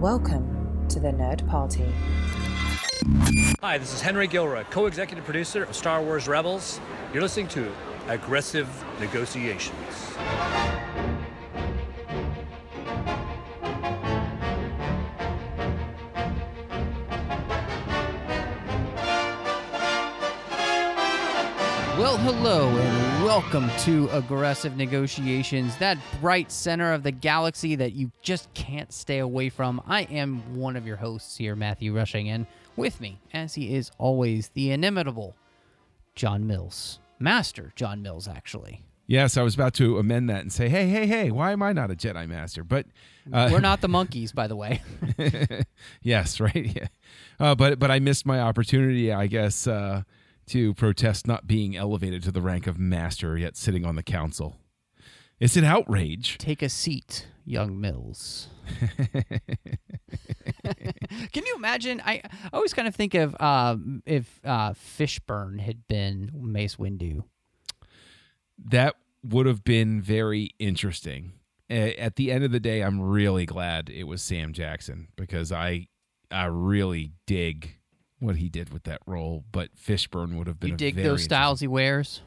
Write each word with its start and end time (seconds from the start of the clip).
Welcome 0.00 0.88
to 0.88 0.98
the 0.98 1.08
Nerd 1.08 1.46
Party. 1.46 1.84
Hi, 3.60 3.76
this 3.76 3.92
is 3.92 4.00
Henry 4.00 4.26
Gilroy, 4.26 4.64
co 4.70 4.86
executive 4.86 5.26
producer 5.26 5.64
of 5.64 5.76
Star 5.76 6.02
Wars 6.02 6.26
Rebels. 6.26 6.80
You're 7.12 7.20
listening 7.20 7.48
to 7.48 7.70
Aggressive 8.08 8.66
Negotiations. 8.98 9.76
Well, 22.00 22.16
hello 22.16 22.66
and 22.66 23.24
welcome 23.24 23.68
to 23.80 24.08
Aggressive 24.12 24.74
Negotiations, 24.74 25.76
that 25.76 25.98
bright 26.22 26.50
center 26.50 26.94
of 26.94 27.02
the 27.02 27.12
galaxy 27.12 27.74
that 27.74 27.92
you 27.92 28.10
just 28.22 28.52
can't 28.54 28.90
stay 28.90 29.18
away 29.18 29.50
from. 29.50 29.82
I 29.86 30.04
am 30.04 30.56
one 30.56 30.76
of 30.76 30.86
your 30.86 30.96
hosts 30.96 31.36
here, 31.36 31.54
Matthew 31.54 31.94
Rushing, 31.94 32.30
and 32.30 32.46
with 32.74 33.02
me, 33.02 33.20
as 33.34 33.54
he 33.54 33.74
is 33.74 33.90
always, 33.98 34.48
the 34.54 34.70
inimitable 34.70 35.36
John 36.14 36.46
Mills. 36.46 37.00
Master 37.18 37.70
John 37.76 38.00
Mills, 38.00 38.26
actually. 38.26 38.82
Yes, 39.06 39.36
I 39.36 39.42
was 39.42 39.54
about 39.54 39.74
to 39.74 39.98
amend 39.98 40.30
that 40.30 40.40
and 40.40 40.50
say, 40.50 40.70
hey, 40.70 40.88
hey, 40.88 41.06
hey, 41.06 41.30
why 41.30 41.52
am 41.52 41.62
I 41.62 41.74
not 41.74 41.90
a 41.90 41.94
Jedi 41.94 42.26
Master? 42.26 42.64
But 42.64 42.86
uh, 43.30 43.50
We're 43.52 43.60
not 43.60 43.80
the 43.82 43.88
monkeys, 43.88 44.32
by 44.32 44.46
the 44.46 44.56
way. 44.56 44.80
yes, 46.02 46.40
right. 46.40 46.74
Yeah. 46.74 46.86
Uh, 47.38 47.54
but 47.54 47.78
but 47.78 47.90
I 47.90 47.98
missed 47.98 48.24
my 48.24 48.40
opportunity, 48.40 49.12
I 49.12 49.26
guess, 49.26 49.66
uh, 49.66 50.04
to 50.50 50.74
protest 50.74 51.26
not 51.26 51.46
being 51.46 51.76
elevated 51.76 52.22
to 52.24 52.32
the 52.32 52.42
rank 52.42 52.66
of 52.66 52.78
master 52.78 53.38
yet 53.38 53.56
sitting 53.56 53.84
on 53.84 53.96
the 53.96 54.02
council. 54.02 54.56
It's 55.38 55.56
an 55.56 55.64
outrage. 55.64 56.38
Take 56.38 56.60
a 56.60 56.68
seat, 56.68 57.26
young 57.44 57.80
Mills. 57.80 58.48
Can 61.32 61.46
you 61.46 61.54
imagine? 61.56 62.02
I, 62.04 62.22
I 62.24 62.30
always 62.52 62.74
kind 62.74 62.86
of 62.86 62.94
think 62.94 63.14
of 63.14 63.40
um, 63.40 64.02
if 64.04 64.40
uh, 64.44 64.72
Fishburne 64.72 65.60
had 65.60 65.86
been 65.88 66.30
Mace 66.34 66.76
Windu. 66.76 67.22
That 68.58 68.96
would 69.24 69.46
have 69.46 69.64
been 69.64 70.02
very 70.02 70.50
interesting. 70.58 71.32
At 71.70 72.16
the 72.16 72.32
end 72.32 72.42
of 72.42 72.50
the 72.50 72.60
day, 72.60 72.82
I'm 72.82 73.00
really 73.00 73.46
glad 73.46 73.88
it 73.88 74.04
was 74.04 74.22
Sam 74.22 74.52
Jackson 74.52 75.08
because 75.16 75.52
I 75.52 75.86
I 76.30 76.46
really 76.46 77.12
dig 77.26 77.79
what 78.20 78.36
he 78.36 78.48
did 78.48 78.72
with 78.72 78.84
that 78.84 79.00
role. 79.06 79.44
But 79.50 79.70
Fishburne 79.76 80.36
would 80.36 80.46
have 80.46 80.60
been. 80.60 80.70
You 80.70 80.76
dig 80.76 80.96
those 80.96 81.24
styles 81.24 81.60
he 81.60 81.66
wears? 81.66 82.22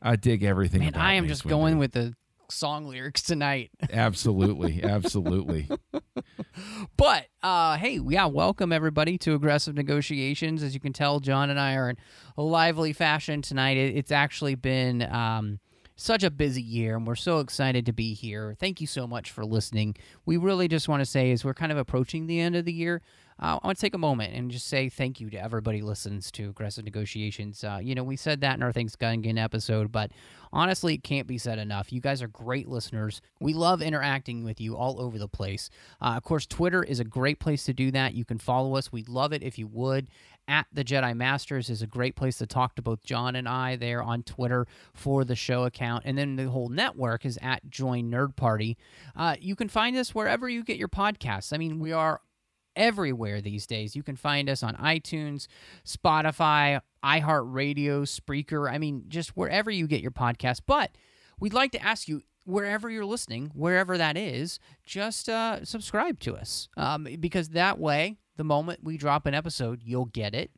I 0.00 0.16
dig 0.16 0.42
everything. 0.42 0.80
Man, 0.80 0.94
I 0.94 1.14
am 1.14 1.28
just 1.28 1.46
going 1.46 1.78
with 1.78 1.92
the 1.92 2.14
song 2.50 2.86
lyrics 2.86 3.22
tonight. 3.22 3.70
absolutely, 3.92 4.82
absolutely. 4.82 5.68
But 6.96 7.26
uh, 7.42 7.76
hey, 7.76 7.98
yeah, 8.08 8.26
welcome 8.26 8.72
everybody 8.72 9.18
to 9.18 9.34
Aggressive 9.34 9.74
Negotiations. 9.74 10.62
As 10.62 10.74
you 10.74 10.80
can 10.80 10.92
tell, 10.92 11.18
John 11.18 11.50
and 11.50 11.58
I 11.58 11.74
are 11.74 11.90
in 11.90 11.96
a 12.36 12.42
lively 12.42 12.92
fashion 12.92 13.42
tonight. 13.42 13.76
It, 13.76 13.96
it's 13.96 14.12
actually 14.12 14.54
been 14.54 15.02
um, 15.02 15.58
such 15.96 16.22
a 16.22 16.30
busy 16.30 16.62
year, 16.62 16.96
and 16.96 17.06
we're 17.06 17.16
so 17.16 17.40
excited 17.40 17.86
to 17.86 17.92
be 17.92 18.14
here. 18.14 18.54
Thank 18.58 18.80
you 18.80 18.86
so 18.86 19.06
much 19.06 19.30
for 19.32 19.44
listening. 19.44 19.96
We 20.24 20.36
really 20.36 20.68
just 20.68 20.88
want 20.88 21.00
to 21.00 21.06
say, 21.06 21.32
as 21.32 21.44
we're 21.44 21.54
kind 21.54 21.72
of 21.72 21.78
approaching 21.78 22.26
the 22.26 22.40
end 22.40 22.56
of 22.56 22.64
the 22.64 22.72
year, 22.72 23.02
uh, 23.40 23.58
I 23.62 23.66
want 23.66 23.78
to 23.78 23.80
take 23.80 23.94
a 23.94 23.98
moment 23.98 24.34
and 24.34 24.50
just 24.50 24.66
say 24.66 24.88
thank 24.88 25.20
you 25.20 25.28
to 25.30 25.42
everybody 25.42 25.82
listens 25.82 26.30
to 26.32 26.50
Aggressive 26.50 26.84
Negotiations. 26.84 27.64
Uh, 27.64 27.80
you 27.82 27.94
know, 27.94 28.04
we 28.04 28.16
said 28.16 28.40
that 28.42 28.56
in 28.56 28.62
our 28.62 28.72
Thanksgiving 28.72 29.38
episode, 29.38 29.90
but 29.90 30.12
honestly, 30.52 30.94
it 30.94 31.02
can't 31.02 31.26
be 31.26 31.38
said 31.38 31.58
enough. 31.58 31.92
You 31.92 32.00
guys 32.00 32.22
are 32.22 32.28
great 32.28 32.68
listeners. 32.68 33.20
We 33.40 33.52
love 33.52 33.82
interacting 33.82 34.44
with 34.44 34.60
you 34.60 34.76
all 34.76 35.00
over 35.00 35.18
the 35.18 35.28
place. 35.28 35.68
Uh, 36.00 36.14
of 36.16 36.22
course, 36.22 36.46
Twitter 36.46 36.84
is 36.84 37.00
a 37.00 37.04
great 37.04 37.40
place 37.40 37.64
to 37.64 37.72
do 37.72 37.90
that. 37.90 38.14
You 38.14 38.24
can 38.24 38.38
follow 38.38 38.76
us. 38.76 38.92
We'd 38.92 39.08
love 39.08 39.32
it 39.32 39.42
if 39.42 39.58
you 39.58 39.66
would. 39.66 40.08
At 40.46 40.66
the 40.72 40.84
Jedi 40.84 41.16
Masters 41.16 41.70
is 41.70 41.80
a 41.80 41.86
great 41.86 42.16
place 42.16 42.36
to 42.38 42.46
talk 42.46 42.74
to 42.74 42.82
both 42.82 43.02
John 43.02 43.34
and 43.34 43.48
I 43.48 43.76
there 43.76 44.02
on 44.02 44.22
Twitter 44.22 44.66
for 44.92 45.24
the 45.24 45.34
show 45.34 45.64
account. 45.64 46.04
And 46.04 46.18
then 46.18 46.36
the 46.36 46.50
whole 46.50 46.68
network 46.68 47.24
is 47.24 47.38
at 47.40 47.70
Join 47.70 48.10
Nerd 48.10 48.36
Party. 48.36 48.76
Uh, 49.16 49.36
you 49.40 49.56
can 49.56 49.68
find 49.68 49.96
us 49.96 50.14
wherever 50.14 50.46
you 50.46 50.62
get 50.62 50.76
your 50.76 50.88
podcasts. 50.88 51.52
I 51.52 51.56
mean, 51.56 51.80
we 51.80 51.92
are 51.92 52.20
everywhere 52.76 53.40
these 53.40 53.66
days. 53.66 53.96
You 53.96 54.02
can 54.02 54.16
find 54.16 54.48
us 54.48 54.62
on 54.62 54.74
iTunes, 54.76 55.46
Spotify, 55.86 56.80
iHeartRadio, 57.04 58.02
Spreaker. 58.02 58.70
I 58.70 58.78
mean, 58.78 59.04
just 59.08 59.36
wherever 59.36 59.70
you 59.70 59.86
get 59.86 60.00
your 60.00 60.10
podcast. 60.10 60.60
But 60.66 60.90
we'd 61.38 61.54
like 61.54 61.72
to 61.72 61.82
ask 61.82 62.08
you, 62.08 62.22
wherever 62.44 62.90
you're 62.90 63.04
listening, 63.06 63.50
wherever 63.54 63.96
that 63.98 64.16
is, 64.16 64.58
just 64.84 65.28
uh, 65.28 65.64
subscribe 65.64 66.20
to 66.20 66.36
us 66.36 66.68
um, 66.76 67.08
because 67.18 67.50
that 67.50 67.78
way, 67.78 68.18
the 68.36 68.44
moment 68.44 68.80
we 68.82 68.96
drop 68.96 69.26
an 69.26 69.34
episode, 69.34 69.80
you'll 69.82 70.04
get 70.06 70.34
it. 70.34 70.50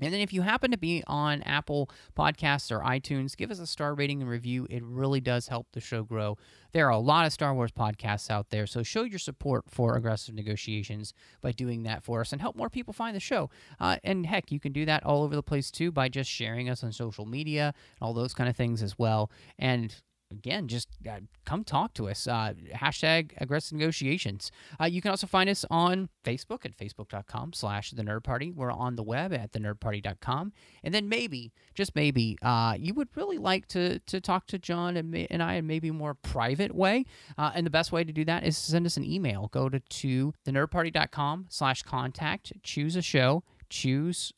And 0.00 0.12
then 0.12 0.20
if 0.20 0.32
you 0.32 0.42
happen 0.42 0.70
to 0.70 0.78
be 0.78 1.02
on 1.06 1.42
Apple 1.42 1.90
Podcasts 2.16 2.70
or 2.70 2.80
iTunes, 2.80 3.36
give 3.36 3.50
us 3.50 3.58
a 3.58 3.66
star 3.66 3.94
rating 3.94 4.20
and 4.20 4.30
review. 4.30 4.66
It 4.70 4.82
really 4.84 5.20
does 5.20 5.48
help 5.48 5.66
the 5.72 5.80
show 5.80 6.02
grow. 6.02 6.36
There 6.72 6.86
are 6.86 6.92
a 6.92 6.98
lot 6.98 7.26
of 7.26 7.32
Star 7.32 7.54
Wars 7.54 7.72
podcasts 7.72 8.30
out 8.30 8.50
there, 8.50 8.66
so 8.66 8.82
show 8.82 9.02
your 9.02 9.18
support 9.18 9.64
for 9.68 9.96
Aggressive 9.96 10.34
Negotiations 10.34 11.14
by 11.40 11.52
doing 11.52 11.82
that 11.84 12.04
for 12.04 12.20
us 12.20 12.32
and 12.32 12.40
help 12.40 12.56
more 12.56 12.68
people 12.68 12.92
find 12.92 13.16
the 13.16 13.20
show. 13.20 13.50
Uh, 13.80 13.96
and 14.04 14.26
heck, 14.26 14.52
you 14.52 14.60
can 14.60 14.72
do 14.72 14.84
that 14.84 15.04
all 15.04 15.22
over 15.22 15.34
the 15.34 15.42
place 15.42 15.70
too 15.70 15.90
by 15.90 16.08
just 16.08 16.30
sharing 16.30 16.68
us 16.68 16.84
on 16.84 16.92
social 16.92 17.24
media 17.24 17.74
and 17.74 18.06
all 18.06 18.12
those 18.12 18.34
kind 18.34 18.50
of 18.50 18.56
things 18.56 18.82
as 18.82 18.98
well. 18.98 19.30
And 19.58 19.94
again, 20.30 20.68
just 20.68 20.88
uh, 21.08 21.20
come 21.44 21.64
talk 21.64 21.94
to 21.94 22.08
us. 22.08 22.26
Uh, 22.26 22.54
hashtag 22.74 23.32
aggressive 23.38 23.78
negotiations. 23.78 24.50
Uh, 24.80 24.84
you 24.84 25.00
can 25.00 25.10
also 25.10 25.26
find 25.26 25.48
us 25.48 25.64
on 25.70 26.08
Facebook 26.24 26.64
at 26.64 26.76
facebook.com 26.76 27.52
slash 27.52 27.90
the 27.90 28.02
nerd 28.02 28.24
party. 28.24 28.50
We're 28.50 28.70
on 28.70 28.96
the 28.96 29.02
web 29.02 29.32
at 29.32 29.52
the 29.52 29.58
thenerdparty.com. 29.58 30.52
And 30.84 30.94
then 30.94 31.08
maybe, 31.08 31.52
just 31.74 31.94
maybe, 31.94 32.38
uh, 32.42 32.74
you 32.78 32.94
would 32.94 33.08
really 33.16 33.38
like 33.38 33.66
to, 33.68 33.98
to 34.00 34.20
talk 34.20 34.46
to 34.48 34.58
John 34.58 34.96
and, 34.96 35.10
me, 35.10 35.26
and 35.30 35.42
I 35.42 35.54
in 35.54 35.66
maybe 35.66 35.90
more 35.90 36.14
private 36.14 36.74
way. 36.74 37.04
Uh, 37.36 37.52
and 37.54 37.66
the 37.66 37.70
best 37.70 37.92
way 37.92 38.04
to 38.04 38.12
do 38.12 38.24
that 38.24 38.44
is 38.44 38.56
to 38.56 38.70
send 38.70 38.86
us 38.86 38.96
an 38.96 39.04
email. 39.04 39.48
Go 39.52 39.68
to, 39.68 39.80
to 39.80 40.32
the 40.44 40.52
thenerdparty.com 40.52 41.46
slash 41.48 41.82
contact, 41.82 42.52
choose 42.62 42.96
a 42.96 43.02
show, 43.02 43.42
choose 43.68 44.32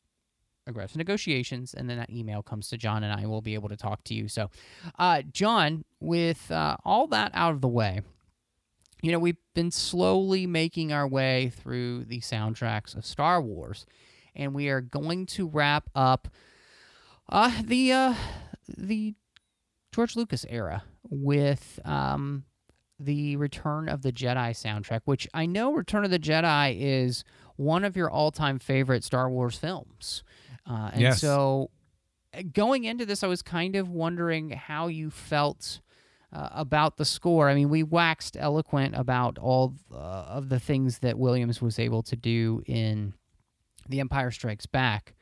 aggressive 0.67 0.97
negotiations 0.97 1.73
and 1.73 1.89
then 1.89 1.97
that 1.97 2.09
email 2.09 2.43
comes 2.43 2.69
to 2.69 2.77
john 2.77 3.03
and 3.03 3.19
i 3.19 3.25
will 3.25 3.41
be 3.41 3.55
able 3.55 3.69
to 3.69 3.77
talk 3.77 4.03
to 4.03 4.13
you. 4.13 4.27
So 4.27 4.49
uh, 4.99 5.23
john 5.31 5.83
with 5.99 6.51
uh, 6.51 6.77
all 6.85 7.07
that 7.07 7.31
out 7.33 7.53
of 7.53 7.61
the 7.61 7.67
way 7.67 8.01
you 9.01 9.11
know 9.11 9.19
we've 9.19 9.37
been 9.53 9.71
slowly 9.71 10.47
making 10.47 10.93
our 10.93 11.07
way 11.07 11.51
through 11.55 12.05
the 12.05 12.19
soundtracks 12.19 12.95
of 12.95 13.05
star 13.05 13.41
wars 13.41 13.85
and 14.35 14.53
we 14.53 14.69
are 14.69 14.81
going 14.81 15.25
to 15.25 15.47
wrap 15.47 15.89
up 15.95 16.27
uh, 17.29 17.51
the 17.63 17.91
uh, 17.91 18.13
the 18.67 19.15
george 19.91 20.15
lucas 20.15 20.45
era 20.49 20.83
with 21.09 21.79
um, 21.83 22.43
the 22.99 23.35
return 23.35 23.89
of 23.89 24.01
the 24.03 24.11
jedi 24.11 24.51
soundtrack 24.51 25.01
which 25.05 25.27
i 25.33 25.45
know 25.45 25.73
return 25.73 26.05
of 26.05 26.11
the 26.11 26.19
jedi 26.19 26.75
is 26.79 27.23
one 27.55 27.83
of 27.83 27.95
your 27.95 28.09
all-time 28.09 28.59
favorite 28.59 29.03
star 29.03 29.29
wars 29.29 29.57
films 29.57 30.23
uh, 30.71 30.89
and 30.93 31.01
Yes. 31.01 31.19
so 31.21 31.69
uh, 32.33 32.41
going 32.53 32.83
into 32.85 33.05
this, 33.05 33.23
I 33.23 33.27
was 33.27 33.41
kind 33.41 33.75
of 33.75 33.89
wondering 33.89 34.51
how 34.51 34.87
you 34.87 35.09
felt 35.09 35.81
uh, 36.31 36.49
about 36.53 36.95
the 36.97 37.05
score. 37.05 37.49
I 37.49 37.55
mean, 37.55 37.69
we 37.69 37.83
waxed 37.83 38.37
eloquent 38.39 38.95
about 38.95 39.37
all 39.37 39.75
uh, 39.91 39.95
of 39.97 40.47
the 40.49 40.59
things 40.59 40.99
that 40.99 41.19
Williams 41.19 41.61
was 41.61 41.77
able 41.77 42.03
to 42.03 42.15
do 42.15 42.63
in 42.65 43.13
The 43.89 43.99
Empire 43.99 44.31
Strikes 44.31 44.65
Back. 44.65 45.13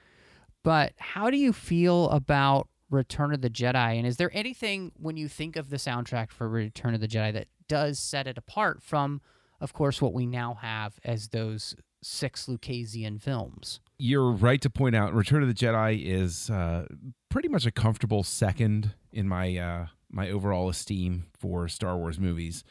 But 0.64 0.94
how 0.98 1.30
do 1.32 1.38
you 1.38 1.52
feel 1.54 2.10
about 2.12 2.68
Return 2.92 3.34
of 3.34 3.42
the 3.42 3.50
Jedi? 3.50 3.98
And 3.98 4.06
is 4.06 4.18
there 4.18 4.30
anything 4.34 4.92
when 4.98 5.18
you 5.18 5.28
think 5.28 5.56
of 5.56 5.70
the 5.72 5.78
soundtrack 5.78 6.32
for 6.32 6.48
Return 6.48 6.94
of 6.94 7.02
the 7.02 7.08
Jedi 7.08 7.34
that 7.34 7.48
does 7.68 7.98
set 7.98 8.28
it 8.28 8.38
apart 8.38 8.84
from, 8.84 9.22
of 9.62 9.74
course, 9.74 10.02
what 10.02 10.14
we 10.14 10.28
now 10.28 10.56
have 10.62 11.00
as 11.04 11.30
those 11.30 11.76
six 12.04 12.46
Lucasian 12.46 13.20
films? 13.22 13.80
You're 14.02 14.32
right 14.32 14.62
to 14.62 14.70
point 14.70 14.96
out 14.96 15.14
Return 15.14 15.42
of 15.42 15.50
the 15.50 15.54
Jedi 15.54 16.02
is 16.06 16.50
uh, 16.50 16.88
pretty 17.30 17.50
much 17.50 17.66
a 17.66 17.72
comfortable 17.72 18.24
second 18.24 18.94
in 19.12 19.28
my 19.28 19.58
uh, 19.58 19.88
my 20.10 20.30
overall 20.30 20.70
esteem 20.70 21.26
for 21.38 21.68
Star 21.68 21.98
Wars 21.98 22.18
movies. 22.18 22.64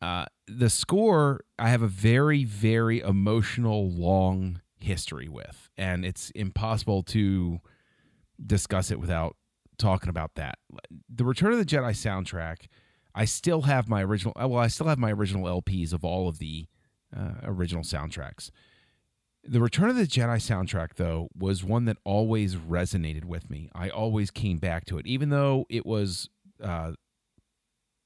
Uh, 0.00 0.26
the 0.46 0.70
score, 0.70 1.44
I 1.58 1.70
have 1.70 1.82
a 1.82 1.88
very, 1.88 2.44
very 2.44 3.00
emotional, 3.00 3.90
long 3.90 4.60
history 4.78 5.28
with, 5.28 5.70
and 5.76 6.04
it's 6.04 6.30
impossible 6.30 7.02
to 7.04 7.58
discuss 8.44 8.90
it 8.90 9.00
without 9.00 9.36
talking 9.76 10.08
about 10.08 10.36
that. 10.36 10.58
The 11.12 11.24
Return 11.24 11.52
of 11.52 11.58
the 11.58 11.64
Jedi 11.64 11.90
soundtrack, 11.90 12.66
I 13.12 13.24
still 13.24 13.62
have 13.62 13.88
my 13.88 14.04
original. 14.04 14.34
Well, 14.36 14.56
I 14.56 14.68
still 14.68 14.86
have 14.86 14.98
my 14.98 15.12
original 15.12 15.46
LPs 15.46 15.92
of 15.92 16.04
all 16.04 16.28
of 16.28 16.38
the 16.38 16.66
uh, 17.16 17.32
original 17.42 17.82
soundtracks. 17.82 18.50
The 19.46 19.60
Return 19.60 19.90
of 19.90 19.96
the 19.96 20.06
Jedi 20.06 20.36
soundtrack, 20.38 20.94
though, 20.96 21.28
was 21.36 21.62
one 21.62 21.84
that 21.84 21.98
always 22.04 22.56
resonated 22.56 23.24
with 23.24 23.50
me. 23.50 23.70
I 23.74 23.90
always 23.90 24.30
came 24.30 24.56
back 24.58 24.86
to 24.86 24.98
it, 24.98 25.06
even 25.06 25.28
though 25.28 25.66
it 25.68 25.84
was 25.84 26.30
uh, 26.62 26.92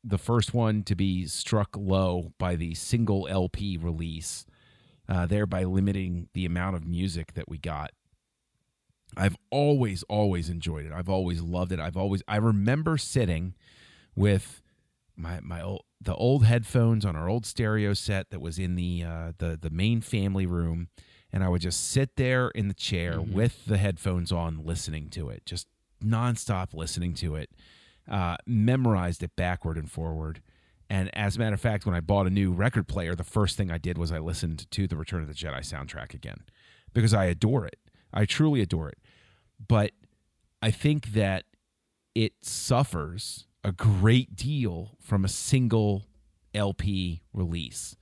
the 0.03 0.19
first 0.19 0.53
one 0.53 0.83
to 0.85 0.97
be 0.97 1.27
struck 1.27 1.77
low 1.77 2.33
by 2.39 2.57
the 2.57 2.75
single 2.75 3.29
LP 3.29 3.77
release, 3.77 4.47
uh, 5.09 5.27
thereby 5.27 5.63
limiting 5.65 6.29
the 6.35 6.45
amount 6.45 6.75
of 6.75 6.87
music 6.87 7.35
that 7.35 7.49
we 7.49 7.59
got. 7.59 7.93
I've 9.17 9.37
always, 9.51 10.03
always 10.05 10.49
enjoyed 10.49 10.87
it. 10.87 10.93
I've 10.93 11.09
always 11.09 11.41
loved 11.41 11.71
it. 11.73 11.79
I've 11.79 11.97
always, 11.97 12.23
I 12.27 12.37
remember 12.37 12.99
sitting 12.99 13.55
with 14.17 14.61
my 15.19 15.41
my 15.41 15.61
old 15.61 15.83
the 16.01 16.15
old 16.15 16.45
headphones 16.45 17.05
on 17.05 17.17
our 17.17 17.29
old 17.29 17.45
stereo 17.45 17.93
set 17.93 18.31
that 18.31 18.41
was 18.41 18.59
in 18.59 18.77
the 18.77 19.05
uh, 19.05 19.33
the 19.39 19.59
the 19.61 19.71
main 19.71 20.01
family 20.01 20.47
room 20.47 20.89
and 21.33 21.45
I 21.45 21.49
would 21.49 21.61
just 21.61 21.91
sit 21.91 22.17
there 22.17 22.49
in 22.49 22.69
the 22.69 22.75
chair 22.75 23.15
mm-hmm. 23.15 23.33
with 23.33 23.67
the 23.67 23.79
headphones 23.79 24.33
on, 24.33 24.65
listening 24.65 25.11
to 25.11 25.29
it, 25.29 25.45
just 25.45 25.67
nonstop 26.05 26.75
listening 26.75 27.15
to 27.15 27.37
it. 27.37 27.51
Uh, 28.11 28.39
memorized 28.47 29.23
it 29.23 29.37
backward 29.37 29.77
and 29.77 29.91
forward. 29.91 30.41
And 30.89 31.15
as 31.15 31.37
a 31.37 31.39
matter 31.39 31.53
of 31.53 31.61
fact, 31.61 31.85
when 31.85 31.95
I 31.95 32.01
bought 32.01 32.27
a 32.27 32.31
new 32.31 32.53
record 32.53 32.89
player, 32.89 33.15
the 33.15 33.25
first 33.25 33.57
thing 33.57 33.71
I 33.71 33.77
did 33.77 33.99
was 33.99 34.11
I 34.11 34.19
listened 34.19 34.71
to 34.71 34.87
the 34.87 34.97
Return 34.97 35.21
of 35.21 35.29
the 35.29 35.35
Jedi 35.35 35.59
soundtrack 35.59 36.15
again 36.15 36.41
because 36.95 37.13
I 37.13 37.27
adore 37.27 37.67
it. 37.67 37.79
I 38.13 38.25
truly 38.25 38.63
adore 38.63 38.89
it. 38.89 38.99
But 39.67 39.93
I 40.63 40.71
think 40.71 41.13
that 41.13 41.45
it 42.15 42.33
suffers 42.41 43.47
a 43.63 43.73
great 43.73 44.35
deal 44.35 44.97
from 45.01 45.25
a 45.25 45.29
single 45.29 46.07
LP 46.55 47.23
release. 47.35 47.95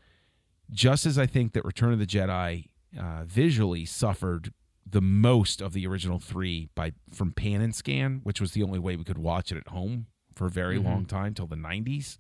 Just 0.71 1.05
as 1.05 1.19
I 1.19 1.27
think 1.27 1.53
that 1.55 1.65
Return 1.65 1.93
of 1.93 1.99
the 1.99 2.07
Jedi 2.07 2.69
uh, 2.99 3.25
visually 3.25 3.85
suffered 3.85 4.53
the 4.89 5.01
most 5.01 5.61
of 5.61 5.73
the 5.73 5.87
original 5.87 6.19
three 6.19 6.69
by 6.75 6.93
from 7.13 7.33
pan 7.33 7.61
and 7.61 7.75
scan, 7.75 8.21
which 8.23 8.41
was 8.41 8.53
the 8.53 8.63
only 8.63 8.79
way 8.79 8.97
we 8.97 9.05
could 9.05 9.19
watch 9.19 9.51
it 9.51 9.59
at 9.59 9.69
home 9.69 10.07
for 10.35 10.47
a 10.47 10.51
very 10.51 10.77
mm-hmm. 10.77 10.87
long 10.87 11.05
time 11.07 11.35
till 11.35 11.47
the 11.47 11.57
90s. 11.57 12.19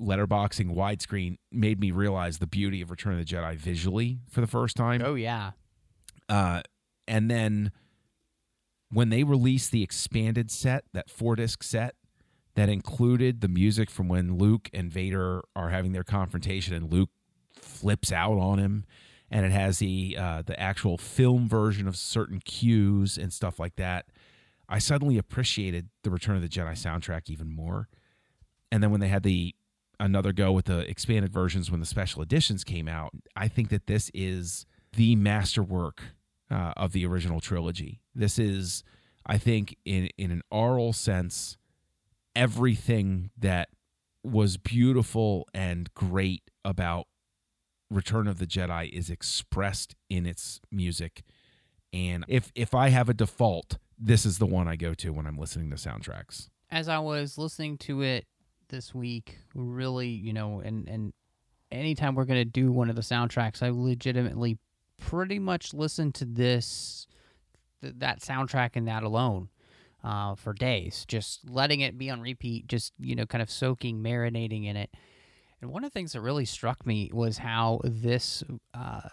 Letterboxing 0.00 0.74
widescreen 0.74 1.38
made 1.50 1.80
me 1.80 1.90
realize 1.90 2.38
the 2.38 2.46
beauty 2.46 2.82
of 2.82 2.90
Return 2.90 3.18
of 3.18 3.18
the 3.18 3.34
Jedi 3.34 3.56
visually 3.56 4.18
for 4.28 4.40
the 4.40 4.46
first 4.46 4.76
time. 4.76 5.00
Oh 5.04 5.14
yeah. 5.14 5.52
Uh, 6.28 6.62
and 7.06 7.30
then 7.30 7.72
when 8.90 9.08
they 9.08 9.22
released 9.22 9.70
the 9.70 9.82
expanded 9.82 10.50
set, 10.50 10.84
that 10.92 11.08
four 11.08 11.36
disc 11.36 11.62
set 11.62 11.94
that 12.54 12.68
included 12.68 13.40
the 13.40 13.48
music 13.48 13.90
from 13.90 14.08
when 14.08 14.36
Luke 14.36 14.68
and 14.74 14.90
Vader 14.90 15.42
are 15.56 15.70
having 15.70 15.92
their 15.92 16.04
confrontation 16.04 16.74
and 16.74 16.92
Luke 16.92 17.10
flips 17.54 18.12
out 18.12 18.38
on 18.38 18.58
him 18.58 18.84
and 19.32 19.46
it 19.46 19.50
has 19.50 19.78
the 19.78 20.16
uh, 20.18 20.42
the 20.42 20.58
actual 20.60 20.98
film 20.98 21.48
version 21.48 21.88
of 21.88 21.96
certain 21.96 22.38
cues 22.38 23.16
and 23.16 23.32
stuff 23.32 23.58
like 23.58 23.76
that. 23.76 24.04
I 24.68 24.78
suddenly 24.78 25.16
appreciated 25.18 25.88
the 26.02 26.10
Return 26.10 26.36
of 26.36 26.42
the 26.42 26.48
Jedi 26.48 26.72
soundtrack 26.72 27.30
even 27.30 27.50
more. 27.50 27.88
And 28.70 28.82
then 28.82 28.90
when 28.90 29.00
they 29.00 29.08
had 29.08 29.22
the 29.22 29.54
another 29.98 30.32
go 30.32 30.52
with 30.52 30.66
the 30.66 30.80
expanded 30.80 31.32
versions 31.32 31.70
when 31.70 31.80
the 31.80 31.86
special 31.86 32.22
editions 32.22 32.62
came 32.62 32.88
out, 32.88 33.12
I 33.34 33.48
think 33.48 33.70
that 33.70 33.86
this 33.86 34.10
is 34.12 34.66
the 34.92 35.16
masterwork 35.16 36.02
uh, 36.50 36.74
of 36.76 36.92
the 36.92 37.06
original 37.06 37.40
trilogy. 37.40 38.02
This 38.14 38.38
is, 38.38 38.84
I 39.24 39.38
think, 39.38 39.76
in 39.86 40.10
in 40.18 40.30
an 40.30 40.42
oral 40.50 40.92
sense, 40.92 41.56
everything 42.36 43.30
that 43.38 43.70
was 44.22 44.58
beautiful 44.58 45.48
and 45.54 45.92
great 45.94 46.42
about 46.64 47.06
Return 47.92 48.26
of 48.26 48.38
the 48.38 48.46
Jedi 48.46 48.90
is 48.90 49.10
expressed 49.10 49.94
in 50.08 50.26
its 50.26 50.60
music. 50.70 51.22
And 51.92 52.24
if 52.28 52.50
if 52.54 52.74
I 52.74 52.88
have 52.88 53.08
a 53.08 53.14
default, 53.14 53.78
this 53.98 54.24
is 54.24 54.38
the 54.38 54.46
one 54.46 54.66
I 54.66 54.76
go 54.76 54.94
to 54.94 55.12
when 55.12 55.26
I'm 55.26 55.36
listening 55.36 55.70
to 55.70 55.76
soundtracks. 55.76 56.48
As 56.70 56.88
I 56.88 56.98
was 56.98 57.36
listening 57.36 57.76
to 57.78 58.02
it 58.02 58.26
this 58.68 58.94
week, 58.94 59.38
really, 59.54 60.08
you 60.08 60.32
know, 60.32 60.60
and 60.60 60.88
and 60.88 61.12
anytime 61.70 62.14
we're 62.14 62.24
gonna 62.24 62.44
do 62.44 62.72
one 62.72 62.88
of 62.88 62.96
the 62.96 63.02
soundtracks, 63.02 63.62
I 63.62 63.70
legitimately 63.70 64.58
pretty 64.98 65.38
much 65.38 65.74
listen 65.74 66.12
to 66.12 66.24
this 66.24 67.06
th- 67.82 67.94
that 67.98 68.20
soundtrack 68.20 68.70
and 68.74 68.88
that 68.88 69.02
alone 69.02 69.48
uh, 70.02 70.34
for 70.34 70.52
days, 70.52 71.04
just 71.06 71.48
letting 71.48 71.80
it 71.80 71.98
be 71.98 72.10
on 72.10 72.20
repeat, 72.20 72.66
just 72.66 72.92
you 72.98 73.14
know, 73.14 73.26
kind 73.26 73.42
of 73.42 73.50
soaking, 73.50 74.02
marinating 74.02 74.66
in 74.66 74.76
it. 74.76 74.90
And 75.62 75.70
one 75.70 75.84
of 75.84 75.92
the 75.92 75.94
things 75.94 76.12
that 76.12 76.20
really 76.20 76.44
struck 76.44 76.84
me 76.84 77.08
was 77.14 77.38
how 77.38 77.80
this, 77.84 78.42
uh, 78.74 79.08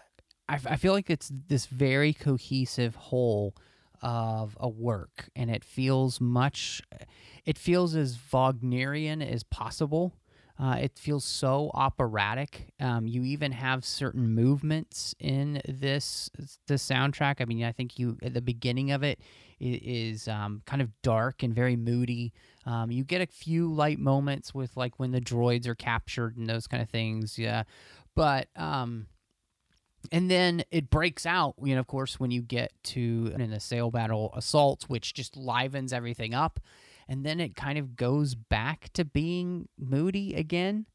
I, 0.48 0.58
I 0.66 0.76
feel 0.76 0.92
like 0.92 1.08
it's 1.08 1.30
this 1.48 1.66
very 1.66 2.12
cohesive 2.12 2.96
whole 2.96 3.54
of 4.02 4.56
a 4.58 4.68
work, 4.68 5.30
and 5.36 5.48
it 5.48 5.62
feels 5.62 6.20
much, 6.20 6.82
it 7.44 7.56
feels 7.56 7.94
as 7.94 8.18
Wagnerian 8.32 9.22
as 9.22 9.44
possible. 9.44 10.16
Uh, 10.58 10.76
it 10.78 10.98
feels 10.98 11.24
so 11.24 11.70
operatic. 11.72 12.72
Um, 12.80 13.06
you 13.06 13.22
even 13.24 13.52
have 13.52 13.84
certain 13.84 14.28
movements 14.34 15.14
in 15.18 15.62
this 15.66 16.28
the 16.66 16.74
soundtrack. 16.74 17.36
I 17.40 17.46
mean, 17.46 17.64
I 17.64 17.72
think 17.72 17.98
you 17.98 18.18
at 18.22 18.34
the 18.34 18.42
beginning 18.42 18.90
of 18.90 19.02
it 19.02 19.20
is 19.60 20.26
um, 20.28 20.62
kind 20.66 20.82
of 20.82 20.90
dark 21.02 21.42
and 21.42 21.54
very 21.54 21.76
moody. 21.76 22.32
Um, 22.66 22.90
you 22.90 23.04
get 23.04 23.20
a 23.20 23.26
few 23.26 23.72
light 23.72 23.98
moments 23.98 24.54
with 24.54 24.76
like 24.76 24.98
when 24.98 25.12
the 25.12 25.20
droids 25.20 25.66
are 25.66 25.74
captured 25.74 26.36
and 26.36 26.48
those 26.48 26.66
kind 26.66 26.82
of 26.82 26.88
things. 26.88 27.38
Yeah, 27.38 27.64
but 28.14 28.48
um, 28.56 29.06
and 30.10 30.30
then 30.30 30.64
it 30.70 30.90
breaks 30.90 31.26
out. 31.26 31.54
You 31.62 31.74
know, 31.74 31.80
of 31.80 31.86
course, 31.86 32.18
when 32.18 32.30
you 32.30 32.42
get 32.42 32.72
to 32.84 33.32
an 33.34 33.52
assail 33.52 33.90
battle 33.90 34.32
assault, 34.34 34.84
which 34.88 35.14
just 35.14 35.36
livens 35.36 35.92
everything 35.92 36.34
up, 36.34 36.60
and 37.08 37.24
then 37.24 37.40
it 37.40 37.56
kind 37.56 37.78
of 37.78 37.96
goes 37.96 38.34
back 38.34 38.90
to 38.94 39.04
being 39.04 39.68
moody 39.78 40.34
again. 40.34 40.86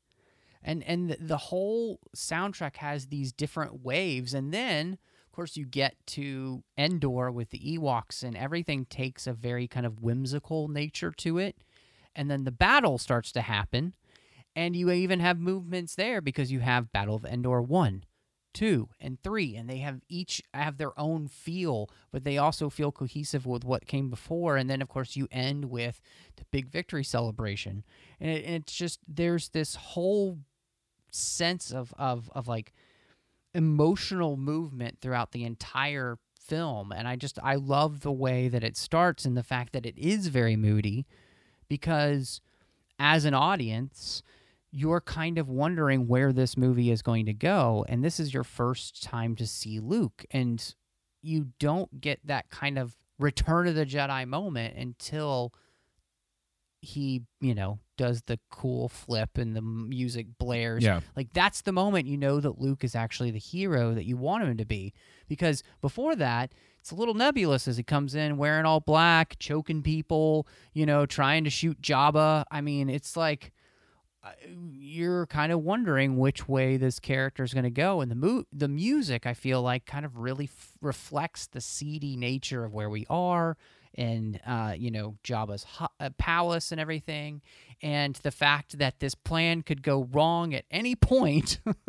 And 0.63 0.83
and 0.83 1.15
the 1.19 1.37
whole 1.37 1.99
soundtrack 2.15 2.77
has 2.77 3.07
these 3.07 3.31
different 3.31 3.83
waves, 3.83 4.33
and 4.33 4.51
then 4.53 4.97
course, 5.35 5.57
you 5.57 5.65
get 5.65 5.95
to 6.07 6.63
Endor 6.77 7.31
with 7.31 7.49
the 7.49 7.59
Ewoks, 7.59 8.23
and 8.23 8.37
everything 8.37 8.85
takes 8.85 9.27
a 9.27 9.33
very 9.33 9.67
kind 9.67 9.85
of 9.85 10.01
whimsical 10.01 10.67
nature 10.67 11.11
to 11.11 11.37
it. 11.37 11.57
And 12.15 12.31
then 12.31 12.45
the 12.45 12.51
battle 12.51 12.97
starts 12.97 13.31
to 13.33 13.41
happen, 13.41 13.93
and 14.55 14.75
you 14.75 14.89
even 14.89 15.19
have 15.19 15.37
movements 15.37 15.95
there 15.95 16.21
because 16.21 16.51
you 16.51 16.61
have 16.61 16.93
Battle 16.93 17.15
of 17.15 17.25
Endor 17.25 17.61
1, 17.61 18.05
2, 18.53 18.89
and 19.01 19.21
3, 19.21 19.55
and 19.57 19.69
they 19.69 19.79
have 19.79 19.99
each 20.07 20.41
have 20.53 20.77
their 20.77 20.97
own 20.97 21.27
feel, 21.27 21.89
but 22.11 22.23
they 22.23 22.37
also 22.37 22.69
feel 22.69 22.91
cohesive 22.91 23.45
with 23.45 23.65
what 23.65 23.85
came 23.85 24.09
before. 24.09 24.55
And 24.55 24.69
then, 24.69 24.81
of 24.81 24.87
course, 24.87 25.17
you 25.17 25.27
end 25.29 25.65
with 25.65 26.01
the 26.37 26.45
big 26.51 26.69
victory 26.69 27.03
celebration. 27.03 27.83
And, 28.19 28.31
it, 28.31 28.45
and 28.45 28.55
it's 28.55 28.73
just, 28.73 28.99
there's 29.07 29.49
this 29.49 29.75
whole 29.75 30.39
sense 31.11 31.71
of, 31.71 31.93
of, 31.97 32.31
of 32.33 32.47
like, 32.47 32.71
emotional 33.55 34.37
movement 34.37 34.99
throughout 35.01 35.31
the 35.31 35.43
entire 35.43 36.17
film. 36.39 36.91
And 36.91 37.07
I 37.07 37.15
just 37.15 37.39
I 37.41 37.55
love 37.55 38.01
the 38.01 38.11
way 38.11 38.47
that 38.47 38.63
it 38.63 38.77
starts 38.77 39.25
and 39.25 39.35
the 39.35 39.43
fact 39.43 39.73
that 39.73 39.85
it 39.85 39.97
is 39.97 40.27
very 40.27 40.55
moody 40.55 41.07
because 41.67 42.41
as 42.99 43.25
an 43.25 43.33
audience 43.33 44.21
you're 44.71 45.01
kind 45.01 45.37
of 45.37 45.47
wondering 45.47 46.05
where 46.05 46.33
this 46.33 46.57
movie 46.57 46.91
is 46.91 47.01
going 47.01 47.25
to 47.25 47.33
go. 47.33 47.85
And 47.87 48.03
this 48.03 48.19
is 48.19 48.33
your 48.33 48.43
first 48.43 49.01
time 49.01 49.33
to 49.37 49.47
see 49.47 49.79
Luke. 49.79 50.25
And 50.31 50.75
you 51.21 51.51
don't 51.59 52.01
get 52.01 52.19
that 52.25 52.49
kind 52.49 52.77
of 52.77 52.97
return 53.17 53.67
of 53.67 53.75
the 53.75 53.85
Jedi 53.85 54.27
moment 54.27 54.75
until 54.75 55.53
he, 56.85 57.23
you 57.41 57.55
know, 57.55 57.79
does 57.97 58.21
the 58.23 58.39
cool 58.49 58.89
flip 58.89 59.37
and 59.37 59.55
the 59.55 59.61
music 59.61 60.27
blares. 60.37 60.83
Yeah. 60.83 61.01
Like 61.15 61.33
that's 61.33 61.61
the 61.61 61.71
moment 61.71 62.07
you 62.07 62.17
know 62.17 62.39
that 62.39 62.59
Luke 62.59 62.83
is 62.83 62.95
actually 62.95 63.31
the 63.31 63.39
hero 63.39 63.93
that 63.93 64.05
you 64.05 64.17
want 64.17 64.43
him 64.43 64.57
to 64.57 64.65
be. 64.65 64.93
Because 65.27 65.63
before 65.81 66.15
that, 66.15 66.53
it's 66.79 66.91
a 66.91 66.95
little 66.95 67.13
nebulous 67.13 67.67
as 67.67 67.77
he 67.77 67.83
comes 67.83 68.13
in 68.15 68.37
wearing 68.37 68.65
all 68.65 68.79
black, 68.79 69.37
choking 69.39 69.81
people, 69.81 70.47
you 70.73 70.85
know, 70.85 71.05
trying 71.05 71.43
to 71.45 71.49
shoot 71.49 71.81
Jabba. 71.81 72.45
I 72.51 72.61
mean, 72.61 72.89
it's 72.89 73.17
like 73.17 73.51
uh, 74.23 74.31
you're 74.71 75.25
kind 75.27 75.51
of 75.51 75.63
wondering 75.63 76.17
which 76.17 76.47
way 76.47 76.77
this 76.77 76.99
character 76.99 77.43
is 77.43 77.53
going 77.53 77.63
to 77.63 77.69
go 77.69 78.01
and 78.01 78.09
the 78.09 78.15
mo- 78.15 78.45
the 78.51 78.67
music 78.67 79.25
I 79.25 79.33
feel 79.33 79.61
like 79.61 79.85
kind 79.85 80.05
of 80.05 80.17
really 80.17 80.45
f- 80.45 80.71
reflects 80.81 81.47
the 81.47 81.61
seedy 81.61 82.15
nature 82.17 82.63
of 82.63 82.73
where 82.73 82.89
we 82.89 83.05
are 83.09 83.55
in 83.95 84.39
uh, 84.45 84.73
you 84.77 84.91
know 84.91 85.15
Jabba's 85.23 85.65
hu- 85.79 85.87
uh, 85.99 86.09
palace 86.17 86.71
and 86.71 86.79
everything, 86.79 87.41
and 87.81 88.15
the 88.15 88.31
fact 88.31 88.77
that 88.77 88.99
this 88.99 89.15
plan 89.15 89.61
could 89.61 89.81
go 89.81 90.07
wrong 90.11 90.53
at 90.53 90.65
any 90.69 90.95
point, 90.95 91.59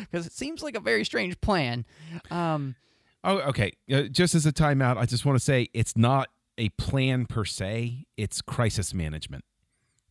because 0.00 0.26
it 0.26 0.32
seems 0.32 0.62
like 0.62 0.76
a 0.76 0.80
very 0.80 1.04
strange 1.04 1.40
plan. 1.40 1.84
Um, 2.30 2.76
Oh, 3.24 3.38
okay. 3.40 3.72
Uh, 3.92 4.02
just 4.02 4.34
as 4.34 4.46
a 4.46 4.52
timeout, 4.52 4.96
I 4.96 5.04
just 5.04 5.26
want 5.26 5.36
to 5.36 5.44
say 5.44 5.68
it's 5.74 5.96
not 5.96 6.28
a 6.56 6.68
plan 6.70 7.26
per 7.26 7.44
se. 7.44 8.06
It's 8.16 8.40
crisis 8.40 8.94
management. 8.94 9.44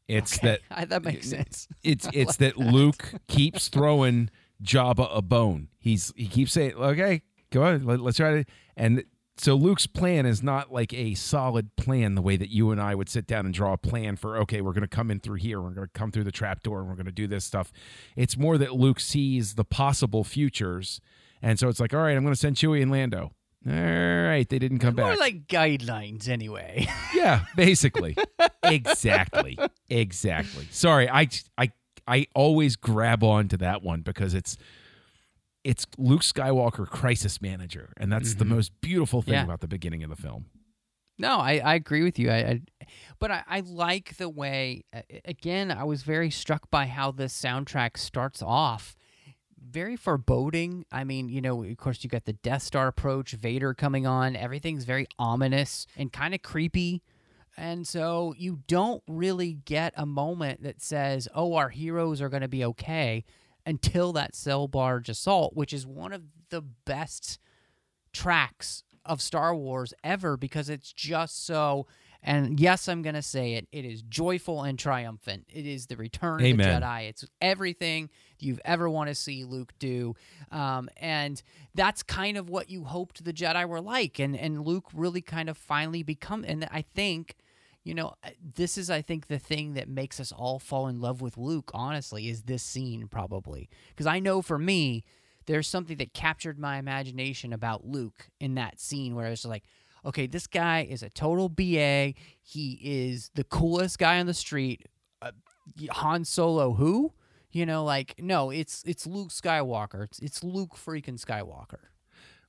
It's 0.08 0.38
okay, 0.38 0.48
that 0.48 0.60
I, 0.72 0.86
that 0.86 1.04
makes 1.04 1.30
sense. 1.30 1.68
it's 1.84 2.08
it's 2.14 2.38
that 2.38 2.58
Luke 2.58 3.14
keeps 3.28 3.68
throwing 3.70 4.30
Jabba 4.64 5.10
a 5.16 5.22
bone. 5.22 5.70
He's 5.80 6.14
he 6.16 6.28
keeps 6.28 6.54
saying, 6.54 6.74
"Okay, 6.76 7.22
go 7.52 7.64
on, 7.64 7.86
let, 7.86 8.00
us 8.00 8.16
try 8.18 8.32
it." 8.40 8.50
And 8.76 9.04
so 9.38 9.56
Luke's 9.56 9.88
plan 9.88 10.26
is 10.26 10.42
not 10.42 10.72
like 10.72 10.94
a 10.94 11.14
solid 11.14 11.76
plan 11.76 12.16
the 12.16 12.22
way 12.22 12.38
that 12.38 12.50
you 12.50 12.72
and 12.72 12.82
I 12.82 12.96
would 12.96 13.10
sit 13.10 13.28
down 13.28 13.46
and 13.46 13.54
draw 13.54 13.74
a 13.74 13.78
plan 13.78 14.16
for. 14.16 14.38
Okay, 14.38 14.62
we're 14.62 14.74
going 14.74 14.82
to 14.82 14.88
come 14.88 15.12
in 15.12 15.20
through 15.20 15.38
here. 15.38 15.62
We're 15.62 15.72
going 15.72 15.88
to 15.88 15.94
come 15.94 16.12
through 16.12 16.24
the 16.26 16.32
trap 16.32 16.64
door, 16.64 16.80
and 16.80 16.88
we're 16.88 16.96
going 16.96 17.06
to 17.06 17.12
do 17.12 17.28
this 17.28 17.46
stuff. 17.46 17.72
It's 18.16 18.38
more 18.38 18.58
that 18.58 18.74
Luke 18.74 19.00
sees 19.00 19.56
the 19.56 19.66
possible 19.66 20.24
futures 20.24 21.00
and 21.42 21.60
so 21.60 21.68
it's 21.70 21.80
like, 21.80 21.94
all 21.94 22.02
right, 22.02 22.16
I'm 22.16 22.24
going 22.24 22.34
to 22.34 22.40
send 22.40 22.56
Chewie 22.56 22.82
and 22.82 22.92
Lando. 22.92 23.32
All 23.66 23.74
right, 23.74 24.48
they 24.48 24.60
didn't 24.60 24.80
come 24.80 24.96
More 24.96 25.10
back. 25.10 25.18
More 25.18 25.20
like 25.20 25.48
guidelines, 25.48 26.30
anyway. 26.30 26.88
yeah, 27.16 27.46
basically. 27.56 28.16
exactly. 28.64 29.58
Exactly. 29.90 30.68
Sorry, 30.72 31.10
I 31.10 31.28
I 31.58 31.72
I 32.08 32.28
always 32.34 32.76
grab 32.76 33.24
on 33.24 33.50
to 33.50 33.58
that 33.58 33.84
one 33.84 34.02
because 34.02 34.34
it's 34.34 34.58
it's 35.68 35.86
Luke 35.98 36.22
Skywalker 36.22 36.88
crisis 36.88 37.42
manager, 37.42 37.92
and 37.98 38.10
that's 38.10 38.36
the 38.36 38.46
mm-hmm. 38.46 38.56
most 38.56 38.72
beautiful 38.80 39.22
thing 39.22 39.34
Yeah. 39.34 39.44
about 39.44 39.60
the 39.60 39.68
beginning 39.68 40.02
of 40.02 40.10
the 40.10 40.16
film. 40.16 40.46
No, 41.20 41.40
I, 41.40 41.58
I 41.58 41.76
agree 41.76 42.04
with 42.04 42.18
you. 42.18 42.32
I, 42.32 42.38
I 42.38 42.62
but 43.20 43.32
I, 43.32 43.44
I 43.46 43.60
like 43.60 44.16
the 44.16 44.30
way. 44.30 44.86
Again, 45.26 45.70
I 45.70 45.84
was 45.84 46.04
very 46.04 46.32
struck 46.32 46.72
by 46.72 46.86
how 46.86 47.12
this 47.12 47.38
soundtrack 47.38 47.98
starts 47.98 48.42
off. 48.42 48.96
Very 49.60 49.98
foreboding. 49.98 50.86
I 50.90 51.04
mean, 51.04 51.28
you 51.28 51.42
know, 51.42 51.64
of 51.66 51.76
course, 51.76 52.02
you 52.02 52.10
got 52.10 52.24
the 52.24 52.34
Death 52.34 52.62
Star 52.62 52.88
approach, 52.88 53.34
Vader 53.34 53.74
coming 53.74 54.08
on. 54.08 54.38
Everything's 54.38 54.86
very 54.86 55.08
ominous 55.20 55.86
and 55.98 56.14
kind 56.14 56.34
of 56.34 56.42
creepy. 56.42 57.02
And 57.58 57.86
so 57.86 58.34
you 58.38 58.60
don't 58.68 59.04
really 59.06 59.54
get 59.66 59.94
a 59.98 60.06
moment 60.06 60.64
that 60.64 60.82
says, 60.82 61.28
oh, 61.36 61.56
our 61.56 61.70
heroes 61.70 62.22
are 62.22 62.30
going 62.30 62.44
to 62.44 62.48
be 62.48 62.64
okay 62.64 63.26
until 63.68 64.14
that 64.14 64.34
sail 64.34 64.68
barge 64.68 65.10
assault, 65.10 65.54
which 65.54 65.74
is 65.74 65.86
one 65.86 66.14
of 66.14 66.24
the 66.50 66.62
best 66.62 67.38
tracks 68.14 68.84
of 69.06 69.22
Star 69.22 69.54
Wars 69.54 69.94
ever 70.04 70.38
because 70.38 70.70
it's 70.70 70.92
just 70.92 71.46
so. 71.46 71.86
And 72.24 72.60
yes, 72.60 72.88
I'm 72.88 73.04
going 73.04 73.16
to 73.16 73.22
say 73.22 73.54
it. 73.54 73.68
It 73.72 73.86
is 73.86 74.02
joyful 74.02 74.64
and 74.64 74.80
triumphant. 74.80 75.46
It 75.54 75.68
is 75.68 75.86
the 75.86 75.98
return 75.98 76.42
Amen. 76.42 76.68
of 76.68 76.82
the 76.82 76.86
Jedi. 76.86 77.10
It's 77.10 77.26
everything 77.42 78.10
you've 78.40 78.60
ever 78.66 78.90
want 78.90 79.10
to 79.10 79.16
see 79.16 79.44
Luke 79.44 79.74
do. 79.80 80.16
Um, 80.52 80.90
and 80.98 81.42
that's 81.76 82.04
kind 82.04 82.38
of 82.38 82.50
what 82.50 82.70
you 82.70 82.86
hoped 82.86 83.24
the 83.24 83.34
Jedi 83.34 83.68
were 83.68 83.82
like. 83.82 84.18
And, 84.18 84.36
and 84.36 84.66
Luke 84.66 84.86
really 84.94 85.22
kind 85.22 85.48
of 85.50 85.58
finally 85.58 86.04
become. 86.04 86.44
And 86.46 86.68
I 86.72 86.82
think, 86.82 87.36
you 87.88 87.94
know, 87.94 88.16
this 88.56 88.78
is, 88.78 88.90
I 88.90 89.02
think, 89.02 89.28
the 89.28 89.40
thing 89.40 89.76
that 89.76 89.88
makes 89.88 90.20
us 90.20 90.34
all 90.34 90.60
fall 90.60 90.90
in 90.90 91.00
love 91.00 91.22
with 91.22 91.38
Luke, 91.38 91.72
honestly, 91.74 92.28
is 92.28 92.42
this 92.42 92.62
scene 92.62 93.08
probably. 93.08 93.70
Because 93.90 94.06
I 94.06 94.20
know 94.20 94.42
for 94.42 94.60
me, 94.60 95.06
there's 95.46 95.70
something 95.70 95.96
that 95.98 96.14
captured 96.14 96.60
my 96.60 96.80
imagination 96.80 97.54
about 97.54 97.86
Luke 97.86 98.28
in 98.42 98.56
that 98.56 98.82
scene 98.82 99.16
where 99.16 99.26
I 99.26 99.30
was 99.30 99.46
like, 99.46 99.64
okay, 100.06 100.28
this 100.28 100.48
guy 100.48 100.86
is 100.90 101.02
a 101.02 101.10
total 101.10 101.48
BA. 101.48 102.14
He 102.42 102.80
is 102.84 103.32
the 103.36 103.46
coolest 103.46 104.00
guy 104.00 104.20
on 104.20 104.26
the 104.26 104.34
street. 104.34 104.86
Uh, 105.22 105.32
Han 105.92 106.26
Solo, 106.26 106.74
who? 106.74 107.14
You 107.52 107.66
know, 107.66 107.86
like 107.86 108.16
no, 108.20 108.50
it's 108.50 108.84
it's 108.86 109.08
Luke 109.08 109.30
Skywalker. 109.30 110.04
It's 110.04 110.20
it's 110.20 110.44
Luke 110.44 110.76
freaking 110.76 111.24
Skywalker. 111.24 111.88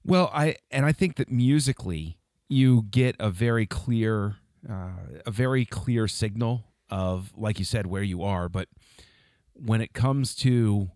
Well, 0.05 0.31
I 0.35 0.57
and 0.73 0.85
I 0.85 0.91
think 0.91 1.15
that 1.17 1.31
musically 1.31 2.19
you 2.49 2.87
get 2.91 3.15
a 3.21 3.31
very 3.31 3.67
clear 3.67 4.39
uh, 4.69 5.21
a 5.27 5.31
very 5.31 5.65
clear 5.65 6.09
signal 6.09 6.65
of 6.91 7.33
like 7.37 7.59
you 7.59 7.65
said 7.65 7.87
where 7.87 8.03
you 8.03 8.23
are, 8.23 8.49
but 8.49 8.69
when 9.53 9.81
it 9.81 9.93
comes 9.93 10.35
to 10.37 10.91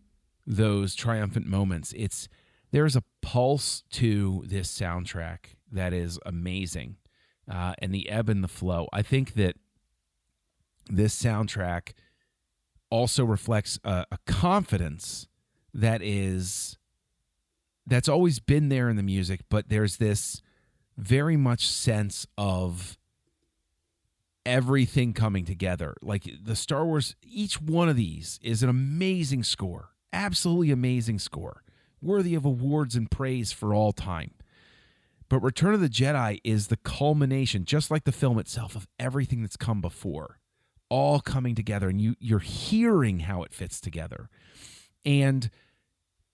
those 0.46 0.94
triumphant 0.94 1.46
moments, 1.46 1.92
it's 1.96 2.28
there's 2.70 2.96
a 2.96 3.04
pulse 3.20 3.82
to 3.90 4.44
this 4.46 4.70
soundtrack 4.76 5.56
that 5.70 5.92
is 5.92 6.18
amazing, 6.24 6.96
uh, 7.50 7.74
and 7.78 7.94
the 7.94 8.08
ebb 8.08 8.28
and 8.28 8.42
the 8.42 8.48
flow. 8.48 8.88
I 8.92 9.02
think 9.02 9.34
that 9.34 9.56
this 10.88 11.20
soundtrack 11.20 11.92
also 12.90 13.24
reflects 13.24 13.78
a, 13.84 14.06
a 14.10 14.18
confidence 14.26 15.28
that 15.74 16.02
is 16.02 16.78
that's 17.86 18.08
always 18.08 18.38
been 18.38 18.68
there 18.68 18.88
in 18.88 18.96
the 18.96 19.02
music, 19.02 19.40
but 19.48 19.68
there's 19.68 19.96
this 19.96 20.42
very 20.96 21.36
much 21.36 21.66
sense 21.66 22.26
of 22.38 22.96
everything 24.44 25.12
coming 25.12 25.44
together. 25.44 25.94
Like 26.02 26.28
the 26.42 26.56
Star 26.56 26.84
Wars, 26.84 27.16
each 27.22 27.60
one 27.60 27.88
of 27.88 27.96
these 27.96 28.38
is 28.42 28.62
an 28.62 28.68
amazing 28.68 29.44
score, 29.44 29.90
absolutely 30.12 30.70
amazing 30.70 31.18
score, 31.18 31.62
worthy 32.00 32.34
of 32.34 32.44
awards 32.44 32.96
and 32.96 33.10
praise 33.10 33.52
for 33.52 33.74
all 33.74 33.92
time. 33.92 34.32
But 35.28 35.40
Return 35.40 35.72
of 35.72 35.80
the 35.80 35.88
Jedi 35.88 36.40
is 36.44 36.66
the 36.66 36.76
culmination, 36.76 37.64
just 37.64 37.90
like 37.90 38.04
the 38.04 38.12
film 38.12 38.38
itself, 38.38 38.76
of 38.76 38.86
everything 38.98 39.40
that's 39.40 39.56
come 39.56 39.80
before, 39.80 40.38
all 40.90 41.20
coming 41.20 41.54
together, 41.54 41.88
and 41.88 42.00
you 42.00 42.16
you're 42.20 42.38
hearing 42.38 43.20
how 43.20 43.42
it 43.42 43.54
fits 43.54 43.80
together. 43.80 44.28
And 45.06 45.48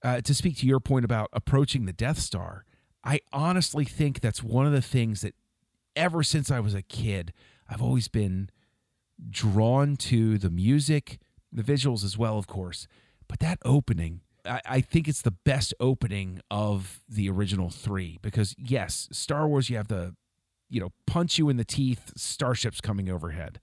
uh, 0.02 0.20
to 0.22 0.34
speak 0.34 0.56
to 0.58 0.66
your 0.66 0.80
point 0.80 1.04
about 1.04 1.28
approaching 1.32 1.84
the 1.84 1.92
Death 1.92 2.18
Star, 2.18 2.64
I 3.04 3.20
honestly 3.32 3.84
think 3.84 4.20
that's 4.20 4.42
one 4.42 4.66
of 4.66 4.72
the 4.72 4.82
things 4.82 5.20
that 5.20 5.34
ever 5.94 6.22
since 6.22 6.50
I 6.50 6.58
was 6.58 6.74
a 6.74 6.82
kid, 6.82 7.32
I've 7.68 7.82
always 7.82 8.08
been 8.08 8.50
drawn 9.30 9.96
to 9.96 10.38
the 10.38 10.50
music, 10.50 11.18
the 11.52 11.62
visuals 11.62 12.04
as 12.04 12.16
well, 12.16 12.38
of 12.38 12.46
course. 12.46 12.86
But 13.28 13.40
that 13.40 13.58
opening, 13.64 14.20
I, 14.44 14.60
I 14.64 14.80
think 14.80 15.08
it's 15.08 15.22
the 15.22 15.30
best 15.30 15.74
opening 15.80 16.40
of 16.50 17.00
the 17.08 17.28
original 17.28 17.70
three 17.70 18.18
because, 18.22 18.54
yes, 18.58 19.08
Star 19.12 19.46
Wars, 19.46 19.68
you 19.68 19.76
have 19.76 19.88
the, 19.88 20.14
you 20.70 20.80
know, 20.80 20.92
punch 21.06 21.38
you 21.38 21.48
in 21.48 21.56
the 21.56 21.64
teeth, 21.64 22.12
starships 22.16 22.80
coming 22.80 23.10
overhead. 23.10 23.60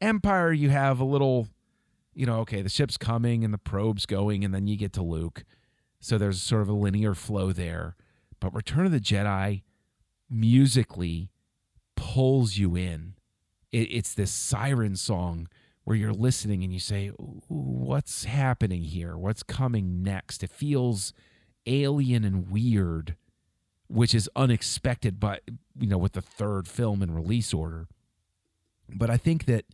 Empire, 0.00 0.52
you 0.52 0.70
have 0.70 1.00
a 1.00 1.04
little, 1.04 1.48
you 2.14 2.26
know, 2.26 2.40
okay, 2.40 2.62
the 2.62 2.68
ship's 2.68 2.96
coming 2.96 3.44
and 3.44 3.52
the 3.52 3.58
probe's 3.58 4.06
going, 4.06 4.44
and 4.44 4.54
then 4.54 4.66
you 4.66 4.76
get 4.76 4.92
to 4.94 5.02
Luke. 5.02 5.44
So 6.00 6.16
there's 6.18 6.40
sort 6.40 6.62
of 6.62 6.68
a 6.68 6.72
linear 6.72 7.14
flow 7.14 7.52
there. 7.52 7.96
But 8.40 8.54
Return 8.54 8.86
of 8.86 8.92
the 8.92 9.00
Jedi 9.00 9.62
musically 10.30 11.30
pulls 11.96 12.56
you 12.56 12.76
in. 12.76 13.14
It, 13.72 13.88
it's 13.90 14.14
this 14.14 14.30
siren 14.30 14.96
song 14.96 15.48
where 15.84 15.96
you're 15.96 16.12
listening 16.12 16.62
and 16.62 16.72
you 16.72 16.80
say, 16.80 17.08
What's 17.48 18.24
happening 18.24 18.82
here? 18.82 19.16
What's 19.16 19.42
coming 19.42 20.02
next? 20.02 20.42
It 20.42 20.50
feels 20.50 21.12
alien 21.66 22.24
and 22.24 22.50
weird, 22.50 23.16
which 23.88 24.14
is 24.14 24.28
unexpected, 24.36 25.20
but 25.20 25.42
you 25.78 25.88
know, 25.88 25.98
with 25.98 26.12
the 26.12 26.22
third 26.22 26.68
film 26.68 27.02
in 27.02 27.14
release 27.14 27.52
order. 27.54 27.88
But 28.88 29.10
I 29.10 29.18
think 29.18 29.44
that, 29.44 29.66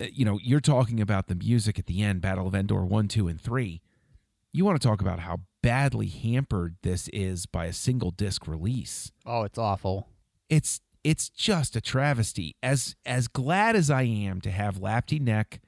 uh, 0.00 0.06
you 0.12 0.24
know, 0.24 0.38
you're 0.42 0.60
talking 0.60 1.00
about 1.00 1.26
the 1.26 1.34
music 1.34 1.78
at 1.78 1.86
the 1.86 2.02
end, 2.02 2.22
Battle 2.22 2.46
of 2.46 2.54
Endor 2.54 2.84
1, 2.84 3.08
2, 3.08 3.28
and 3.28 3.40
3 3.40 3.82
you 4.52 4.64
want 4.64 4.80
to 4.80 4.86
talk 4.86 5.00
about 5.00 5.20
how 5.20 5.40
badly 5.62 6.08
hampered 6.08 6.76
this 6.82 7.08
is 7.08 7.46
by 7.46 7.66
a 7.66 7.72
single 7.72 8.10
disc 8.10 8.46
release. 8.46 9.12
Oh, 9.26 9.42
it's 9.42 9.58
awful. 9.58 10.08
It's 10.48 10.80
it's 11.08 11.30
just 11.30 11.74
a 11.74 11.80
travesty. 11.80 12.54
As 12.62 12.94
as 13.06 13.28
glad 13.28 13.76
as 13.76 13.90
I 13.90 14.02
am 14.02 14.40
to 14.42 14.50
have 14.50 14.76
Lapti 14.76 15.18
Nek 15.18 15.60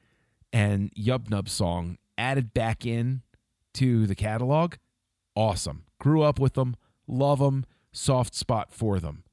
and 0.52 0.92
Yub 0.94 1.30
Nub 1.30 1.48
song 1.48 1.96
added 2.18 2.52
back 2.52 2.84
in 2.84 3.22
to 3.74 4.06
the 4.06 4.14
catalog, 4.14 4.74
awesome. 5.34 5.84
Grew 5.98 6.22
up 6.22 6.38
with 6.38 6.54
them, 6.54 6.76
love 7.06 7.38
them, 7.38 7.64
soft 7.90 8.34
spot 8.34 8.70
for 8.70 9.00
them. 9.00 9.24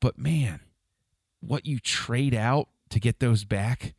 But 0.00 0.16
man, 0.16 0.60
what 1.40 1.66
you 1.66 1.78
trade 1.80 2.34
out 2.34 2.68
to 2.88 2.98
get 2.98 3.20
those 3.20 3.44
back 3.44 3.94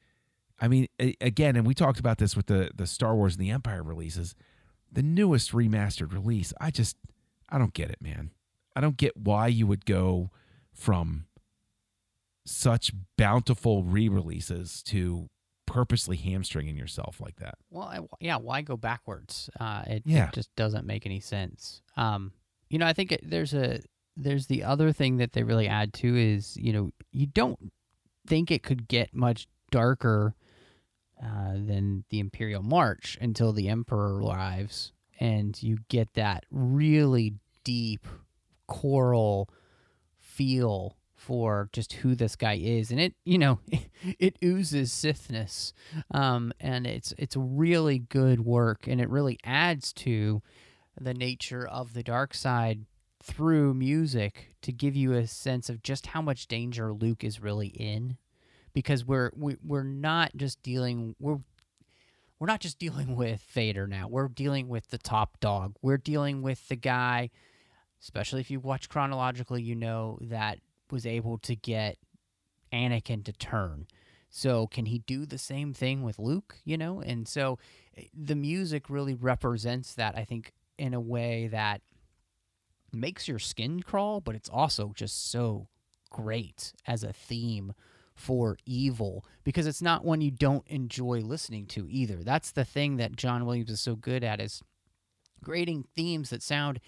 I 0.62 0.68
mean, 0.68 0.88
again, 1.22 1.56
and 1.56 1.66
we 1.66 1.74
talked 1.74 2.00
about 2.00 2.18
this 2.18 2.36
with 2.36 2.48
the 2.48 2.72
the 2.76 2.86
Star 2.86 3.16
Wars 3.16 3.36
and 3.36 3.42
the 3.42 3.52
Empire 3.52 3.82
releases, 3.82 4.36
the 4.92 5.02
newest 5.02 5.52
remastered 5.52 6.12
release. 6.12 6.54
I 6.60 6.72
just, 6.72 6.98
I 7.50 7.58
don't 7.58 7.74
get 7.74 7.90
it, 7.90 8.02
man. 8.02 8.32
I 8.76 8.82
don't 8.82 8.98
get 8.98 9.16
why 9.16 9.48
you 9.48 9.68
would 9.68 9.86
go 9.86 10.32
from 10.80 11.26
such 12.46 12.92
bountiful 13.18 13.84
re-releases 13.84 14.82
to 14.84 15.28
purposely 15.68 16.18
hamstringing 16.18 16.76
yourself 16.78 17.22
like 17.22 17.36
that. 17.36 17.56
Well, 17.70 18.08
yeah. 18.20 18.38
Why 18.38 18.62
go 18.64 18.76
backwards? 18.76 19.50
Uh, 19.60 19.84
it, 19.86 20.04
Yeah. 20.06 20.30
it 20.30 20.34
just 20.34 20.56
doesn't 20.56 20.86
make 20.88 21.06
any 21.06 21.20
sense. 21.20 21.82
Um, 21.96 22.32
you 22.70 22.80
know, 22.80 22.88
I 22.88 22.94
think 22.94 23.12
it, 23.12 23.22
there's 23.30 23.54
a 23.54 23.82
there's 24.18 24.48
the 24.48 24.64
other 24.64 24.92
thing 24.92 25.18
that 25.18 25.34
they 25.34 25.44
really 25.44 25.68
add 25.68 25.94
to 25.96 26.16
is 26.18 26.58
you 26.58 26.74
know 26.74 26.90
you 27.12 27.28
don't 27.28 27.72
think 28.28 28.50
it 28.52 28.64
could 28.64 28.88
get 28.88 29.14
much 29.14 29.48
darker 29.72 30.34
uh, 31.24 31.54
than 31.54 32.04
the 32.10 32.20
Imperial 32.20 32.64
March 32.64 33.18
until 33.22 33.54
the 33.54 33.68
Emperor 33.70 34.18
arrives, 34.22 34.92
and 35.20 35.62
you 35.62 35.78
get 35.90 36.14
that 36.14 36.46
really 36.50 37.36
deep 37.64 38.08
choral 38.68 39.50
feel 40.40 40.96
for 41.18 41.70
just 41.74 41.92
who 41.92 42.16
this 42.16 42.38
guy 42.38 42.54
is, 42.54 42.92
and 42.92 43.00
it 43.00 43.14
you 43.26 43.38
know 43.38 43.60
it 44.20 44.38
oozes 44.42 44.94
Sithness, 44.94 45.74
um, 46.12 46.54
and 46.62 46.88
it's 46.88 47.14
it's 47.18 47.36
really 47.36 48.00
good 48.00 48.46
work, 48.46 48.88
and 48.88 49.02
it 49.02 49.10
really 49.10 49.38
adds 49.44 49.92
to 49.94 50.42
the 51.00 51.14
nature 51.14 51.68
of 51.68 51.94
the 51.94 52.04
dark 52.04 52.34
side 52.34 52.86
through 53.22 53.74
music 53.74 54.56
to 54.62 54.72
give 54.72 54.96
you 54.96 55.12
a 55.12 55.28
sense 55.28 55.70
of 55.70 55.84
just 55.84 56.08
how 56.08 56.22
much 56.22 56.48
danger 56.48 56.94
Luke 56.94 57.26
is 57.26 57.42
really 57.42 57.68
in 57.68 58.16
because 58.74 59.04
we're 59.04 59.32
we, 59.36 59.58
we're 59.62 59.84
not 59.84 60.32
just 60.38 60.64
dealing 60.64 61.18
we're 61.20 61.40
we're 62.40 62.48
not 62.48 62.62
just 62.62 62.80
dealing 62.80 63.16
with 63.18 63.42
Vader 63.52 63.88
now. 63.88 64.08
We're 64.08 64.30
dealing 64.30 64.70
with 64.70 64.90
the 64.90 64.98
top 64.98 65.42
dog. 65.42 65.76
We're 65.82 65.98
dealing 65.98 66.42
with 66.42 66.66
the 66.70 66.78
guy 66.78 67.30
especially 68.02 68.42
if 68.42 68.52
you 68.52 68.60
watch 68.60 68.90
chronologically, 68.90 69.62
you 69.62 69.76
know 69.76 70.18
that 70.22 70.60
was 70.92 71.06
able 71.06 71.38
to 71.40 71.56
get 71.56 71.98
Anakin 72.74 73.24
to 73.26 73.34
turn. 73.34 73.88
So 74.30 74.68
can 74.68 74.86
he 74.86 75.00
do 75.00 75.26
the 75.26 75.38
same 75.38 75.74
thing 75.74 76.04
with 76.04 76.20
Luke, 76.20 76.58
you 76.64 76.78
know? 76.78 77.02
And 77.02 77.28
so 77.28 77.58
eh, 77.98 78.04
the 78.14 78.36
music 78.36 78.90
really 78.90 79.16
represents 79.16 79.94
that 79.96 80.16
I 80.16 80.24
think 80.24 80.54
in 80.78 80.94
a 80.94 81.00
way 81.00 81.48
that 81.48 81.82
makes 82.94 83.28
your 83.28 83.40
skin 83.40 83.82
crawl, 83.82 84.22
but 84.22 84.36
it's 84.36 84.50
also 84.50 84.92
just 84.96 85.32
so 85.32 85.68
great 86.10 86.74
as 86.88 87.04
a 87.04 87.14
theme 87.14 87.74
for 88.16 88.58
evil 88.66 89.26
because 89.44 89.66
it's 89.66 89.82
not 89.82 90.04
one 90.04 90.22
you 90.22 90.32
don't 90.32 90.68
enjoy 90.68 91.20
listening 91.20 91.66
to 91.66 91.88
either. 91.90 92.18
That's 92.18 92.52
the 92.52 92.66
thing 92.66 92.98
that 92.98 93.16
John 93.16 93.46
Williams 93.46 93.70
is 93.70 93.80
so 93.80 93.96
good 93.96 94.24
at 94.24 94.42
is 94.42 94.62
creating 95.44 95.86
themes 95.96 96.30
that 96.30 96.44
sound 96.44 96.80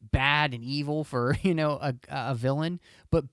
bad 0.00 0.54
and 0.54 0.62
evil 0.62 1.04
for, 1.04 1.36
you 1.42 1.54
know, 1.54 1.72
a, 1.80 1.94
a 2.08 2.34
villain, 2.34 2.80
but 3.10 3.24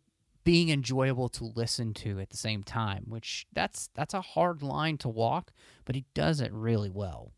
being 0.43 0.70
enjoyable 0.70 1.29
to 1.29 1.46
listen 1.55 1.93
to 1.93 2.20
at 2.20 2.29
the 2.29 2.38
same 2.38 2.63
time, 2.63 3.05
which 3.08 3.48
that's 3.53 3.89
that's 3.93 4.13
a 4.13 4.22
hard 4.22 4.62
line 4.62 4.98
to 4.98 5.10
walk, 5.10 5.51
but 5.86 5.96
he 5.96 6.05
does 6.13 6.41
it 6.41 6.51
really 6.51 6.89
well. 6.89 7.32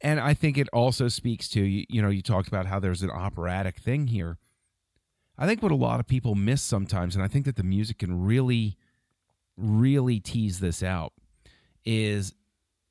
And 0.00 0.20
I 0.20 0.34
think 0.34 0.58
it 0.58 0.68
also 0.72 1.08
speaks 1.08 1.48
to 1.50 1.62
you, 1.62 1.86
you 1.88 2.02
know, 2.02 2.10
you 2.10 2.22
talked 2.22 2.48
about 2.48 2.66
how 2.66 2.78
there's 2.78 3.02
an 3.02 3.10
operatic 3.10 3.78
thing 3.78 4.08
here. 4.08 4.38
I 5.38 5.46
think 5.46 5.62
what 5.62 5.72
a 5.72 5.76
lot 5.76 6.00
of 6.00 6.06
people 6.06 6.34
miss 6.34 6.62
sometimes, 6.62 7.14
and 7.14 7.24
I 7.24 7.28
think 7.28 7.44
that 7.44 7.56
the 7.56 7.62
music 7.62 7.98
can 7.98 8.24
really, 8.24 8.76
really 9.56 10.20
tease 10.20 10.60
this 10.60 10.82
out, 10.82 11.12
is 11.84 12.34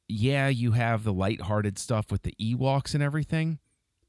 yeah, 0.07 0.47
you 0.47 0.73
have 0.73 1.03
the 1.03 1.13
lighthearted 1.13 1.79
stuff 1.79 2.11
with 2.11 2.23
the 2.23 2.35
Ewoks 2.39 2.93
and 2.93 3.01
everything, 3.01 3.59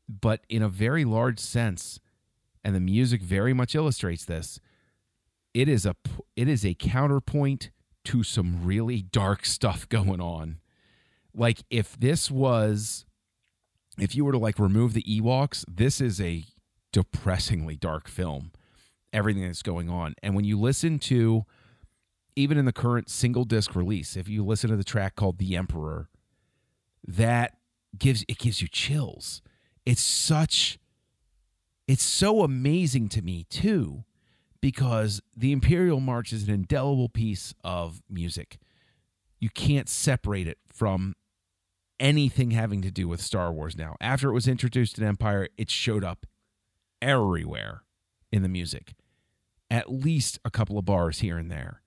but 0.08 0.40
in 0.48 0.62
a 0.62 0.68
very 0.68 1.04
large 1.04 1.38
sense, 1.38 2.00
and 2.64 2.74
the 2.74 2.80
music 2.80 3.22
very 3.22 3.52
much 3.52 3.74
illustrates 3.74 4.24
this, 4.24 4.60
it 5.54 5.68
is 5.68 5.86
a 5.86 5.96
it 6.36 6.48
is 6.48 6.64
a 6.64 6.74
counterpoint 6.74 7.70
to 8.04 8.22
some 8.22 8.64
really 8.64 9.02
dark 9.02 9.44
stuff 9.44 9.88
going 9.88 10.20
on 10.20 10.60
like 11.36 11.62
if 11.70 11.98
this 11.98 12.30
was 12.30 13.04
if 13.98 14.14
you 14.14 14.24
were 14.24 14.32
to 14.32 14.38
like 14.38 14.58
remove 14.58 14.94
the 14.94 15.02
Ewoks, 15.02 15.64
this 15.68 16.00
is 16.00 16.20
a 16.20 16.44
depressingly 16.92 17.76
dark 17.76 18.08
film. 18.08 18.52
Everything 19.12 19.46
that's 19.46 19.62
going 19.62 19.88
on. 19.88 20.14
And 20.22 20.34
when 20.34 20.44
you 20.44 20.58
listen 20.58 20.98
to 21.00 21.44
even 22.34 22.58
in 22.58 22.64
the 22.64 22.72
current 22.72 23.08
single 23.08 23.44
disc 23.44 23.74
release, 23.74 24.16
if 24.16 24.28
you 24.28 24.44
listen 24.44 24.68
to 24.70 24.76
the 24.76 24.84
track 24.84 25.16
called 25.16 25.38
The 25.38 25.56
Emperor, 25.56 26.08
that 27.06 27.56
gives 27.96 28.24
it 28.28 28.38
gives 28.38 28.60
you 28.60 28.68
chills. 28.68 29.42
It's 29.86 30.02
such 30.02 30.78
it's 31.86 32.02
so 32.02 32.42
amazing 32.42 33.08
to 33.10 33.22
me 33.22 33.46
too 33.48 34.04
because 34.60 35.22
the 35.36 35.52
Imperial 35.52 36.00
March 36.00 36.32
is 36.32 36.48
an 36.48 36.52
indelible 36.52 37.08
piece 37.08 37.54
of 37.62 38.02
music. 38.10 38.58
You 39.38 39.50
can't 39.50 39.88
separate 39.88 40.48
it 40.48 40.58
from 40.66 41.14
anything 42.00 42.50
having 42.50 42.82
to 42.82 42.90
do 42.90 43.06
with 43.06 43.20
Star 43.20 43.52
Wars 43.52 43.76
now. 43.76 43.94
After 44.00 44.28
it 44.28 44.34
was 44.34 44.48
introduced 44.48 44.98
in 44.98 45.04
Empire, 45.04 45.48
it 45.56 45.70
showed 45.70 46.02
up 46.02 46.26
everywhere 47.00 47.82
in 48.32 48.42
the 48.42 48.48
music, 48.48 48.94
at 49.70 49.92
least 49.92 50.40
a 50.44 50.50
couple 50.50 50.78
of 50.78 50.84
bars 50.84 51.20
here 51.20 51.38
and 51.38 51.50
there. 51.50 51.82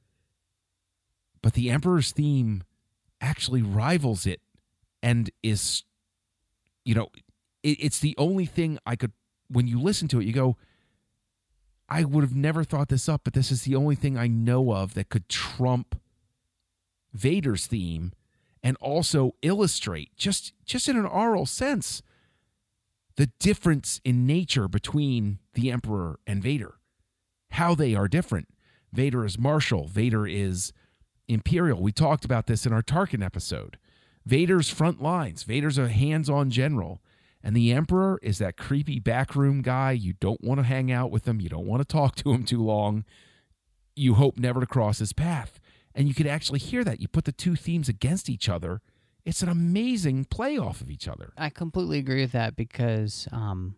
But 1.42 1.54
the 1.54 1.70
Emperor's 1.70 2.12
theme 2.12 2.64
actually 3.20 3.62
rivals 3.62 4.26
it 4.26 4.42
and 5.04 5.30
is, 5.44 5.84
you 6.86 6.96
know, 6.96 7.10
it, 7.64 7.78
it's 7.80 8.00
the 8.00 8.16
only 8.18 8.46
thing 8.46 8.80
I 8.86 8.96
could, 8.96 9.12
when 9.50 9.68
you 9.68 9.80
listen 9.80 10.08
to 10.10 10.20
it, 10.20 10.26
you 10.26 10.34
go, 10.34 10.58
I 11.88 12.04
would 12.04 12.24
have 12.24 12.36
never 12.36 12.64
thought 12.64 12.90
this 12.90 13.10
up, 13.10 13.22
but 13.24 13.34
this 13.34 13.52
is 13.52 13.64
the 13.64 13.76
only 13.76 13.96
thing 13.96 14.18
I 14.18 14.28
know 14.28 14.74
of 14.74 14.94
that 14.94 15.10
could 15.10 15.28
trump 15.28 16.00
Vader's 17.14 17.66
theme 17.66 18.14
and 18.62 18.78
also 18.78 19.34
illustrate 19.42 20.16
just 20.16 20.54
just 20.66 20.88
in 20.88 20.98
an 20.98 21.06
oral 21.06 21.46
sense 21.46 22.02
the 23.16 23.28
difference 23.40 24.00
in 24.06 24.26
nature 24.26 24.68
between 24.68 25.40
the 25.54 25.72
emperor 25.72 26.20
and 26.26 26.42
Vader. 26.42 26.76
How 27.52 27.76
they 27.76 27.96
are 27.96 28.08
different. 28.08 28.48
Vader 28.94 29.26
is 29.26 29.38
martial. 29.38 29.88
Vader 29.88 30.26
is 30.26 30.72
imperial. 31.28 31.82
We 31.82 31.92
talked 31.92 32.24
about 32.24 32.48
this 32.48 32.66
in 32.66 32.72
our 32.72 32.82
Tarkin 32.82 33.24
episode. 33.24 33.78
Vader's 34.26 34.70
front 34.70 35.02
lines. 35.02 35.44
Vader's 35.44 35.78
a 35.78 35.90
hands-on 35.90 36.50
general 36.50 37.02
and 37.44 37.56
the 37.56 37.72
emperor 37.72 38.20
is 38.22 38.38
that 38.38 38.58
creepy 38.58 39.00
backroom 39.00 39.62
guy 39.62 39.92
you 39.92 40.14
don't 40.14 40.44
want 40.44 40.60
to 40.60 40.64
hang 40.64 40.92
out 40.92 41.12
with 41.12 41.28
him 41.28 41.40
you 41.40 41.50
don't 41.50 41.66
want 41.66 41.82
to 41.82 41.86
talk 41.86 42.16
to 42.16 42.32
him 42.32 42.44
too 42.44 42.64
long 42.64 43.04
you 43.96 44.16
hope 44.16 44.38
never 44.38 44.60
to 44.60 44.66
cross 44.66 45.00
his 45.00 45.14
path 45.14 45.60
and 46.00 46.08
you 46.08 46.14
could 46.14 46.28
actually 46.28 46.60
hear 46.60 46.84
that. 46.84 47.02
You 47.02 47.08
put 47.08 47.26
the 47.26 47.32
two 47.32 47.56
themes 47.56 47.90
against 47.90 48.30
each 48.30 48.48
other. 48.48 48.82
It's 49.26 49.42
an 49.42 49.50
amazing 49.50 50.26
play 50.26 50.58
off 50.58 50.82
of 50.82 50.90
each 50.90 51.08
other. 51.08 51.34
I 51.38 51.50
completely 51.50 52.00
agree 52.00 52.22
with 52.22 52.32
that 52.32 52.56
because 52.56 53.28
um, 53.32 53.76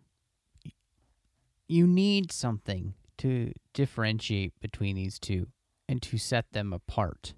you 1.68 1.86
need 1.86 2.30
something 2.30 2.94
to 3.18 3.52
differentiate 3.74 4.52
between 4.60 4.96
these 4.96 5.18
two 5.18 5.48
and 5.88 6.00
to 6.02 6.18
set 6.18 6.52
them 6.52 6.72
apart. 6.72 7.34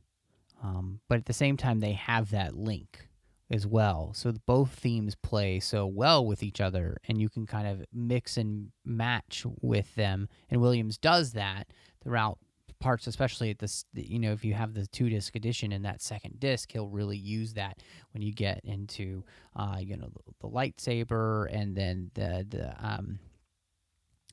Um, 0.62 1.00
but 1.08 1.18
at 1.18 1.26
the 1.26 1.32
same 1.32 1.56
time, 1.56 1.80
they 1.80 1.92
have 1.92 2.30
that 2.30 2.54
link 2.54 3.08
as 3.50 3.66
well. 3.66 4.12
So 4.14 4.32
both 4.46 4.70
themes 4.70 5.14
play 5.14 5.60
so 5.60 5.86
well 5.86 6.24
with 6.24 6.42
each 6.42 6.60
other, 6.60 6.96
and 7.08 7.20
you 7.20 7.28
can 7.28 7.46
kind 7.46 7.68
of 7.68 7.84
mix 7.92 8.36
and 8.36 8.70
match 8.84 9.44
with 9.60 9.94
them. 9.94 10.28
And 10.50 10.60
Williams 10.60 10.98
does 10.98 11.32
that 11.32 11.68
throughout 12.02 12.38
parts, 12.80 13.06
especially 13.06 13.50
at 13.50 13.58
this, 13.58 13.84
you 13.94 14.18
know, 14.18 14.32
if 14.32 14.44
you 14.44 14.54
have 14.54 14.74
the 14.74 14.86
two 14.86 15.08
disc 15.08 15.34
edition 15.36 15.72
in 15.72 15.82
that 15.82 16.02
second 16.02 16.38
disc, 16.40 16.70
he'll 16.72 16.88
really 16.88 17.16
use 17.16 17.54
that 17.54 17.78
when 18.12 18.22
you 18.22 18.32
get 18.32 18.60
into, 18.64 19.24
uh, 19.56 19.78
you 19.80 19.96
know, 19.96 20.08
the, 20.08 20.32
the 20.40 20.48
lightsaber 20.48 21.46
and 21.50 21.76
then 21.76 22.10
the 22.14 22.46
the 22.48 22.86
um, 22.86 23.18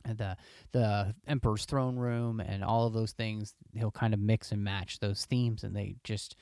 the 0.04 0.36
the 0.72 1.16
emperor's 1.28 1.66
throne 1.66 1.96
room 1.96 2.40
and 2.40 2.64
all 2.64 2.88
of 2.88 2.94
those 2.94 3.12
things. 3.12 3.54
He'll 3.74 3.92
kind 3.92 4.14
of 4.14 4.20
mix 4.20 4.52
and 4.52 4.64
match 4.64 5.00
those 5.00 5.26
themes, 5.26 5.64
and 5.64 5.76
they 5.76 5.96
just 6.04 6.36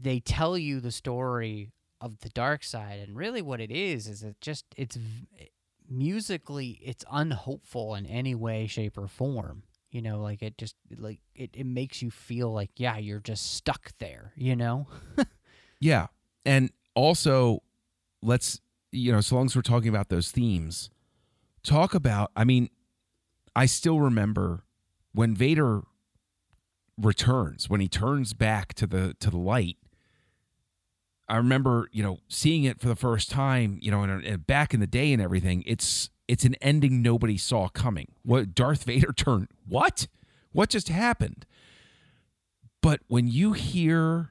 they 0.00 0.20
tell 0.20 0.56
you 0.56 0.80
the 0.80 0.92
story 0.92 1.72
of 2.00 2.20
the 2.20 2.28
dark 2.30 2.62
side, 2.64 2.98
and 2.98 3.16
really 3.16 3.42
what 3.42 3.60
it 3.60 3.70
is 3.70 4.06
is 4.06 4.22
it 4.22 4.36
just 4.40 4.64
it's 4.76 4.98
musically 5.88 6.80
it's 6.82 7.04
unhopeful 7.10 7.94
in 7.94 8.06
any 8.06 8.34
way 8.34 8.66
shape 8.66 8.98
or 8.98 9.08
form. 9.08 9.62
You 9.90 10.02
know 10.02 10.20
like 10.20 10.42
it 10.42 10.58
just 10.58 10.76
like 10.98 11.20
it, 11.34 11.50
it 11.54 11.64
makes 11.64 12.02
you 12.02 12.10
feel 12.10 12.52
like 12.52 12.70
yeah 12.76 12.98
you're 12.98 13.20
just 13.20 13.54
stuck 13.54 13.92
there 13.98 14.32
you 14.36 14.54
know? 14.56 14.86
Yeah. 15.80 16.06
And 16.44 16.70
also 16.94 17.62
let's 18.22 18.60
you 18.92 19.12
know 19.12 19.20
so 19.20 19.36
long 19.36 19.46
as 19.46 19.54
we're 19.54 19.62
talking 19.62 19.88
about 19.88 20.08
those 20.08 20.30
themes 20.30 20.88
talk 21.62 21.94
about 21.94 22.30
i 22.34 22.44
mean 22.44 22.70
i 23.54 23.66
still 23.66 24.00
remember 24.00 24.64
when 25.12 25.34
vader 25.34 25.82
returns 27.00 27.68
when 27.68 27.80
he 27.80 27.88
turns 27.88 28.32
back 28.32 28.72
to 28.74 28.86
the 28.86 29.14
to 29.20 29.30
the 29.30 29.36
light 29.36 29.76
i 31.28 31.36
remember 31.36 31.88
you 31.92 32.02
know 32.02 32.18
seeing 32.28 32.64
it 32.64 32.80
for 32.80 32.88
the 32.88 32.96
first 32.96 33.30
time 33.30 33.78
you 33.82 33.90
know 33.90 34.02
and, 34.02 34.46
back 34.46 34.72
in 34.72 34.80
the 34.80 34.86
day 34.86 35.12
and 35.12 35.20
everything 35.20 35.62
it's 35.66 36.08
it's 36.28 36.44
an 36.44 36.56
ending 36.56 37.02
nobody 37.02 37.36
saw 37.36 37.68
coming. 37.68 38.12
What 38.22 38.54
Darth 38.54 38.84
Vader 38.84 39.12
turned 39.16 39.48
what? 39.66 40.08
What 40.52 40.70
just 40.70 40.88
happened? 40.88 41.46
But 42.82 43.00
when 43.08 43.26
you 43.26 43.52
hear 43.52 44.30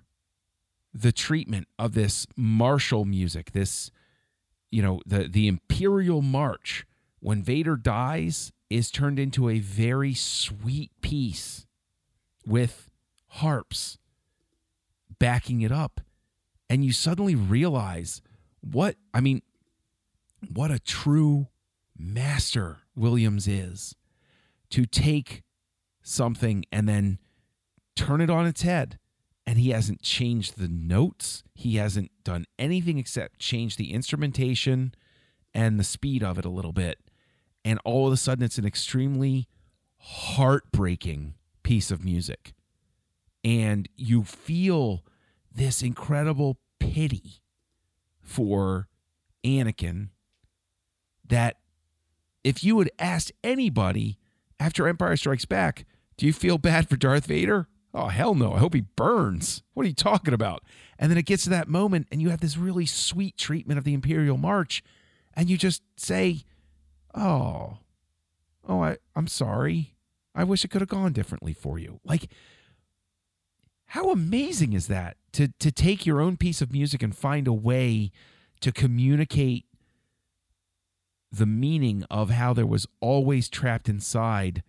the 0.93 1.11
treatment 1.11 1.67
of 1.77 1.93
this 1.93 2.25
martial 2.35 3.05
music, 3.05 3.51
this 3.51 3.91
you 4.71 4.81
know, 4.81 5.01
the 5.05 5.27
the 5.27 5.47
imperial 5.47 6.21
march 6.21 6.85
when 7.19 7.43
Vader 7.43 7.75
dies 7.75 8.51
is 8.69 8.91
turned 8.91 9.19
into 9.19 9.49
a 9.49 9.59
very 9.59 10.13
sweet 10.13 10.91
piece 11.01 11.64
with 12.45 12.89
harps 13.27 13.97
backing 15.19 15.61
it 15.61 15.71
up. 15.71 16.01
And 16.69 16.83
you 16.83 16.91
suddenly 16.91 17.35
realize 17.35 18.21
what, 18.61 18.95
I 19.13 19.21
mean, 19.21 19.41
what 20.51 20.71
a 20.71 20.79
true 20.79 21.47
master 21.97 22.79
Williams 22.95 23.47
is 23.47 23.95
to 24.71 24.85
take 24.85 25.43
something 26.01 26.65
and 26.71 26.87
then 26.89 27.19
turn 27.95 28.21
it 28.21 28.29
on 28.29 28.45
its 28.45 28.63
head. 28.63 28.99
And 29.47 29.59
he 29.59 29.69
hasn't 29.69 30.01
changed 30.01 30.57
the 30.57 30.67
notes. 30.67 31.43
He 31.53 31.75
hasn't 31.75 32.11
done 32.23 32.45
anything 32.57 32.97
except 32.97 33.39
change 33.39 33.77
the 33.77 33.93
instrumentation 33.93 34.95
and 35.53 35.79
the 35.79 35.83
speed 35.83 36.23
of 36.23 36.39
it 36.39 36.45
a 36.45 36.49
little 36.49 36.73
bit. 36.73 36.99
And 37.63 37.79
all 37.85 38.07
of 38.07 38.13
a 38.13 38.17
sudden, 38.17 38.43
it's 38.43 38.57
an 38.57 38.65
extremely 38.65 39.47
heartbreaking 39.99 41.35
piece 41.65 41.89
of 41.89 42.05
music. 42.05 42.53
And 43.43 43.89
you 43.95 44.23
feel 44.23 45.03
this 45.51 45.81
incredible 45.81 46.59
pity 46.79 47.41
for 48.21 48.87
Anakin 49.43 50.09
that 51.27 51.57
if 52.43 52.63
you 52.63 52.77
had 52.77 52.91
asked 52.99 53.31
anybody 53.43 54.19
after 54.59 54.87
Empire 54.87 55.17
Strikes 55.17 55.45
Back, 55.45 55.85
do 56.17 56.27
you 56.27 56.33
feel 56.33 56.59
bad 56.59 56.87
for 56.87 56.97
Darth 56.97 57.25
Vader? 57.25 57.67
Oh, 57.95 58.09
hell 58.09 58.35
no. 58.35 58.53
I 58.53 58.59
hope 58.59 58.75
he 58.75 58.81
burns. 58.95 59.63
What 59.73 59.85
are 59.85 59.89
you 59.89 59.95
talking 59.95 60.35
about? 60.35 60.61
And 60.99 61.09
then 61.09 61.17
it 61.17 61.25
gets 61.25 61.45
to 61.45 61.49
that 61.49 61.67
moment, 61.67 62.07
and 62.11 62.21
you 62.21 62.29
have 62.29 62.41
this 62.41 62.57
really 62.57 62.85
sweet 62.85 63.37
treatment 63.37 63.79
of 63.79 63.85
the 63.85 63.95
Imperial 63.95 64.37
March, 64.37 64.83
and 65.33 65.49
you 65.49 65.57
just 65.57 65.81
say, 65.97 66.43
Oh, 67.15 67.79
oh, 68.67 68.83
I, 68.83 68.97
I'm 69.15 69.27
sorry. 69.27 69.94
I 70.35 70.43
wish 70.43 70.65
it 70.65 70.69
could 70.69 70.81
have 70.81 70.89
gone 70.89 71.13
differently 71.13 71.53
for 71.53 71.79
you. 71.79 71.99
Like, 72.03 72.29
how 73.87 74.11
amazing 74.11 74.73
is 74.73 74.87
that 74.87 75.17
to 75.33 75.49
to 75.59 75.71
take 75.71 76.05
your 76.05 76.19
own 76.19 76.37
piece 76.37 76.61
of 76.61 76.71
music 76.71 77.01
and 77.01 77.15
find 77.15 77.47
a 77.47 77.53
way 77.53 78.11
to 78.59 78.71
communicate 78.71 79.65
the 81.31 81.45
meaning 81.45 82.03
of 82.09 82.29
how 82.29 82.53
there 82.53 82.65
was 82.65 82.87
always 82.99 83.49
trapped 83.49 83.89
inside 83.89 84.63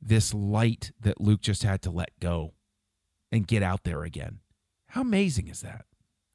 this 0.00 0.32
light 0.32 0.92
that 1.00 1.20
Luke 1.20 1.40
just 1.40 1.62
had 1.62 1.82
to 1.82 1.90
let 1.90 2.18
go 2.20 2.54
and 3.32 3.46
get 3.46 3.62
out 3.62 3.84
there 3.84 4.02
again. 4.02 4.38
How 4.88 5.00
amazing 5.02 5.48
is 5.48 5.60
that? 5.62 5.84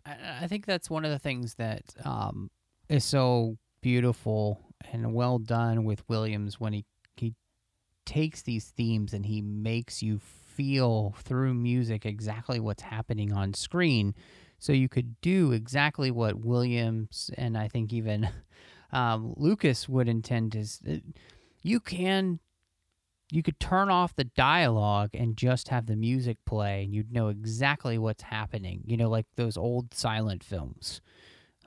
I, 0.05 0.47
think 0.47 0.65
that's 0.65 0.89
one 0.89 1.05
of 1.05 1.11
the 1.11 1.19
things 1.19 1.55
that 1.55 1.83
um, 2.03 2.49
is 2.89 3.05
so 3.05 3.57
beautiful 3.81 4.59
and 4.91 5.13
well 5.13 5.37
done 5.37 5.83
with 5.83 6.07
Williams 6.09 6.59
when 6.59 6.73
he 6.73 6.79
he 6.83 6.85
takes 8.05 8.41
these 8.41 8.65
themes 8.65 9.13
and 9.13 9.25
he 9.25 9.41
makes 9.41 10.01
you 10.01 10.19
feel 10.19 11.15
through 11.19 11.53
music 11.53 12.05
exactly 12.05 12.59
what's 12.59 12.83
happening 12.83 13.31
on 13.31 13.53
screen. 13.53 14.13
So 14.59 14.73
you 14.73 14.89
could 14.89 15.19
do 15.21 15.51
exactly 15.51 16.11
what 16.11 16.39
Williams 16.39 17.31
and 17.37 17.57
I 17.57 17.67
think 17.67 17.93
even 17.93 18.29
um, 18.91 19.33
Lucas 19.37 19.89
would 19.89 20.07
intend 20.07 20.55
is 20.55 20.81
you 21.63 21.79
can 21.79 22.39
you 23.31 23.41
could 23.41 23.59
turn 23.61 23.89
off 23.89 24.15
the 24.15 24.25
dialogue 24.25 25.11
and 25.13 25.37
just 25.37 25.69
have 25.69 25.85
the 25.85 25.95
music 25.95 26.37
play 26.45 26.83
and 26.83 26.93
you'd 26.93 27.13
know 27.13 27.29
exactly 27.29 27.97
what's 27.97 28.23
happening 28.23 28.83
you 28.85 28.97
know 28.97 29.09
like 29.09 29.25
those 29.37 29.55
old 29.55 29.93
silent 29.93 30.43
films 30.43 31.01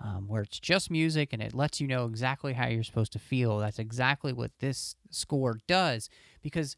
um, 0.00 0.26
where 0.28 0.42
it's 0.42 0.60
just 0.60 0.90
music 0.90 1.32
and 1.32 1.42
it 1.42 1.54
lets 1.54 1.80
you 1.80 1.86
know 1.86 2.06
exactly 2.06 2.52
how 2.52 2.66
you're 2.66 2.82
supposed 2.82 3.12
to 3.12 3.18
feel 3.18 3.58
that's 3.58 3.78
exactly 3.78 4.32
what 4.32 4.50
this 4.60 4.96
score 5.10 5.58
does 5.66 6.08
because 6.42 6.76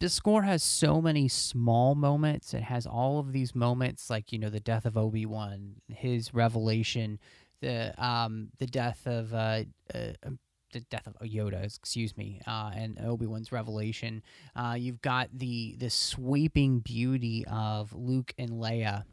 this 0.00 0.14
score 0.14 0.42
has 0.42 0.62
so 0.62 1.00
many 1.00 1.28
small 1.28 1.94
moments 1.94 2.54
it 2.54 2.62
has 2.62 2.86
all 2.86 3.18
of 3.18 3.32
these 3.32 3.54
moments 3.54 4.10
like 4.10 4.32
you 4.32 4.38
know 4.38 4.50
the 4.50 4.60
death 4.60 4.86
of 4.86 4.96
obi-wan 4.96 5.76
his 5.88 6.32
revelation 6.32 7.18
the 7.60 7.94
um 8.04 8.48
the 8.58 8.66
death 8.66 9.06
of 9.06 9.32
uh, 9.32 9.62
uh 9.94 10.30
the 10.74 10.80
death 10.80 11.06
of 11.06 11.14
Yoda, 11.26 11.64
excuse 11.64 12.16
me, 12.16 12.40
uh, 12.48 12.72
and 12.74 12.98
Obi 13.00 13.26
Wan's 13.26 13.52
revelation. 13.52 14.22
Uh, 14.56 14.74
you've 14.76 15.00
got 15.00 15.28
the 15.32 15.76
the 15.78 15.88
sweeping 15.88 16.80
beauty 16.80 17.44
of 17.48 17.94
Luke 17.94 18.34
and 18.36 18.50
Leia, 18.50 19.04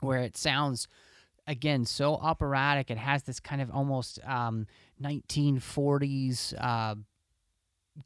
where 0.00 0.20
it 0.20 0.36
sounds 0.36 0.86
again 1.48 1.84
so 1.84 2.14
operatic. 2.14 2.90
It 2.90 2.98
has 2.98 3.24
this 3.24 3.40
kind 3.40 3.60
of 3.60 3.70
almost 3.70 4.20
um, 4.24 4.66
1940s 5.02 6.54
uh, 6.60 6.94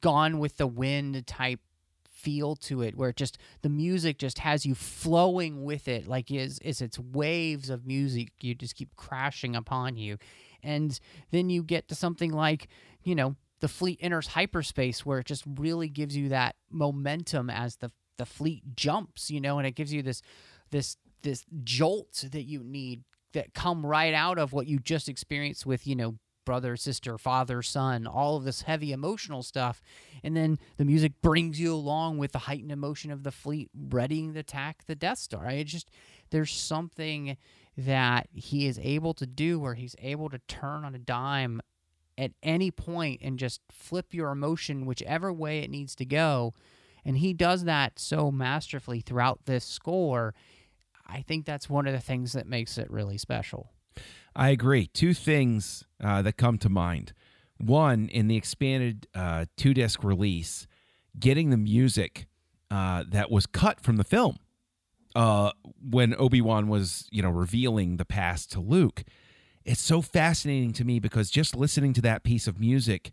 Gone 0.01 0.39
with 0.39 0.57
the 0.57 0.67
Wind 0.67 1.27
type 1.27 1.61
feel 2.09 2.55
to 2.55 2.83
it 2.83 2.97
where 2.97 3.09
it 3.09 3.17
just 3.17 3.37
the 3.63 3.69
music 3.69 4.17
just 4.17 4.39
has 4.39 4.65
you 4.65 4.77
flowing 4.77 5.65
with 5.65 5.89
it 5.89 6.07
like 6.07 6.31
is 6.31 6.61
is 6.61 6.81
it's 6.81 6.97
waves 6.97 7.69
of 7.69 7.85
music 7.85 8.29
you 8.41 8.55
just 8.55 8.77
keep 8.77 8.95
crashing 8.95 9.57
upon 9.57 9.97
you 9.97 10.17
and 10.63 10.99
then 11.31 11.51
you 11.51 11.63
get 11.63 11.89
to 11.89 11.95
something 11.95 12.33
like, 12.33 12.69
you 13.03 13.15
know, 13.15 13.37
the 13.61 13.69
fleet 13.69 13.99
enters 14.01 14.29
hyperspace 14.29 15.05
where 15.05 15.21
it 15.21 15.27
just 15.27 15.45
really 15.47 15.89
gives 15.89 16.17
you 16.17 16.29
that 16.31 16.57
momentum 16.71 17.51
as 17.51 17.77
the 17.77 17.91
the 18.19 18.27
fleet 18.27 18.63
jumps, 18.77 19.31
you 19.31 19.41
know, 19.41 19.59
and 19.59 19.67
it 19.67 19.73
gives 19.73 19.93
you 19.93 20.03
this 20.03 20.23
this 20.71 20.97
this 21.23 21.45
jolt 21.65 22.25
that 22.33 22.43
you 22.43 22.63
need 22.63 23.03
that 23.33 23.55
come 23.55 23.85
right 23.85 24.15
out 24.15 24.39
of 24.39 24.53
what 24.53 24.67
you 24.67 24.79
just 24.79 25.09
experienced 25.09 25.67
with, 25.67 25.87
you 25.87 25.97
know, 25.97 26.17
brother, 26.45 26.77
sister, 26.77 27.19
father, 27.19 27.63
son, 27.63 28.07
all 28.07 28.37
of 28.37 28.45
this 28.45 28.63
heavy 28.63 28.93
emotional 28.93 29.43
stuff. 29.43 29.81
And 30.25 30.37
then 30.37 30.59
the 30.77 30.85
music 30.85 31.13
brings 31.23 31.61
you 31.61 31.73
along 31.73 32.19
with 32.19 32.33
the 32.33 32.41
heightened 32.41 32.73
emotion 32.73 33.11
of 33.11 33.23
the 33.23 33.31
fleet 33.31 33.71
readying 33.75 34.35
to 34.35 34.41
attack 34.41 34.85
the 34.87 34.95
Death 34.95 35.19
Star. 35.19 35.49
It 35.49 35.65
just 35.65 35.91
there's 36.31 36.53
something 36.53 37.37
that 37.77 38.29
he 38.33 38.67
is 38.67 38.79
able 38.83 39.15
to 39.15 39.27
do 39.27 39.59
where 39.59 39.75
he's 39.75 39.97
able 40.01 40.29
to 40.31 40.41
turn 40.49 40.85
on 40.85 40.95
a 40.95 40.99
dime 40.99 41.61
at 42.19 42.33
any 42.43 42.71
point 42.71 43.21
and 43.23 43.39
just 43.39 43.61
flip 43.71 44.13
your 44.13 44.31
emotion 44.31 44.85
whichever 44.85 45.33
way 45.33 45.61
it 45.61 45.71
needs 45.71 45.95
to 45.97 46.05
go. 46.05 46.53
And 47.05 47.19
he 47.19 47.33
does 47.33 47.65
that 47.65 47.99
so 47.99 48.31
masterfully 48.31 49.01
throughout 49.01 49.47
this 49.47 49.65
score. 49.65 50.35
I 51.13 51.21
think 51.21 51.45
that's 51.45 51.69
one 51.69 51.87
of 51.87 51.93
the 51.93 52.01
things 52.01 52.33
that 52.33 52.47
makes 52.47 52.79
it 52.79 52.91
really 52.91 53.19
special. 53.19 53.71
I 54.35 54.49
agree. 54.49 54.87
Two 54.87 55.13
things 55.13 55.85
uh, 56.03 56.23
that 56.23 56.39
come 56.39 56.57
to 56.59 56.71
mind. 56.71 57.13
One, 57.59 58.09
in 58.09 58.29
the 58.29 58.37
expanded 58.37 59.07
uh, 59.15 59.45
two 59.57 59.75
disc 59.75 60.03
release, 60.03 60.67
getting 61.19 61.51
the 61.51 61.59
music 61.59 62.27
uh, 62.71 63.05
that 63.11 63.31
was 63.31 63.45
cut 63.47 63.81
from 63.81 63.97
the 63.97 64.05
film 64.05 64.39
uh, 65.15 65.53
when 65.81 66.15
Obi 66.19 66.41
Wan 66.41 66.69
was, 66.69 67.07
you 67.13 67.23
know, 67.23 67.31
revealing 67.31 67.99
the 67.99 68.07
past 68.07 68.51
to 68.53 68.61
Luke. 68.61 69.05
It's 69.65 69.83
so 69.83 70.01
fascinating 70.01 70.73
to 70.73 70.85
me 70.85 70.99
because 70.99 71.31
just 71.31 71.55
listening 71.55 71.93
to 71.93 72.01
that 72.01 72.25
piece 72.25 72.47
of 72.47 72.59
music 72.59 73.13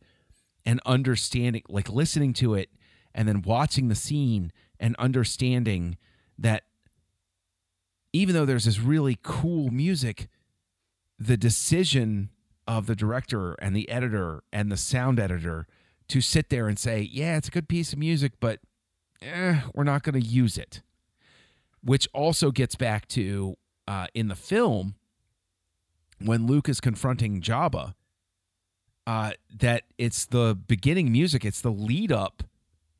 and 0.65 0.79
understanding, 0.85 1.63
like 1.67 1.89
listening 1.89 2.31
to 2.33 2.53
it 2.53 2.69
and 3.13 3.27
then 3.27 3.41
watching 3.41 3.89
the 3.89 3.95
scene 3.95 4.51
and 4.79 4.95
understanding 4.97 5.97
that 6.37 6.63
even 8.13 8.35
though 8.35 8.45
there's 8.45 8.65
this 8.65 8.79
really 8.79 9.17
cool 9.21 9.69
music, 9.69 10.27
the 11.17 11.37
decision 11.37 12.29
of 12.67 12.85
the 12.85 12.95
director 12.95 13.53
and 13.55 13.75
the 13.75 13.89
editor 13.89 14.43
and 14.53 14.71
the 14.71 14.77
sound 14.77 15.19
editor 15.19 15.67
to 16.07 16.21
sit 16.21 16.49
there 16.49 16.67
and 16.67 16.79
say, 16.79 17.01
yeah, 17.11 17.37
it's 17.37 17.47
a 17.47 17.51
good 17.51 17.67
piece 17.67 17.93
of 17.93 17.99
music, 17.99 18.33
but 18.39 18.59
eh, 19.21 19.61
we're 19.73 19.83
not 19.83 20.03
going 20.03 20.19
to 20.19 20.27
use 20.27 20.57
it 20.57 20.81
which 21.83 22.07
also 22.13 22.51
gets 22.51 22.75
back 22.75 23.07
to 23.07 23.57
uh, 23.87 24.07
in 24.13 24.27
the 24.27 24.35
film 24.35 24.95
when 26.19 26.47
Luke 26.47 26.69
is 26.69 26.79
confronting 26.79 27.41
Jabba. 27.41 27.93
Uh, 29.07 29.31
that 29.57 29.83
it's 29.97 30.25
the 30.25 30.55
beginning 30.67 31.11
music, 31.11 31.43
it's 31.43 31.61
the 31.61 31.71
lead 31.71 32.11
up 32.11 32.43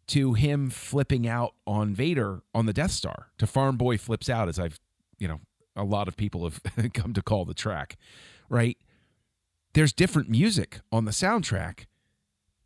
to 0.08 0.34
him 0.34 0.72
flipping 0.72 1.28
out 1.28 1.54
on 1.68 1.94
Vader 1.94 2.42
on 2.52 2.66
the 2.66 2.74
Death 2.74 2.90
Star. 2.90 3.28
To 3.38 3.46
Farm 3.46 3.78
Boy 3.78 4.00
flips 4.00 4.28
out, 4.28 4.50
as 4.50 4.58
I've, 4.58 4.80
you 5.20 5.28
know, 5.28 5.40
a 5.76 5.84
lot 5.84 6.08
of 6.08 6.18
people 6.18 6.44
have 6.44 6.62
come 6.94 7.14
to 7.14 7.22
call 7.22 7.46
the 7.46 7.54
track, 7.54 7.98
right? 8.50 8.78
There's 9.74 9.94
different 9.94 10.30
music 10.30 10.80
on 10.92 11.06
the 11.06 11.12
soundtrack, 11.12 11.86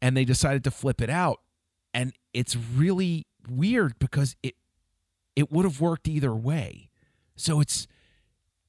and 0.02 0.16
they 0.16 0.26
decided 0.26 0.64
to 0.64 0.72
flip 0.72 1.02
it 1.02 1.10
out. 1.10 1.42
And 1.94 2.14
it's 2.34 2.56
really 2.56 3.28
weird 3.50 4.00
because 4.00 4.36
it 4.42 4.56
it 5.36 5.52
would 5.52 5.66
have 5.66 5.82
worked 5.82 6.08
either 6.08 6.34
way. 6.34 6.90
So 7.36 7.60
it's 7.60 7.88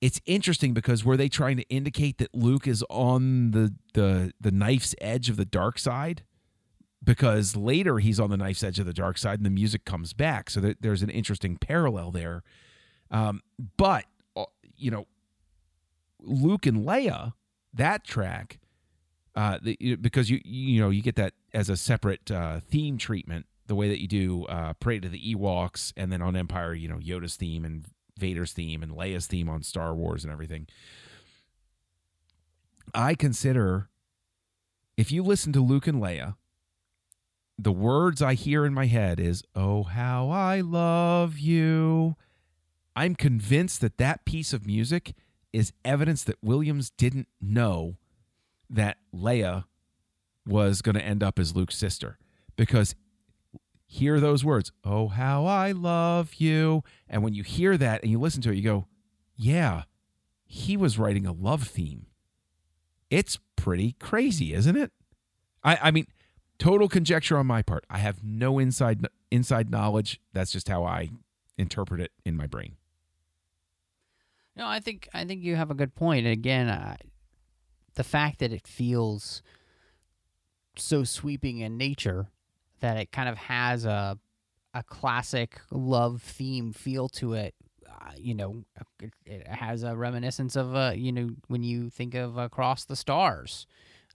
it's 0.00 0.20
interesting 0.26 0.74
because 0.74 1.04
were 1.04 1.16
they 1.16 1.28
trying 1.28 1.56
to 1.56 1.68
indicate 1.68 2.18
that 2.18 2.34
Luke 2.34 2.66
is 2.66 2.84
on 2.90 3.52
the 3.52 3.74
the 3.94 4.32
the 4.40 4.50
knife's 4.50 4.94
edge 5.00 5.30
of 5.30 5.36
the 5.36 5.44
dark 5.44 5.78
side? 5.78 6.24
Because 7.02 7.54
later 7.54 7.98
he's 7.98 8.18
on 8.18 8.30
the 8.30 8.36
knife's 8.36 8.62
edge 8.62 8.78
of 8.78 8.86
the 8.86 8.94
dark 8.94 9.18
side 9.18 9.38
and 9.38 9.46
the 9.46 9.50
music 9.50 9.84
comes 9.84 10.14
back. 10.14 10.48
So 10.48 10.60
there, 10.60 10.74
there's 10.80 11.02
an 11.02 11.10
interesting 11.10 11.56
parallel 11.58 12.10
there. 12.10 12.42
Um, 13.14 13.42
but 13.77 14.05
uh, 14.37 14.44
you 14.77 14.90
know, 14.90 15.07
Luke 16.20 16.66
and 16.66 16.85
Leia, 16.85 17.33
that 17.72 18.05
track 18.05 18.59
uh, 19.37 19.59
the, 19.62 19.96
because 19.96 20.31
you 20.31 20.40
you 20.44 20.81
know 20.81 20.90
you 20.90 21.00
get 21.00 21.16
that 21.16 21.33
as 21.53 21.68
a 21.68 21.77
separate 21.77 22.31
uh, 22.31 22.61
theme 22.61 22.98
treatment, 22.98 23.46
the 23.68 23.74
way 23.74 23.88
that 23.88 24.00
you 24.00 24.09
do 24.09 24.44
uh, 24.46 24.72
Parade 24.74 25.05
of 25.05 25.12
the 25.12 25.35
Ewoks, 25.35 25.92
and 25.96 26.12
then 26.12 26.20
on 26.20 26.37
Empire, 26.37 26.74
you 26.74 26.88
know 26.88 26.98
Yoda's 26.98 27.37
theme 27.37 27.64
and 27.64 27.85
Vader's 28.18 28.53
theme 28.53 28.83
and 28.83 28.92
Leia's 28.92 29.27
theme 29.27 29.48
on 29.48 29.62
Star 29.62 29.94
Wars 29.94 30.24
and 30.24 30.33
everything. 30.33 30.66
I 32.92 33.14
consider 33.14 33.88
if 34.96 35.11
you 35.12 35.22
listen 35.22 35.53
to 35.53 35.61
Luke 35.61 35.87
and 35.87 36.00
Leia, 36.00 36.37
the 37.59 37.72
words 37.72 38.22
I 38.22 38.35
hear 38.35 38.64
in 38.64 38.74
my 38.74 38.87
head 38.87 39.20
is, 39.20 39.44
"Oh, 39.55 39.85
how 39.85 40.31
I 40.31 40.61
love 40.61 41.38
you." 41.38 42.16
I'm 42.96 43.14
convinced 43.14 43.80
that 43.80 43.98
that 43.98 44.24
piece 44.24 44.52
of 44.52 44.66
music 44.66 45.14
is 45.52 45.72
evidence 45.85 46.24
that 46.24 46.37
Williams 46.42 46.90
didn't 46.90 47.28
know 47.40 47.96
that 48.70 48.98
Leia 49.14 49.64
was 50.46 50.83
going 50.83 50.94
to 50.94 51.04
end 51.04 51.22
up 51.22 51.38
as 51.38 51.57
Luke's 51.57 51.76
sister 51.76 52.18
because 52.57 52.94
hear 53.87 54.20
those 54.20 54.44
words, 54.44 54.72
"Oh, 54.83 55.09
how 55.09 55.46
I 55.46 55.72
love 55.72 56.35
you." 56.35 56.83
And 57.09 57.22
when 57.22 57.35
you 57.35 57.42
hear 57.42 57.76
that 57.76 58.02
and 58.02 58.11
you 58.11 58.18
listen 58.18 58.42
to 58.42 58.50
it, 58.50 58.57
you 58.57 58.62
go, 58.62 58.87
"Yeah, 59.37 59.85
he 60.44 60.76
was 60.76 60.98
writing 60.98 61.26
a 61.26 61.33
love 61.33 61.68
theme." 61.68 62.07
It's 63.11 63.38
pretty 63.57 63.92
crazy, 63.92 64.52
isn't 64.52 64.76
it? 64.76 64.92
I 65.62 65.78
I 65.83 65.90
mean, 65.90 66.07
total 66.59 66.88
conjecture 66.88 67.38
on 67.38 67.46
my 67.46 67.62
part. 67.62 67.85
I 67.88 67.98
have 67.98 68.22
no 68.24 68.59
inside 68.59 69.07
inside 69.30 69.70
knowledge. 69.70 70.20
That's 70.33 70.52
just 70.52 70.68
how 70.68 70.85
I 70.85 71.11
interpret 71.57 72.00
it 72.00 72.12
in 72.24 72.37
my 72.37 72.46
brain. 72.46 72.76
No, 74.56 74.66
I 74.66 74.80
think 74.80 75.08
I 75.12 75.24
think 75.24 75.42
you 75.42 75.56
have 75.56 75.70
a 75.70 75.74
good 75.74 75.94
point. 75.94 76.26
And 76.26 76.32
again, 76.32 76.68
uh, 76.68 76.96
the 77.94 78.04
fact 78.04 78.38
that 78.38 78.52
it 78.52 78.66
feels 78.66 79.42
so 80.76 81.04
sweeping 81.04 81.58
in 81.58 81.76
nature 81.76 82.28
that 82.80 82.96
it 82.96 83.12
kind 83.12 83.28
of 83.28 83.38
has 83.38 83.84
a 83.84 84.18
a 84.74 84.82
classic 84.82 85.60
love 85.70 86.20
theme 86.22 86.72
feel 86.72 87.08
to 87.08 87.34
it. 87.34 87.54
Uh, 87.88 88.10
you 88.16 88.34
know, 88.34 88.64
it, 89.00 89.12
it, 89.24 89.46
has 89.46 89.84
a 89.84 89.96
reminiscence 89.96 90.56
of 90.56 90.74
uh, 90.74 90.92
you 90.94 91.12
know 91.12 91.30
when 91.48 91.62
you 91.62 91.90
think 91.90 92.14
of 92.14 92.36
Across 92.36 92.84
the 92.86 92.96
Stars. 92.96 93.66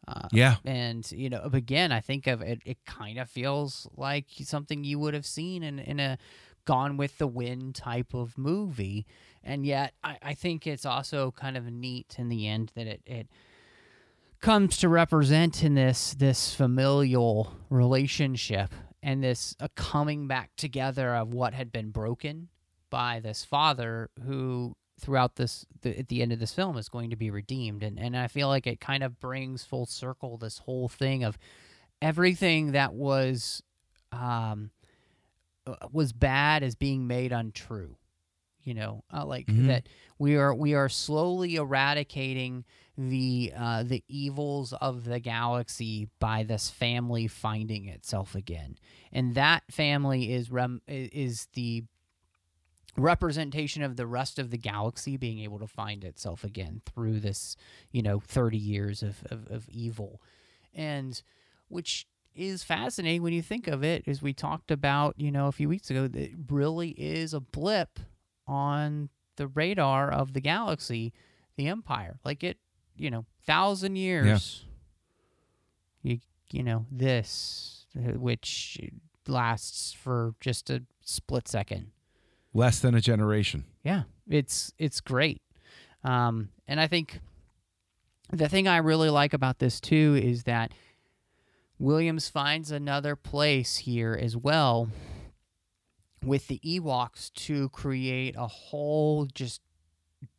Uh, 0.08 0.28
yeah, 0.32 0.56
and 0.66 1.10
you 1.12 1.30
know, 1.30 1.42
again, 1.54 1.92
I 1.92 2.00
think 2.00 2.28
of 2.28 2.42
it. 2.42 2.62
It 2.66 2.78
kind 2.86 3.20
of 3.20 3.30
feels 3.30 3.88
like 3.96 4.26
something 4.44 4.84
you 4.84 5.00
would 5.00 5.14
have 5.14 5.26
seen 5.26 5.64
in 5.64 5.80
in 5.80 6.00
a 6.00 6.18
Gone 6.66 6.98
with 6.98 7.18
the 7.18 7.28
Wind 7.28 7.76
type 7.76 8.14
of 8.14 8.38
movie, 8.38 9.06
and 9.44 9.66
yet 9.66 9.94
I, 10.04 10.18
I 10.22 10.34
think 10.34 10.68
it's 10.68 10.86
also 10.86 11.32
kind 11.32 11.58
of 11.58 11.66
neat 11.66 12.16
in 12.18 12.30
the 12.30 12.48
end 12.48 12.72
that 12.76 12.88
it 12.88 13.02
it 13.06 13.28
comes 14.42 14.78
to 14.78 14.90
represent 14.90 15.64
in 15.64 15.76
this 15.76 16.14
this 16.14 16.54
familial 16.54 17.54
relationship 17.70 18.74
and 19.02 19.24
this 19.24 19.56
a 19.60 19.70
coming 19.70 20.28
back 20.28 20.52
together 20.56 21.16
of 21.16 21.34
what 21.34 21.54
had 21.54 21.72
been 21.72 21.90
broken 21.90 22.50
by 22.90 23.20
this 23.20 23.46
father 23.46 24.10
who 24.26 24.76
throughout 25.00 25.36
this 25.36 25.66
the, 25.82 25.98
at 25.98 26.08
the 26.10 26.22
end 26.22 26.32
of 26.32 26.40
this 26.40 26.54
film 26.54 26.78
is 26.78 26.90
going 26.90 27.10
to 27.10 27.16
be 27.16 27.32
redeemed. 27.32 27.84
And 27.84 28.00
and 28.00 28.16
I 28.18 28.28
feel 28.28 28.48
like 28.48 28.68
it 28.68 28.80
kind 28.80 29.04
of 29.04 29.20
brings 29.20 29.64
full 29.64 29.86
circle 29.86 30.38
this 30.38 30.60
whole 30.60 30.90
thing 30.90 31.24
of 31.24 31.38
everything 32.02 32.74
that 32.74 32.94
was 32.94 33.64
um 34.12 34.72
uh, 34.79 34.79
was 35.92 36.14
bad 36.14 36.64
as 36.64 36.76
being 36.76 37.08
made 37.08 37.32
untrue 37.32 37.96
you 38.64 38.74
know 38.74 39.04
uh, 39.14 39.26
like 39.26 39.48
mm-hmm. 39.48 39.68
that 39.68 39.88
we 40.18 40.36
are 40.36 40.54
we 40.54 40.74
are 40.74 40.90
slowly 40.90 41.56
eradicating 41.56 42.66
the 43.00 43.54
uh, 43.58 43.84
the 43.84 44.04
evils 44.10 44.74
of 44.74 45.06
the 45.06 45.20
galaxy 45.20 46.10
by 46.20 46.44
this 46.44 46.70
family 46.70 47.28
finding 47.28 47.88
itself 47.88 48.36
again, 48.36 48.78
and 49.14 49.36
that 49.36 49.64
family 49.72 50.34
is 50.34 50.52
rem- 50.52 50.82
is 50.88 51.48
the 51.54 51.86
representation 52.98 53.82
of 53.84 53.96
the 53.96 54.06
rest 54.06 54.38
of 54.38 54.52
the 54.52 54.58
galaxy 54.58 55.16
being 55.16 55.40
able 55.40 55.60
to 55.60 55.68
find 55.68 56.04
itself 56.04 56.44
again 56.44 56.82
through 56.86 57.22
this 57.22 57.56
you 57.92 58.02
know 58.02 58.20
30 58.20 58.58
years 58.58 59.02
of, 59.02 59.24
of, 59.32 59.48
of 59.50 59.70
evil 59.70 60.22
and 60.74 61.22
which 61.70 62.06
is 62.40 62.64
fascinating 62.64 63.22
when 63.22 63.34
you 63.34 63.42
think 63.42 63.68
of 63.68 63.84
it 63.84 64.08
as 64.08 64.22
we 64.22 64.34
talked 64.34 64.72
about 64.72 65.16
you 65.18 65.32
know 65.32 65.48
a 65.48 65.52
few 65.52 65.70
weeks 65.70 65.90
ago 65.90 66.08
that 66.08 66.32
really 66.50 66.90
is 66.92 67.34
a 67.34 67.40
blip 67.40 68.00
on 68.48 69.10
the 69.36 69.48
radar 69.48 70.12
of 70.12 70.34
the 70.34 70.42
galaxy 70.42 71.14
the 71.58 71.68
empire 71.68 72.20
like 72.24 72.44
it 72.44 72.58
you 73.00 73.10
know, 73.10 73.26
thousand 73.46 73.96
years. 73.96 74.66
Yeah. 76.04 76.12
You 76.12 76.20
you 76.52 76.64
know 76.64 76.86
this, 76.92 77.86
which 77.96 78.80
lasts 79.28 79.94
for 79.94 80.36
just 80.40 80.70
a 80.70 80.84
split 81.02 81.48
second. 81.48 81.92
Less 82.54 82.80
than 82.80 82.96
a 82.96 83.02
generation. 83.02 83.66
Yeah, 83.84 84.04
it's 84.28 84.74
it's 84.78 85.02
great, 85.02 85.42
um, 86.04 86.50
and 86.68 86.80
I 86.80 86.88
think 86.88 87.20
the 88.32 88.50
thing 88.50 88.68
I 88.68 88.78
really 88.78 89.10
like 89.10 89.34
about 89.34 89.60
this 89.60 89.80
too 89.80 90.20
is 90.22 90.44
that 90.44 90.74
Williams 91.80 92.30
finds 92.30 92.72
another 92.72 93.16
place 93.16 93.78
here 93.78 94.18
as 94.20 94.36
well 94.36 94.90
with 96.24 96.48
the 96.48 96.60
Ewoks 96.60 97.32
to 97.34 97.70
create 97.70 98.36
a 98.38 98.48
whole 98.48 99.26
just 99.26 99.62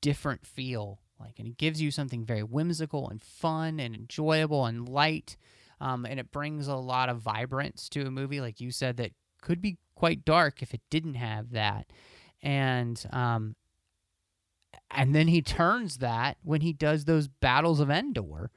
different 0.00 0.46
feel. 0.46 1.00
Like 1.18 1.38
and 1.38 1.48
it 1.48 1.56
gives 1.56 1.82
you 1.82 1.90
something 1.90 2.24
very 2.24 2.42
whimsical 2.42 3.08
and 3.08 3.22
fun 3.22 3.80
and 3.80 3.94
enjoyable 3.94 4.66
and 4.66 4.88
light 4.88 5.36
um, 5.80 6.04
and 6.04 6.20
it 6.20 6.30
brings 6.30 6.68
a 6.68 6.76
lot 6.76 7.08
of 7.08 7.18
vibrance 7.18 7.88
to 7.90 8.06
a 8.06 8.10
movie 8.10 8.40
like 8.40 8.60
you 8.60 8.70
said 8.70 8.96
that 8.98 9.12
could 9.40 9.62
be 9.62 9.78
quite 9.94 10.24
dark 10.24 10.62
if 10.62 10.74
it 10.74 10.82
didn't 10.90 11.14
have 11.14 11.50
that. 11.50 11.86
And 12.42 13.02
um, 13.12 13.56
and 14.90 15.14
then 15.14 15.28
he 15.28 15.42
turns 15.42 15.98
that 15.98 16.38
when 16.42 16.62
he 16.62 16.72
does 16.72 17.04
those 17.04 17.28
battles 17.28 17.80
of 17.80 17.90
endor 17.90 18.50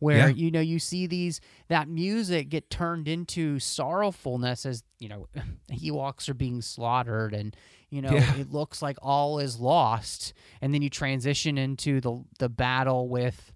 where 0.00 0.28
yeah. 0.28 0.34
you 0.34 0.50
know 0.50 0.60
you 0.60 0.80
see 0.80 1.06
these 1.06 1.40
that 1.68 1.88
music 1.88 2.48
get 2.48 2.68
turned 2.68 3.06
into 3.06 3.58
sorrowfulness 3.58 4.66
as 4.66 4.82
you 4.98 5.08
know 5.08 5.28
Ewoks 5.70 6.28
are 6.28 6.34
being 6.34 6.60
slaughtered 6.60 7.32
and 7.32 7.56
you 7.90 8.02
know 8.02 8.10
yeah. 8.10 8.36
it 8.36 8.50
looks 8.50 8.82
like 8.82 8.98
all 9.00 9.38
is 9.38 9.60
lost 9.60 10.32
and 10.60 10.74
then 10.74 10.82
you 10.82 10.90
transition 10.90 11.56
into 11.56 12.00
the 12.00 12.24
the 12.38 12.48
battle 12.48 13.08
with 13.08 13.52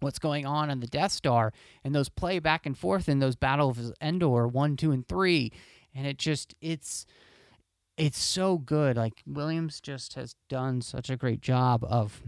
what's 0.00 0.20
going 0.20 0.46
on 0.46 0.70
on 0.70 0.78
the 0.78 0.86
Death 0.86 1.10
Star 1.10 1.52
and 1.82 1.94
those 1.94 2.08
play 2.08 2.38
back 2.38 2.66
and 2.66 2.78
forth 2.78 3.08
in 3.08 3.18
those 3.18 3.34
battles 3.34 3.78
of 3.78 3.92
Endor 4.00 4.46
1 4.46 4.76
2 4.76 4.92
and 4.92 5.08
3 5.08 5.52
and 5.94 6.06
it 6.06 6.18
just 6.18 6.54
it's 6.60 7.06
it's 7.96 8.18
so 8.18 8.58
good 8.58 8.96
like 8.96 9.22
Williams 9.26 9.80
just 9.80 10.14
has 10.14 10.36
done 10.48 10.82
such 10.82 11.10
a 11.10 11.16
great 11.16 11.40
job 11.40 11.84
of 11.88 12.22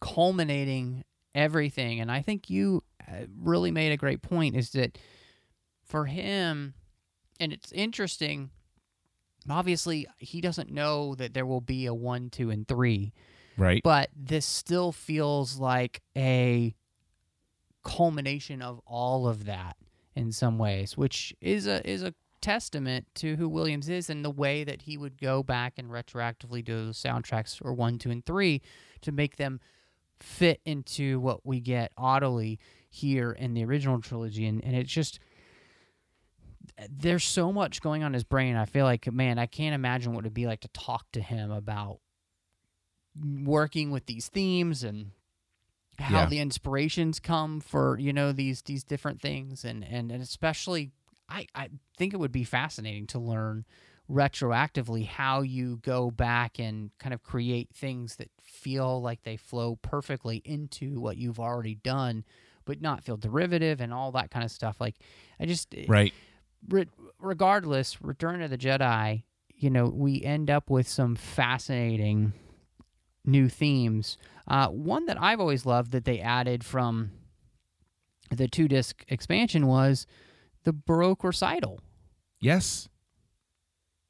culminating 0.00 1.04
everything. 1.34 2.00
And 2.00 2.10
I 2.10 2.22
think 2.22 2.50
you 2.50 2.82
uh, 3.08 3.26
really 3.40 3.70
made 3.70 3.92
a 3.92 3.96
great 3.96 4.22
point 4.22 4.56
is 4.56 4.70
that 4.70 4.98
for 5.84 6.06
him, 6.06 6.74
and 7.40 7.52
it's 7.52 7.72
interesting, 7.72 8.50
obviously, 9.48 10.06
he 10.18 10.40
doesn't 10.40 10.70
know 10.70 11.14
that 11.16 11.34
there 11.34 11.46
will 11.46 11.60
be 11.60 11.86
a 11.86 11.94
one, 11.94 12.30
two, 12.30 12.50
and 12.50 12.66
three. 12.66 13.12
Right. 13.56 13.82
But 13.84 14.10
this 14.16 14.46
still 14.46 14.90
feels 14.90 15.58
like 15.58 16.02
a 16.16 16.74
culmination 17.84 18.62
of 18.62 18.80
all 18.86 19.28
of 19.28 19.44
that 19.44 19.76
in 20.16 20.32
some 20.32 20.58
ways, 20.58 20.96
which 20.96 21.34
is 21.40 21.66
a 21.66 21.88
is 21.88 22.02
a 22.02 22.14
testament 22.40 23.06
to 23.14 23.36
who 23.36 23.48
Williams 23.48 23.88
is 23.88 24.10
and 24.10 24.22
the 24.22 24.30
way 24.30 24.64
that 24.64 24.82
he 24.82 24.98
would 24.98 25.18
go 25.18 25.42
back 25.42 25.74
and 25.78 25.88
retroactively 25.88 26.62
do 26.62 26.86
the 26.86 26.92
soundtracks 26.92 27.56
for 27.56 27.72
one, 27.72 27.98
two, 27.98 28.10
and 28.10 28.26
three 28.26 28.60
to 29.00 29.12
make 29.12 29.36
them 29.36 29.60
fit 30.20 30.60
into 30.64 31.20
what 31.20 31.44
we 31.44 31.60
get 31.60 31.92
audibly 31.96 32.58
here 32.88 33.32
in 33.32 33.54
the 33.54 33.64
original 33.64 34.00
trilogy. 34.00 34.46
And, 34.46 34.62
and 34.64 34.76
it's 34.76 34.92
just 34.92 35.18
there's 36.90 37.24
so 37.24 37.52
much 37.52 37.80
going 37.80 38.02
on 38.02 38.08
in 38.08 38.14
his 38.14 38.24
brain. 38.24 38.56
I 38.56 38.64
feel 38.64 38.84
like 38.84 39.12
man 39.12 39.38
i 39.38 39.46
can't 39.46 39.74
imagine 39.74 40.12
what 40.12 40.24
it'd 40.24 40.34
be 40.34 40.46
like 40.46 40.60
to 40.60 40.68
talk 40.68 41.06
to 41.12 41.20
him 41.20 41.50
about 41.50 41.98
working 43.22 43.90
with 43.90 44.06
these 44.06 44.28
themes 44.28 44.82
and 44.82 45.12
how 45.98 46.20
yeah. 46.20 46.26
the 46.26 46.40
inspirations 46.40 47.20
come 47.20 47.60
for 47.60 47.98
you 47.98 48.12
know 48.12 48.32
these 48.32 48.62
these 48.62 48.84
different 48.84 49.20
things. 49.20 49.64
And 49.64 49.84
and, 49.84 50.10
and 50.10 50.22
especially 50.22 50.92
I, 51.28 51.46
I 51.54 51.70
think 51.96 52.12
it 52.12 52.18
would 52.18 52.32
be 52.32 52.44
fascinating 52.44 53.06
to 53.08 53.18
learn 53.18 53.64
retroactively 54.10 55.06
how 55.06 55.40
you 55.40 55.78
go 55.82 56.10
back 56.10 56.58
and 56.58 56.90
kind 56.98 57.14
of 57.14 57.22
create 57.22 57.70
things 57.74 58.16
that 58.16 58.30
feel 58.42 59.00
like 59.00 59.22
they 59.22 59.36
flow 59.36 59.76
perfectly 59.76 60.42
into 60.44 61.00
what 61.00 61.16
you've 61.16 61.40
already 61.40 61.74
done 61.74 62.24
but 62.66 62.80
not 62.80 63.02
feel 63.02 63.16
derivative 63.16 63.80
and 63.80 63.94
all 63.94 64.12
that 64.12 64.30
kind 64.30 64.44
of 64.44 64.50
stuff 64.50 64.78
like 64.78 64.96
i 65.40 65.46
just 65.46 65.74
eh, 65.74 65.86
right 65.88 66.12
re- 66.68 66.88
regardless 67.18 68.02
return 68.02 68.42
of 68.42 68.50
the 68.50 68.58
jedi 68.58 69.22
you 69.54 69.70
know 69.70 69.86
we 69.86 70.22
end 70.22 70.50
up 70.50 70.68
with 70.68 70.86
some 70.86 71.16
fascinating 71.16 72.34
new 73.24 73.48
themes 73.48 74.18
uh, 74.48 74.68
one 74.68 75.06
that 75.06 75.20
i've 75.20 75.40
always 75.40 75.64
loved 75.64 75.92
that 75.92 76.04
they 76.04 76.20
added 76.20 76.62
from 76.62 77.10
the 78.30 78.48
two 78.48 78.68
disc 78.68 79.02
expansion 79.08 79.66
was 79.66 80.06
the 80.64 80.72
Baroque 80.72 81.24
recital. 81.24 81.80
Yes. 82.40 82.88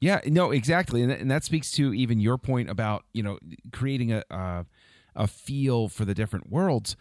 Yeah, 0.05 0.19
no, 0.27 0.51
exactly, 0.51 1.01
and, 1.01 1.11
and 1.11 1.31
that 1.31 1.43
speaks 1.43 1.71
to 1.71 1.91
even 1.91 2.19
your 2.19 2.37
point 2.37 2.69
about 2.69 3.05
you 3.11 3.23
know 3.23 3.39
creating 3.71 4.13
a 4.13 4.65
a 5.15 5.25
feel 5.25 5.87
for 5.87 6.05
the 6.05 6.13
different 6.13 6.51
worlds. 6.51 6.95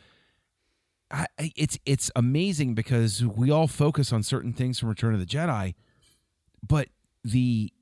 I, 1.10 1.26
it's 1.38 1.78
it's 1.84 2.10
amazing 2.16 2.74
because 2.74 3.22
we 3.22 3.50
all 3.50 3.68
focus 3.68 4.10
on 4.10 4.22
certain 4.22 4.54
things 4.54 4.78
from 4.78 4.88
Return 4.88 5.12
of 5.12 5.20
the 5.20 5.26
Jedi, 5.26 5.74
but 6.66 6.88
the 7.22 7.74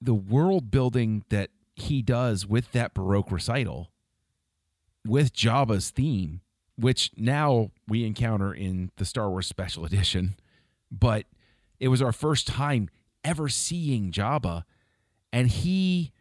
the 0.00 0.14
world 0.14 0.72
building 0.72 1.22
that 1.28 1.50
he 1.76 2.02
does 2.02 2.44
with 2.44 2.72
that 2.72 2.94
Baroque 2.94 3.30
recital, 3.30 3.92
with 5.06 5.32
Jabba's 5.32 5.90
theme, 5.90 6.40
which 6.76 7.12
now 7.16 7.70
we 7.86 8.04
encounter 8.04 8.52
in 8.52 8.90
the 8.96 9.04
Star 9.04 9.30
Wars 9.30 9.46
Special 9.46 9.84
Edition, 9.84 10.34
but 10.90 11.26
it 11.78 11.88
was 11.88 12.02
our 12.02 12.10
first 12.10 12.48
time 12.48 12.88
ever 13.24 13.48
seeing 13.48 14.10
Jabba, 14.12 14.64
and 15.32 15.48
he, 15.48 16.12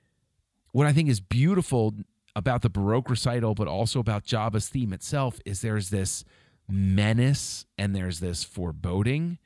what 0.72 0.88
I 0.88 0.94
think 0.94 1.10
is 1.10 1.20
beautiful 1.20 1.94
about 2.36 2.62
the 2.62 2.70
Baroque 2.70 3.10
recital, 3.10 3.56
but 3.56 3.68
also 3.68 4.00
about 4.00 4.26
Jabba's 4.26 4.70
theme 4.70 4.94
itself, 4.94 5.40
is 5.46 5.62
there's 5.62 5.90
this 5.90 6.24
menace 6.68 7.66
and 7.78 7.96
there's 7.96 8.20
this 8.20 8.44
foreboding, 8.44 9.38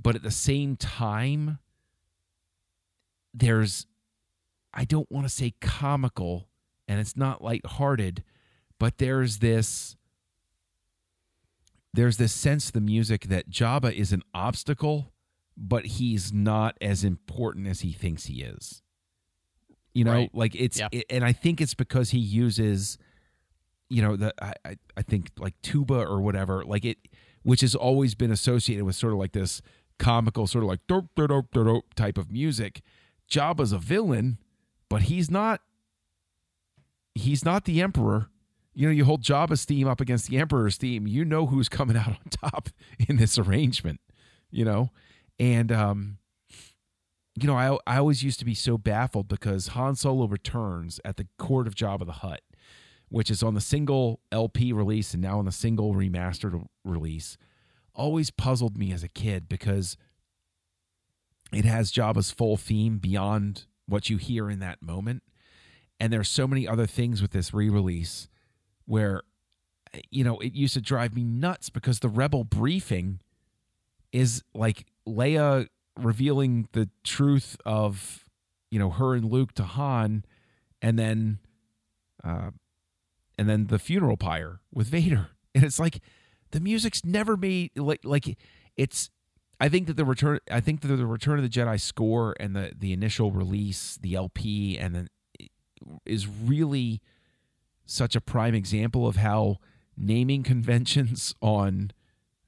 but 0.00 0.14
at 0.14 0.22
the 0.22 0.30
same 0.30 0.76
time, 0.76 1.58
there's, 3.32 3.86
I 4.74 4.84
don't 4.84 5.10
want 5.10 5.26
to 5.26 5.32
say 5.32 5.54
comical, 5.60 6.48
and 6.86 7.00
it's 7.00 7.16
not 7.16 7.42
lighthearted, 7.42 8.24
but 8.78 8.98
there's 8.98 9.38
this. 9.38 9.96
There's 11.92 12.18
this 12.18 12.32
sense 12.32 12.66
of 12.66 12.72
the 12.72 12.80
music 12.80 13.22
that 13.22 13.50
Jabba 13.50 13.92
is 13.92 14.12
an 14.12 14.22
obstacle, 14.32 15.12
but 15.56 15.84
he's 15.86 16.32
not 16.32 16.76
as 16.80 17.04
important 17.04 17.66
as 17.66 17.80
he 17.80 17.92
thinks 17.92 18.26
he 18.26 18.42
is. 18.42 18.82
You 19.94 20.04
know, 20.04 20.12
Right. 20.12 20.34
like 20.34 20.54
it's, 20.54 20.78
Yeah. 20.78 20.88
it- 20.92 21.06
and 21.10 21.24
I 21.24 21.32
think 21.32 21.60
it's 21.60 21.74
because 21.74 22.10
he 22.10 22.18
uses, 22.18 22.96
you 23.88 24.00
know, 24.02 24.16
the 24.16 24.32
I, 24.42 24.76
I 24.96 25.02
think 25.02 25.30
like 25.38 25.60
tuba 25.62 25.94
or 26.06 26.20
whatever, 26.20 26.64
like 26.64 26.84
it, 26.84 26.98
which 27.42 27.60
has 27.62 27.74
always 27.74 28.14
been 28.14 28.30
associated 28.30 28.84
with 28.84 28.94
sort 28.94 29.12
of 29.12 29.18
like 29.18 29.32
this 29.32 29.60
comical, 29.98 30.46
sort 30.46 30.62
of 30.64 30.68
like 30.68 30.80
dope, 30.86 31.08
dope, 31.16 31.50
dope 31.52 31.94
type 31.94 32.16
of 32.18 32.30
music. 32.30 32.82
Jabba's 33.30 33.72
a 33.72 33.78
villain, 33.78 34.38
but 34.88 35.02
he's 35.02 35.30
not. 35.30 35.60
He's 37.14 37.44
not 37.44 37.64
the 37.64 37.82
emperor. 37.82 38.30
You 38.72 38.86
know, 38.86 38.92
you 38.92 39.04
hold 39.04 39.22
Jabba's 39.22 39.64
theme 39.64 39.88
up 39.88 40.00
against 40.00 40.28
the 40.28 40.38
emperor's 40.38 40.76
theme. 40.76 41.06
You 41.06 41.24
know 41.24 41.46
who's 41.46 41.68
coming 41.68 41.96
out 41.96 42.08
on 42.08 42.18
top 42.30 42.68
in 43.08 43.16
this 43.16 43.36
arrangement. 43.38 44.00
You 44.50 44.64
know, 44.64 44.90
and 45.40 45.72
um, 45.72 46.18
you 47.34 47.48
know, 47.48 47.56
I 47.56 47.78
I 47.86 47.98
always 47.98 48.22
used 48.22 48.38
to 48.40 48.44
be 48.44 48.54
so 48.54 48.78
baffled 48.78 49.26
because 49.26 49.68
Han 49.68 49.96
Solo 49.96 50.26
returns 50.26 51.00
at 51.04 51.16
the 51.16 51.26
court 51.38 51.66
of 51.66 51.74
Jabba 51.74 52.06
the 52.06 52.12
Hutt, 52.12 52.42
which 53.08 53.30
is 53.30 53.42
on 53.42 53.54
the 53.54 53.60
single 53.60 54.20
LP 54.30 54.72
release 54.72 55.14
and 55.14 55.22
now 55.22 55.38
on 55.38 55.46
the 55.46 55.52
single 55.52 55.94
remastered 55.94 56.64
release. 56.84 57.38
Always 57.94 58.30
puzzled 58.30 58.76
me 58.78 58.92
as 58.92 59.02
a 59.02 59.08
kid 59.08 59.48
because 59.48 59.96
it 61.52 61.64
has 61.64 61.90
Jabba's 61.90 62.30
full 62.30 62.56
theme 62.56 62.98
beyond 62.98 63.64
what 63.86 64.08
you 64.08 64.18
hear 64.18 64.48
in 64.48 64.60
that 64.60 64.80
moment. 64.80 65.22
And 65.98 66.12
there's 66.12 66.28
so 66.28 66.46
many 66.46 66.68
other 66.68 66.86
things 66.86 67.20
with 67.20 67.32
this 67.32 67.52
re-release 67.52 68.28
where 68.86 69.22
you 70.10 70.22
know, 70.22 70.38
it 70.38 70.54
used 70.54 70.74
to 70.74 70.80
drive 70.80 71.16
me 71.16 71.24
nuts 71.24 71.68
because 71.68 71.98
the 71.98 72.08
rebel 72.08 72.44
briefing 72.44 73.18
is 74.12 74.42
like 74.54 74.86
Leia 75.06 75.68
revealing 75.96 76.68
the 76.72 76.88
truth 77.04 77.56
of, 77.64 78.24
you 78.70 78.78
know, 78.78 78.90
her 78.90 79.14
and 79.14 79.24
Luke 79.30 79.52
to 79.54 79.64
Han 79.64 80.24
and 80.82 80.98
then 80.98 81.38
uh 82.24 82.50
and 83.38 83.48
then 83.48 83.68
the 83.68 83.78
funeral 83.78 84.16
pyre 84.16 84.60
with 84.72 84.88
Vader. 84.88 85.28
And 85.52 85.64
it's 85.64 85.80
like 85.80 86.00
the 86.52 86.60
music's 86.60 87.04
never 87.04 87.36
made 87.36 87.72
like 87.76 88.04
like 88.04 88.38
it's 88.76 89.10
I 89.60 89.68
think 89.68 89.86
that 89.88 89.96
the 89.96 90.04
return 90.04 90.38
I 90.50 90.60
think 90.60 90.80
that 90.80 90.88
the 90.88 91.06
Return 91.06 91.38
of 91.38 91.42
the 91.42 91.50
Jedi 91.50 91.78
score 91.78 92.34
and 92.40 92.56
the 92.56 92.72
the 92.76 92.92
initial 92.92 93.30
release, 93.30 93.98
the 94.00 94.14
LP 94.14 94.78
and 94.78 94.94
then 94.94 95.08
is 96.06 96.26
really 96.26 97.02
such 97.84 98.16
a 98.16 98.20
prime 98.20 98.54
example 98.54 99.06
of 99.06 99.16
how 99.16 99.58
naming 99.96 100.42
conventions 100.42 101.34
on 101.42 101.90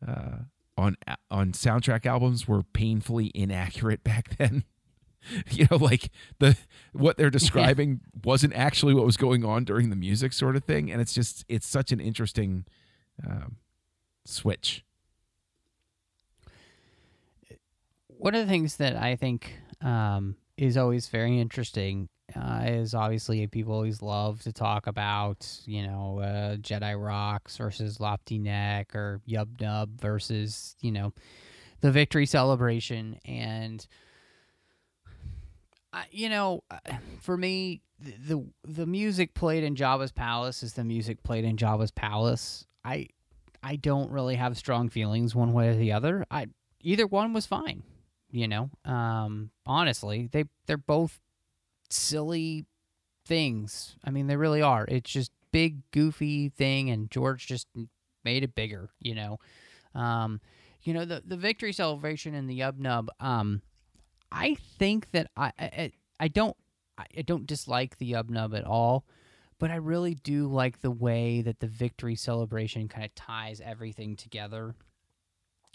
uh, 0.07 0.45
on 0.83 0.97
on 1.31 1.53
soundtrack 1.53 2.05
albums 2.07 2.49
were 2.49 2.63
painfully 2.63 3.31
inaccurate 3.35 4.05
back 4.05 4.37
then. 4.37 4.65
you 5.51 5.67
know, 5.71 5.77
like 5.77 6.11
the 6.41 6.57
what 6.93 7.17
they're 7.17 7.31
describing 7.31 8.01
wasn't 8.25 8.53
actually 8.55 8.93
what 8.93 9.07
was 9.07 9.17
going 9.17 9.45
on 9.45 9.65
during 9.65 9.89
the 9.89 9.97
music, 9.97 10.33
sort 10.33 10.57
of 10.57 10.65
thing. 10.65 10.91
And 10.91 11.01
it's 11.01 11.15
just 11.15 11.45
it's 11.49 11.67
such 11.67 11.93
an 11.93 12.01
interesting 12.01 12.65
um, 13.25 13.57
switch. 14.25 14.85
One 18.09 18.35
of 18.35 18.45
the 18.45 18.51
things 18.51 18.77
that 18.77 18.97
I 18.97 19.17
think 19.17 19.55
um, 19.81 20.37
is 20.57 20.77
always 20.77 21.09
very 21.09 21.39
interesting 21.39 22.09
uh, 22.37 22.63
is 22.65 22.95
obviously 22.95 23.47
people 23.47 23.75
always 23.75 24.03
love 24.03 24.43
to 24.43 24.53
talk 24.53 24.87
about, 24.87 25.49
you 25.65 25.87
know, 25.87 26.21
uh, 26.21 26.57
Jedi 26.57 27.01
Rocks 27.03 27.57
versus 27.57 27.99
Lapti 27.99 28.41
Nek 28.41 28.95
or 28.95 29.21
Yub 29.29 29.61
Nub 29.61 30.01
versus, 30.01 30.77
you 30.81 30.93
know, 30.93 31.13
the 31.81 31.91
victory 31.91 32.27
celebration. 32.27 33.19
And, 33.25 33.87
I, 35.93 36.05
you 36.11 36.29
know, 36.29 36.65
uh, 36.71 36.79
for 37.21 37.37
me, 37.37 37.83
the, 37.99 38.13
the 38.27 38.45
the 38.65 38.87
music 38.87 39.35
played 39.35 39.65
in 39.65 39.77
Jabba's 39.77 40.13
palace 40.13 40.63
is 40.63 40.75
the 40.75 40.85
music 40.85 41.23
played 41.23 41.45
in 41.45 41.57
Jabba's 41.57 41.91
palace. 41.91 42.67
I 42.85 43.09
I 43.63 43.77
don't 43.77 44.11
really 44.11 44.35
have 44.37 44.57
strong 44.57 44.89
feelings 44.89 45.35
one 45.35 45.53
way 45.53 45.69
or 45.69 45.77
the 45.77 45.93
other. 45.93 46.27
I 46.31 46.47
either 46.81 47.07
one 47.07 47.33
was 47.33 47.47
fine. 47.47 47.83
You 48.31 48.49
know, 48.49 48.71
um, 48.85 49.51
honestly, 49.67 50.29
they 50.33 50.45
they're 50.67 50.79
both 50.79 51.21
silly 51.93 52.67
things. 53.27 53.97
I 54.05 54.11
mean, 54.11 54.27
they 54.27 54.37
really 54.37 54.63
are. 54.63 54.85
It's 54.89 55.11
just 55.11 55.31
big 55.53 55.83
goofy 55.91 56.49
thing, 56.49 56.91
and 56.91 57.11
George 57.11 57.47
just 57.47 57.69
made 58.25 58.43
it 58.43 58.55
bigger. 58.55 58.91
You 59.01 59.15
know, 59.15 59.39
um, 59.95 60.41
you 60.83 60.95
know 60.95 61.05
the 61.05 61.23
the 61.25 61.37
victory 61.37 61.73
celebration 61.73 62.35
and 62.35 62.49
the 62.49 62.61
Yub 62.61 62.79
Nub. 62.79 63.09
Um, 63.21 63.63
I 64.31 64.57
think 64.79 65.11
that 65.13 65.31
I 65.37 65.53
I, 65.59 65.93
I 66.19 66.29
don't 66.29 66.57
I 66.99 67.23
don't 67.23 67.47
dislike 67.47 67.99
the 67.99 68.13
Yub 68.13 68.31
Nub 68.31 68.55
at 68.55 68.65
all. 68.65 69.05
But 69.59 69.71
I 69.71 69.77
really 69.77 70.15
do 70.15 70.49
like 70.49 70.81
the 70.81 70.91
way 70.91 71.41
that 71.43 71.61
the 71.61 71.69
victory 71.69 72.17
celebration 72.17 72.89
kind 72.89 73.05
of 73.05 73.15
ties 73.15 73.61
everything 73.61 74.17
together 74.17 74.75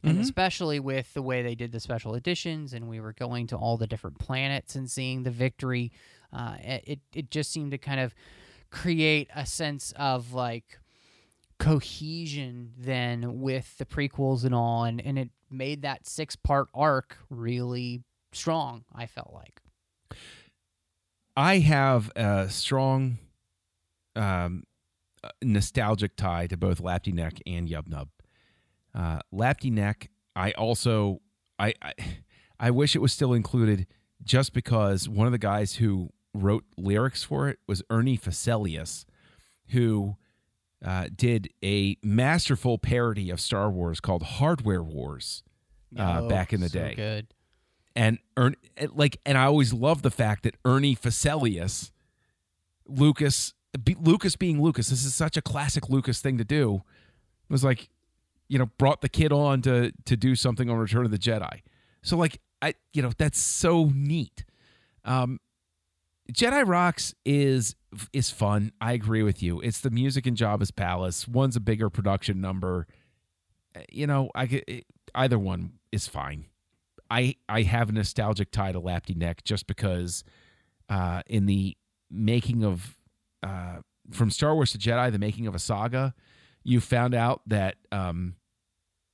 and 0.03 0.17
Mhm. 0.17 0.21
especially 0.21 0.79
with 0.79 1.13
the 1.13 1.21
way 1.21 1.41
they 1.41 1.55
did 1.55 1.71
the 1.71 1.79
special 1.79 2.13
editions 2.15 2.73
and 2.73 2.88
we 2.88 2.99
were 2.99 3.13
going 3.13 3.47
to 3.47 3.55
all 3.57 3.77
the 3.77 3.88
different 3.88 4.19
planets 4.19 4.75
and 4.75 4.89
seeing 4.91 5.23
the 5.23 5.31
victory 5.31 5.91
uh, 6.31 6.57
it, 6.62 6.99
it 7.13 7.31
just 7.31 7.51
seemed 7.51 7.71
to 7.71 7.77
kind 7.77 7.99
of 7.99 8.13
create 8.69 9.29
a 9.36 9.45
sense 9.45 9.93
of 9.95 10.33
like 10.33 10.79
cohesion 11.57 12.71
then 12.77 13.39
with 13.41 13.77
the 13.77 13.86
prequels 13.86 14.43
and 14.43 14.53
all 14.53 14.83
and, 14.83 15.01
and 15.01 15.17
it 15.17 15.29
made 15.49 15.81
that 15.81 16.05
six 16.05 16.36
part 16.36 16.67
arc 16.73 17.17
really 17.29 18.03
strong 18.33 18.83
i 18.93 19.05
felt 19.05 19.33
like 19.33 19.62
I 21.36 21.60
have 21.60 22.12
a 22.15 22.49
strong 22.49 23.19
um, 24.15 24.63
uh, 25.23 25.29
nostalgic 25.43 26.15
tie 26.15 26.47
to 26.47 26.57
both 26.57 26.81
Lapti 26.81 27.13
Nek 27.13 27.39
and 27.45 27.69
Yub 27.69 27.88
Nub. 27.88 28.10
Uh, 28.97 29.19
Lapti 29.33 29.71
Nek, 29.71 30.10
I 30.36 30.51
also 30.51 31.21
I, 31.60 31.73
I 31.81 31.93
I 32.60 32.71
wish 32.71 32.95
it 32.95 33.00
was 33.00 33.13
still 33.13 33.33
included 33.33 33.85
just 34.23 34.54
because 34.54 35.08
one 35.08 35.27
of 35.27 35.31
the 35.31 35.37
guys 35.37 35.75
who 35.75 36.10
wrote 36.33 36.65
lyrics 36.77 37.23
for 37.23 37.48
it 37.48 37.60
was 37.67 37.83
Ernie 37.89 38.17
Fosselius, 38.17 39.06
who 39.67 40.15
uh, 40.83 41.08
did 41.15 41.50
a 41.63 41.98
masterful 42.04 42.77
parody 42.79 43.29
of 43.29 43.39
Star 43.39 43.69
Wars 43.69 44.00
called 44.00 44.23
Hardware 44.23 44.83
Wars 44.83 45.43
uh, 45.98 46.21
Oh, 46.23 46.27
back 46.27 46.52
in 46.52 46.62
the 46.62 46.69
so 46.69 46.79
day 46.79 46.95
good 46.95 47.27
and 47.98 48.19
Ern, 48.37 48.56
like 48.93 49.17
and 49.25 49.37
I 49.37 49.45
always 49.45 49.73
love 49.73 50.04
the 50.04 50.12
fact 50.12 50.43
that 50.43 50.56
Ernie 50.63 50.95
Fosselius, 50.95 51.91
Lucas, 52.85 53.54
be, 53.83 53.95
Lucas 54.00 54.35
being 54.35 54.62
Lucas, 54.62 54.89
this 54.89 55.04
is 55.04 55.15
such 55.15 55.35
a 55.35 55.41
classic 55.41 55.89
Lucas 55.89 56.21
thing 56.21 56.37
to 56.37 56.45
do. 56.45 56.83
Was 57.50 57.63
like, 57.63 57.89
you 58.48 58.58
know, 58.58 58.67
brought 58.77 59.02
the 59.02 59.10
kid 59.10 59.31
on 59.31 59.62
to 59.63 59.91
to 60.06 60.17
do 60.17 60.35
something 60.35 60.69
on 60.69 60.77
Return 60.77 61.06
of 61.06 61.12
the 61.12 61.17
Jedi. 61.17 61.62
So 62.02 62.17
like 62.17 62.39
I, 62.62 62.73
you 62.93 63.02
know, 63.02 63.12
that's 63.17 63.39
so 63.39 63.91
neat. 63.93 64.45
Um, 65.06 65.39
Jedi 66.31 66.67
Rocks 66.67 67.13
is 67.25 67.75
is 68.13 68.31
fun. 68.31 68.71
I 68.81 68.93
agree 68.93 69.23
with 69.23 69.41
you. 69.41 69.62
It's 69.62 69.79
the 69.79 69.89
music 69.89 70.27
in 70.27 70.35
Jabba's 70.35 70.71
palace. 70.71 71.27
One's 71.27 71.56
a 71.56 71.62
bigger 71.62 71.89
production 71.89 72.41
number. 72.41 72.87
you 73.91 74.08
know, 74.08 74.29
I 74.35 74.43
it, 74.67 74.85
either 75.15 75.39
one 75.39 75.73
is 75.91 76.08
fine. 76.08 76.45
I 77.10 77.35
I 77.48 77.62
have 77.62 77.89
a 77.89 77.93
nostalgic 77.93 78.52
tie 78.52 78.71
to 78.71 78.81
Lapti 78.81 79.15
Nek 79.15 79.43
just 79.43 79.67
because 79.67 80.23
uh, 80.89 81.21
in 81.27 81.45
the 81.45 81.77
making 82.10 82.63
of 82.63 82.98
uh, 83.43 83.77
from 84.12 84.29
Star 84.29 84.54
Wars 84.56 84.71
to 84.71 84.77
Jedi, 84.77 85.12
the 85.12 85.19
making 85.19 85.48
of 85.48 85.56
a 85.56 85.60
saga, 85.60 86.13
you 86.67 86.81
found 86.81 87.15
out 87.15 87.41
that 87.47 87.75
um, 87.93 88.35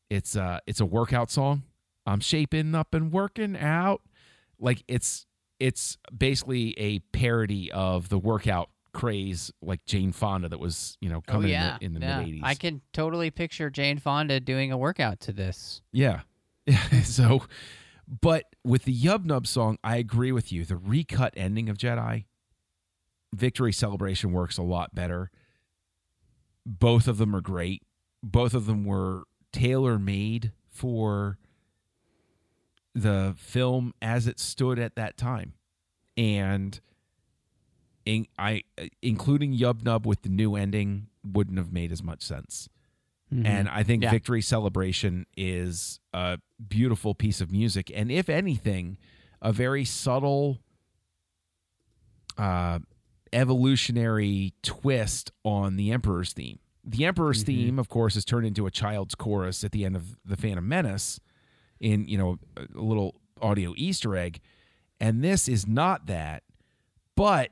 it's 0.10 0.36
uh, 0.36 0.60
it's 0.66 0.80
a 0.80 0.86
workout 0.86 1.30
song. 1.30 1.62
I'm 2.06 2.20
shaping 2.20 2.74
up 2.74 2.96
and 2.96 3.12
working 3.12 3.56
out. 3.56 4.02
Like 4.60 4.84
it's 4.88 5.28
it's 5.60 6.00
basically 6.16 6.78
a 6.80 7.00
parody 7.00 7.72
of 7.72 8.10
the 8.10 8.18
workout 8.18 8.70
craze 8.92 9.52
like 9.62 9.86
Jane 9.86 10.12
Fonda 10.12 10.50
that 10.50 10.60
was, 10.60 10.98
you 11.00 11.10
know, 11.10 11.22
coming 11.22 11.50
oh, 11.50 11.54
yeah. 11.54 11.78
in 11.80 11.94
the, 11.94 12.00
the 12.00 12.06
yeah. 12.06 12.20
mid 12.20 12.28
80s. 12.28 12.40
I 12.44 12.56
can 12.56 12.82
totally 12.92 13.30
picture 13.30 13.70
Jane 13.70 14.00
Fonda 14.00 14.40
doing 14.40 14.72
a 14.72 14.78
workout 14.78 15.20
to 15.22 15.32
this. 15.32 15.82
Yeah. 15.92 16.22
so, 17.04 17.44
but 18.22 18.46
with 18.64 18.84
the 18.86 18.96
Yub 18.96 19.26
Nub 19.26 19.46
song, 19.46 19.78
I 19.84 19.98
agree 19.98 20.32
with 20.32 20.52
you. 20.52 20.66
The 20.66 20.78
recut 20.78 21.34
ending 21.38 21.70
of 21.70 21.78
Jedi, 21.78 22.26
Victory 23.34 23.74
Celebration 23.74 24.32
works 24.32 24.58
a 24.58 24.64
lot 24.64 24.96
better. 24.96 25.30
Both 26.66 27.08
of 27.08 27.18
them 27.18 27.36
are 27.36 27.42
great. 27.42 27.84
Both 28.22 28.54
of 28.54 28.66
them 28.66 28.86
were 28.86 29.24
tailor 29.52 30.00
made 30.00 30.52
for 30.70 31.38
the 32.96 33.36
film 33.38 33.94
as 34.02 34.28
it 34.28 34.40
stood 34.40 34.80
at 34.80 34.96
that 34.96 35.18
time. 35.18 35.54
And 36.16 36.80
in, 38.06 38.28
I 38.38 38.64
including 39.02 39.58
Yub 39.58 39.84
Nub 39.84 40.06
with 40.06 40.22
the 40.22 40.30
new 40.30 40.56
ending 40.56 41.08
wouldn't 41.24 41.58
have 41.58 41.72
made 41.72 41.92
as 41.92 42.04
much 42.04 42.22
sense. 42.22 42.70
Mm-hmm. 43.34 43.46
And 43.46 43.70
I 43.70 43.84
think 43.84 44.04
Yeah. 44.04 44.12
Victory 44.12 44.42
Celebration 44.42 45.26
is 45.36 46.00
a 46.14 46.38
beautiful 46.68 47.16
piece 47.16 47.42
of 47.42 47.52
music. 47.52 47.92
And 47.94 48.12
if 48.12 48.30
anything, 48.30 48.98
a 49.42 49.52
very 49.52 49.86
subtle 49.86 50.60
uh, 52.38 52.80
evolutionary 53.34 54.54
twist 54.64 55.32
on 55.44 55.76
the 55.76 55.92
Emperor's 55.92 56.34
theme. 56.34 56.60
The 56.84 57.06
Emperor's 57.06 57.40
Mm-hmm. 57.40 57.46
theme, 57.46 57.80
of 57.80 57.90
course, 57.90 58.16
is 58.16 58.26
turned 58.26 58.46
into 58.46 58.66
a 58.66 58.72
child's 58.72 59.16
chorus 59.16 59.64
at 59.64 59.72
the 59.72 59.86
end 59.86 59.96
of 59.96 60.18
The 60.26 60.36
Phantom 60.38 60.68
Menace 60.68 61.20
in, 61.80 62.08
you 62.08 62.18
know, 62.18 62.40
a 62.58 62.66
little 62.82 63.16
audio 63.42 63.74
Easter 63.78 64.16
egg. 64.16 64.40
And 65.00 65.24
this 65.24 65.48
is 65.48 65.66
not 65.68 66.06
that, 66.08 66.44
but 67.16 67.50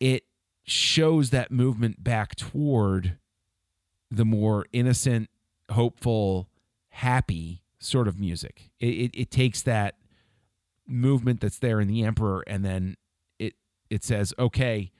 it 0.00 0.24
shows 0.64 1.30
that 1.30 1.50
movement 1.50 2.02
back 2.02 2.34
toward 2.36 3.18
the 4.10 4.24
more 4.24 4.66
innocent, 4.72 5.28
hopeful, 5.70 6.48
happy 6.90 7.62
sort 7.78 8.06
of 8.06 8.18
music. 8.18 8.70
It, 8.78 8.86
it, 8.86 9.10
it 9.14 9.30
takes 9.30 9.62
that 9.62 9.96
movement 10.86 11.40
that's 11.40 11.58
there 11.58 11.80
in 11.80 11.88
the 11.88 12.04
emperor 12.04 12.44
and 12.46 12.64
then 12.64 12.96
it 13.92 14.02
says, 14.02 14.32
okay, 14.38 14.90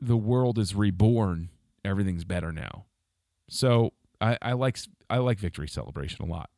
the 0.00 0.16
world 0.16 0.58
is 0.58 0.74
reborn. 0.74 1.50
Everything's 1.84 2.24
better 2.24 2.50
now. 2.50 2.86
So 3.48 3.92
I, 4.22 4.38
I 4.40 4.52
like 4.54 4.78
I 5.10 5.18
like 5.18 5.38
victory 5.38 5.68
celebration 5.68 6.24
a 6.24 6.28
lot. 6.28 6.48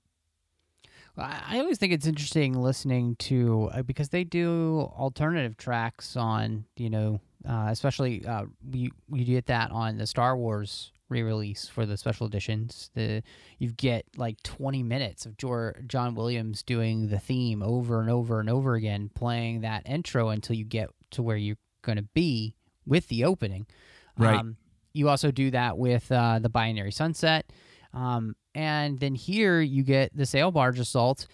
I 1.16 1.58
always 1.60 1.78
think 1.78 1.92
it's 1.92 2.06
interesting 2.06 2.54
listening 2.54 3.16
to 3.16 3.70
uh, 3.72 3.82
because 3.82 4.08
they 4.08 4.24
do 4.24 4.90
alternative 4.96 5.56
tracks 5.56 6.16
on 6.16 6.64
you 6.76 6.90
know 6.90 7.20
uh, 7.48 7.66
especially 7.70 8.24
uh, 8.24 8.44
we 8.70 8.90
we 9.08 9.24
get 9.24 9.46
that 9.46 9.72
on 9.72 9.98
the 9.98 10.06
Star 10.06 10.36
Wars 10.36 10.92
re-release 11.08 11.68
for 11.68 11.86
the 11.86 11.96
special 11.96 12.26
editions. 12.26 12.90
The 12.94 13.22
you 13.58 13.72
get 13.72 14.06
like 14.16 14.42
20 14.42 14.82
minutes 14.82 15.26
of 15.26 15.36
Jor- 15.36 15.76
John 15.86 16.14
Williams 16.14 16.62
doing 16.62 17.08
the 17.08 17.18
theme 17.18 17.62
over 17.62 18.00
and 18.00 18.10
over 18.10 18.40
and 18.40 18.48
over 18.48 18.74
again, 18.74 19.10
playing 19.14 19.62
that 19.62 19.82
intro 19.86 20.28
until 20.28 20.56
you 20.56 20.64
get 20.64 20.90
to 21.10 21.22
where 21.22 21.36
you're 21.36 21.56
going 21.84 21.98
to 21.98 22.08
be 22.14 22.56
with 22.86 23.08
the 23.08 23.24
opening. 23.24 23.66
Right. 24.18 24.38
Um, 24.38 24.56
you 24.92 25.08
also 25.08 25.30
do 25.30 25.50
that 25.50 25.76
with 25.76 26.10
uh, 26.10 26.38
the 26.38 26.48
Binary 26.48 26.92
Sunset. 26.92 27.52
Um, 27.92 28.34
and 28.54 28.98
then 28.98 29.14
here 29.14 29.60
you 29.60 29.82
get 29.82 30.16
the 30.16 30.26
Sail 30.26 30.50
Barge 30.50 30.78
Assault 30.78 31.26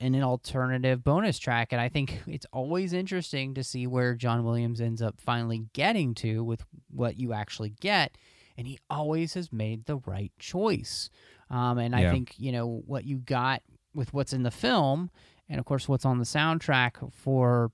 and 0.00 0.14
an 0.14 0.22
alternative 0.22 1.02
bonus 1.02 1.38
track. 1.38 1.72
And 1.72 1.80
I 1.80 1.88
think 1.88 2.20
it's 2.26 2.46
always 2.52 2.92
interesting 2.92 3.54
to 3.54 3.64
see 3.64 3.86
where 3.86 4.14
John 4.14 4.44
Williams 4.44 4.80
ends 4.80 5.00
up 5.02 5.20
finally 5.20 5.66
getting 5.72 6.14
to 6.16 6.42
with 6.44 6.64
what 6.90 7.18
you 7.18 7.32
actually 7.32 7.70
get. 7.80 8.16
And 8.56 8.66
he 8.66 8.78
always 8.88 9.34
has 9.34 9.52
made 9.52 9.86
the 9.86 9.96
right 9.96 10.32
choice. 10.38 11.10
Um, 11.50 11.78
and 11.78 11.94
I 11.94 12.02
Yeah. 12.02 12.12
think, 12.12 12.34
you 12.38 12.52
know, 12.52 12.82
what 12.86 13.04
you 13.04 13.18
got 13.18 13.62
with 13.94 14.12
what's 14.12 14.32
in 14.32 14.42
the 14.44 14.50
film 14.50 15.10
and, 15.48 15.58
of 15.58 15.64
course, 15.66 15.88
what's 15.88 16.04
on 16.04 16.18
the 16.18 16.24
soundtrack 16.24 17.12
for 17.12 17.70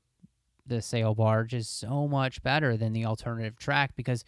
the 0.70 0.80
Sail 0.80 1.14
Barge 1.14 1.52
is 1.52 1.68
so 1.68 2.08
much 2.08 2.42
better 2.42 2.76
than 2.76 2.94
the 2.94 3.04
alternative 3.04 3.58
track 3.58 3.92
because 3.96 4.24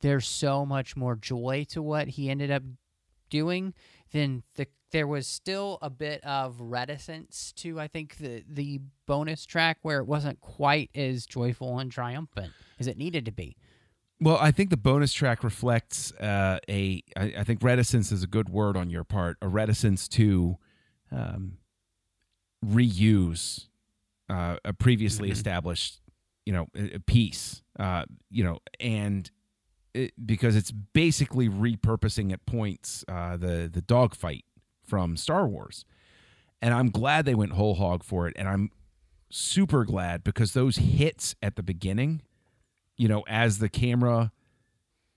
there's 0.00 0.26
so 0.26 0.66
much 0.66 0.96
more 0.96 1.16
joy 1.16 1.64
to 1.70 1.80
what 1.80 2.08
he 2.08 2.28
ended 2.28 2.50
up 2.50 2.62
doing 3.30 3.72
then 4.12 4.42
the 4.56 4.66
there 4.94 5.06
was 5.08 5.26
still 5.26 5.78
a 5.82 5.90
bit 5.90 6.22
of 6.24 6.60
reticence 6.60 7.52
to 7.56 7.80
I 7.80 7.88
think 7.88 8.18
the 8.18 8.44
the 8.48 8.80
bonus 9.06 9.44
track 9.44 9.78
where 9.82 9.98
it 9.98 10.06
wasn't 10.06 10.40
quite 10.40 10.90
as 10.94 11.26
joyful 11.26 11.80
and 11.80 11.90
triumphant 11.90 12.52
as 12.78 12.86
it 12.86 12.96
needed 12.96 13.24
to 13.24 13.32
be. 13.32 13.56
Well, 14.20 14.38
I 14.40 14.52
think 14.52 14.70
the 14.70 14.76
bonus 14.76 15.12
track 15.12 15.42
reflects 15.42 16.12
uh, 16.12 16.60
a. 16.68 17.02
I, 17.16 17.34
I 17.38 17.44
think 17.44 17.60
reticence 17.62 18.12
is 18.12 18.22
a 18.22 18.28
good 18.28 18.48
word 18.48 18.76
on 18.76 18.88
your 18.88 19.02
part. 19.02 19.36
A 19.42 19.48
reticence 19.48 20.06
to 20.10 20.58
um, 21.10 21.58
reuse 22.64 23.66
uh, 24.28 24.56
a 24.64 24.72
previously 24.72 25.30
established, 25.30 26.00
you 26.46 26.52
know, 26.52 26.66
a- 26.74 26.94
a 26.96 27.00
piece. 27.00 27.62
Uh, 27.78 28.04
you 28.30 28.44
know, 28.44 28.58
and 28.80 29.30
it, 29.94 30.12
because 30.26 30.56
it's 30.56 30.70
basically 30.70 31.48
repurposing 31.48 32.32
at 32.32 32.44
points 32.46 33.04
uh, 33.08 33.36
the 33.36 33.68
the 33.72 33.82
dogfight 33.82 34.44
from 34.86 35.16
Star 35.16 35.46
Wars, 35.46 35.84
and 36.62 36.72
I'm 36.74 36.90
glad 36.90 37.24
they 37.24 37.34
went 37.34 37.52
whole 37.52 37.74
hog 37.74 38.02
for 38.04 38.26
it, 38.28 38.34
and 38.36 38.48
I'm 38.48 38.70
super 39.30 39.84
glad 39.84 40.22
because 40.24 40.52
those 40.52 40.76
hits 40.76 41.34
at 41.42 41.56
the 41.56 41.62
beginning 41.62 42.22
you 42.96 43.08
know, 43.08 43.24
as 43.26 43.58
the 43.58 43.68
camera, 43.68 44.30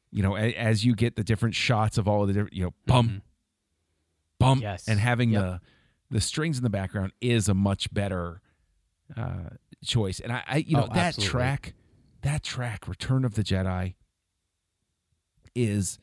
you 0.10 0.24
know, 0.24 0.36
a, 0.36 0.52
as 0.56 0.84
you 0.84 0.96
get 0.96 1.16
the 1.16 1.24
different 1.24 1.54
shots 1.54 2.00
of 2.00 2.08
all 2.08 2.24
of 2.24 2.28
the 2.28 2.34
different, 2.34 2.54
you 2.56 2.64
know, 2.64 2.74
bump, 2.88 3.22
bump, 4.40 4.64
Yes. 4.64 4.88
and 4.88 5.00
having 5.00 5.30
Yep. 5.32 5.42
the 5.44 5.62
the 6.10 6.22
strings 6.22 6.58
in 6.58 6.64
the 6.64 6.70
background 6.72 7.12
is 7.22 7.48
a 7.50 7.54
much 7.54 7.94
better 7.94 8.42
uh, 9.16 9.50
choice. 9.86 10.20
And 10.20 10.32
I, 10.32 10.44
I 10.48 10.58
you 10.58 10.76
know, 10.76 10.88
Oh, 10.90 10.94
that 10.94 11.08
absolutely. 11.08 11.30
track, 11.32 11.74
that 12.24 12.44
track, 12.44 12.88
Return 12.88 13.24
of 13.26 13.36
the 13.36 13.44
Jedi, 13.44 13.96
is 15.56 16.00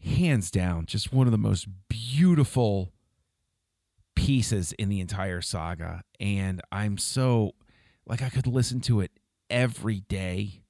hands 0.00 0.50
down 0.50 0.84
just 0.86 1.12
one 1.12 1.26
of 1.28 1.30
the 1.30 1.38
most 1.38 1.68
beautiful 1.88 2.92
pieces 4.16 4.72
in 4.72 4.88
the 4.88 4.98
entire 5.00 5.40
saga 5.40 6.02
and 6.18 6.60
i'm 6.72 6.98
so 6.98 7.52
like 8.04 8.20
i 8.20 8.28
could 8.28 8.46
listen 8.48 8.80
to 8.80 9.00
it 9.00 9.12
every 9.48 10.00
day 10.00 10.60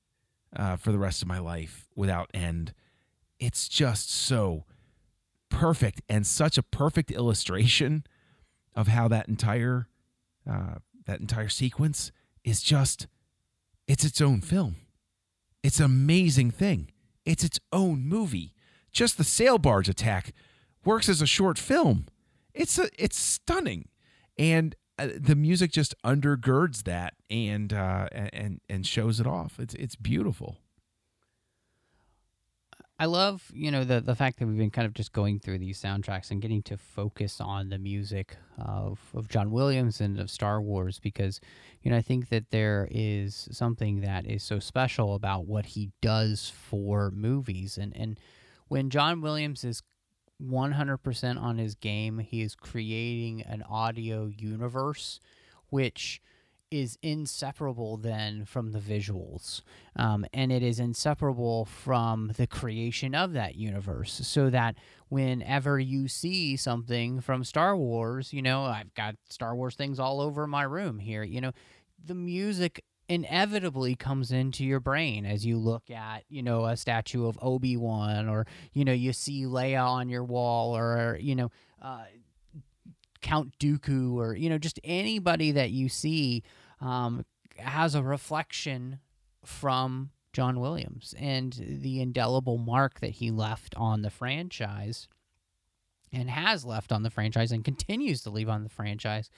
uh, 0.55 0.77
for 0.77 0.93
the 0.93 0.99
rest 0.99 1.23
of 1.23 1.29
my 1.29 1.39
life 1.39 1.89
without 1.97 2.29
end 2.35 2.75
it's 3.41 3.69
just 3.69 4.11
so 4.11 4.65
perfect 5.49 6.03
and 6.11 6.27
such 6.27 6.59
a 6.59 6.63
perfect 6.63 7.11
illustration 7.11 8.05
of 8.75 8.87
how 8.89 9.09
that 9.09 9.29
entire 9.29 9.89
uh, 10.51 10.75
that 11.07 11.21
entire 11.21 11.49
sequence 11.49 12.13
is 12.45 12.63
just 12.63 13.07
it's 13.87 14.05
its 14.05 14.21
own 14.21 14.41
film. 14.41 14.77
It's 15.63 15.79
an 15.79 15.87
amazing 15.87 16.51
thing. 16.51 16.91
It's 17.25 17.45
its 17.45 17.61
own 17.73 18.07
movie. 18.07 18.55
Just 18.91 19.17
the 19.17 19.25
sail 19.25 19.59
barge 19.59 19.89
attack 19.89 20.33
works 20.85 21.09
as 21.09 21.23
a 21.23 21.27
short 21.27 21.59
film. 21.59 22.07
It's 22.55 22.79
a, 22.79 22.89
it's 22.99 23.19
stunning. 23.19 23.89
And 24.39 24.75
uh, 24.99 25.09
the 25.19 25.37
music 25.37 25.73
just 25.73 25.95
undergirds 26.05 26.85
that 26.85 27.15
and 27.31 27.73
uh, 27.73 28.09
and 28.13 28.61
and 28.69 28.87
shows 28.87 29.21
it 29.21 29.27
off. 29.27 29.59
It's 29.59 29.75
it's 29.75 29.97
beautiful 29.97 30.59
I 32.99 33.07
love, 33.07 33.51
you 33.53 33.71
know, 33.71 33.85
the 33.85 34.01
the 34.01 34.15
fact 34.15 34.39
that 34.39 34.47
we've 34.47 34.57
been 34.57 34.71
kind 34.71 34.87
of 34.87 34.95
just 34.95 35.13
going 35.13 35.41
through 35.41 35.59
these 35.59 35.81
soundtracks 35.81 36.31
and 36.31 36.41
getting 36.41 36.63
to 36.65 36.77
focus 36.77 37.41
on 37.41 37.69
the 37.69 37.79
music 37.79 38.37
of 38.59 39.01
of 39.15 39.29
John 39.29 39.51
Williams 39.51 40.01
and 40.01 40.21
of 40.21 40.31
Star 40.31 40.61
Wars 40.61 41.01
because, 41.01 41.41
you 41.83 41.91
know, 41.91 41.97
I 41.97 42.03
think 42.03 42.29
that 42.29 42.51
there 42.51 42.87
is 42.91 43.49
something 43.51 44.03
that 44.03 44.27
is 44.27 44.45
so 44.45 44.61
special 44.61 45.15
about 45.15 45.47
what 45.47 45.67
he 45.67 45.91
does 46.01 46.51
for 46.51 47.11
movies. 47.11 47.77
And 47.77 47.97
and 47.97 48.21
when 48.69 48.89
John 48.89 49.21
Williams 49.21 49.65
is 49.65 49.83
100% 50.43 51.41
on 51.41 51.59
his 51.59 51.75
game, 51.75 52.19
he 52.19 52.43
is 52.43 52.55
creating 52.55 53.43
an 53.43 53.63
audio 53.63 54.27
universe 54.27 55.21
which 55.71 56.21
is 56.73 56.99
inseparable 57.03 57.99
then 57.99 58.45
from 58.47 58.73
the 58.73 58.79
visuals 58.79 59.61
um, 59.97 60.25
and 60.33 60.51
it 60.51 60.63
is 60.63 60.81
inseparable 60.81 61.67
from 61.67 62.33
the 62.37 62.47
creation 62.47 63.15
of 63.15 63.35
that 63.35 63.55
universe. 63.55 64.21
So 64.25 64.49
that 64.51 64.77
whenever 65.11 65.79
you 65.79 66.09
see 66.09 66.57
something 66.57 67.21
from 67.21 67.45
star 67.45 67.77
wars 67.77 68.33
you 68.33 68.41
know 68.41 68.63
i've 68.65 68.95
got 68.95 69.15
star 69.29 69.55
wars 69.55 69.75
things 69.75 70.01
all 70.01 70.23
over 70.23 70.47
my 70.47 70.63
room 70.63 70.99
here 70.99 71.23
you 71.23 71.39
know 71.39 71.53
the 72.03 72.15
music 72.15 72.83
inevitably 73.11 73.95
comes 73.95 74.33
into 74.33 74.65
your 74.65 74.81
brain 74.81 75.27
as 75.27 75.45
you 75.45 75.59
look 75.59 75.91
at 75.91 76.25
you 76.31 76.43
know 76.43 76.65
a 76.65 76.75
statue 76.75 77.27
of 77.27 77.39
obi-wan 77.43 78.27
or 78.27 78.47
you 78.73 78.87
know 78.87 78.93
you 78.93 79.13
see 79.13 79.45
leia 79.45 79.87
on 79.87 80.09
your 80.09 80.25
wall 80.25 80.75
or 80.75 81.19
you 81.21 81.35
know 81.35 81.51
uh, 81.83 82.05
count 83.21 83.53
dooku 83.59 84.15
or 84.15 84.35
you 84.35 84.49
know 84.49 84.57
just 84.57 84.81
anybody 84.83 85.53
that 85.53 85.71
you 85.71 85.91
see 85.91 86.43
um, 86.83 87.25
has 87.57 87.95
a 87.95 88.03
reflection 88.03 88.99
from 89.45 90.11
John 90.33 90.61
Williams 90.61 91.15
and 91.19 91.53
the 91.53 92.01
indelible 92.01 92.59
mark 92.59 93.01
that 93.01 93.11
he 93.13 93.31
left 93.31 93.75
on 93.77 94.03
the 94.03 94.11
franchise 94.11 95.09
and 96.13 96.29
has 96.31 96.65
left 96.65 96.93
on 96.93 97.03
the 97.03 97.11
franchise 97.11 97.53
and 97.53 97.65
continues 97.65 98.23
to 98.23 98.31
leave 98.31 98.49
on 98.49 98.63
the 98.63 98.69
franchise 98.69 99.31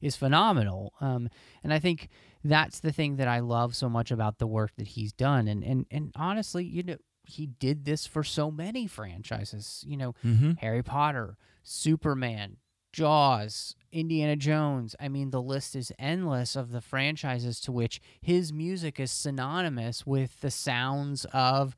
is 0.00 0.16
phenomenal. 0.16 0.92
Um, 1.00 1.28
and 1.64 1.72
I 1.72 1.78
think 1.78 2.08
that's 2.44 2.80
the 2.80 2.92
thing 2.92 3.16
that 3.16 3.28
I 3.28 3.40
love 3.40 3.74
so 3.74 3.88
much 3.88 4.10
about 4.10 4.38
the 4.38 4.46
work 4.46 4.72
that 4.76 4.88
he's 4.88 5.12
done. 5.12 5.48
And 5.48 5.64
and 5.64 5.86
and 5.90 6.12
honestly, 6.16 6.64
you 6.64 6.82
know, 6.82 6.96
he 7.24 7.46
did 7.46 7.84
this 7.84 8.06
for 8.06 8.22
so 8.24 8.50
many 8.50 8.86
franchises. 8.86 9.84
You 9.86 9.96
know, 9.96 10.14
Mm-hmm. 10.24 10.52
Harry 10.58 10.82
Potter, 10.82 11.36
Superman, 11.62 12.56
Jaws, 12.98 13.76
Indiana 13.92 14.34
Jones. 14.34 14.96
I 14.98 15.06
mean, 15.08 15.30
the 15.30 15.40
list 15.40 15.76
is 15.76 15.92
endless 16.00 16.56
of 16.56 16.72
the 16.72 16.80
franchises 16.80 17.60
to 17.60 17.70
which 17.70 18.00
his 18.20 18.52
music 18.52 18.98
is 18.98 19.12
synonymous 19.12 20.04
with 20.04 20.40
the 20.40 20.50
sounds 20.50 21.24
of 21.32 21.76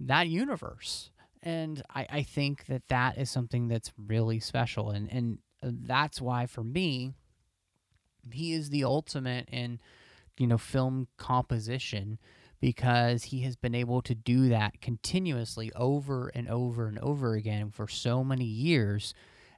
that 0.00 0.26
universe. 0.26 1.12
And 1.44 1.80
I, 1.94 2.06
I 2.10 2.22
think 2.24 2.66
that 2.66 2.88
that 2.88 3.16
is 3.16 3.30
something 3.30 3.68
that's 3.68 3.92
really 3.96 4.40
special. 4.40 4.90
And, 4.90 5.08
and 5.12 5.38
uh, 5.62 5.70
that's 5.72 6.20
why, 6.20 6.46
for 6.46 6.64
me, 6.64 7.12
he 8.32 8.52
is 8.52 8.70
the 8.70 8.82
ultimate 8.82 9.48
in, 9.52 9.78
you 10.38 10.48
know, 10.48 10.58
film 10.58 11.06
composition 11.18 12.18
because 12.60 13.22
he 13.22 13.42
has 13.42 13.54
been 13.54 13.76
able 13.76 14.02
to 14.02 14.14
do 14.16 14.48
that 14.48 14.80
continuously 14.80 15.70
over 15.76 16.32
and 16.34 16.48
over 16.48 16.88
and 16.88 16.98
over 16.98 17.34
again 17.34 17.70
for 17.70 17.86
so 17.86 18.24
many 18.24 18.44
years 18.44 19.14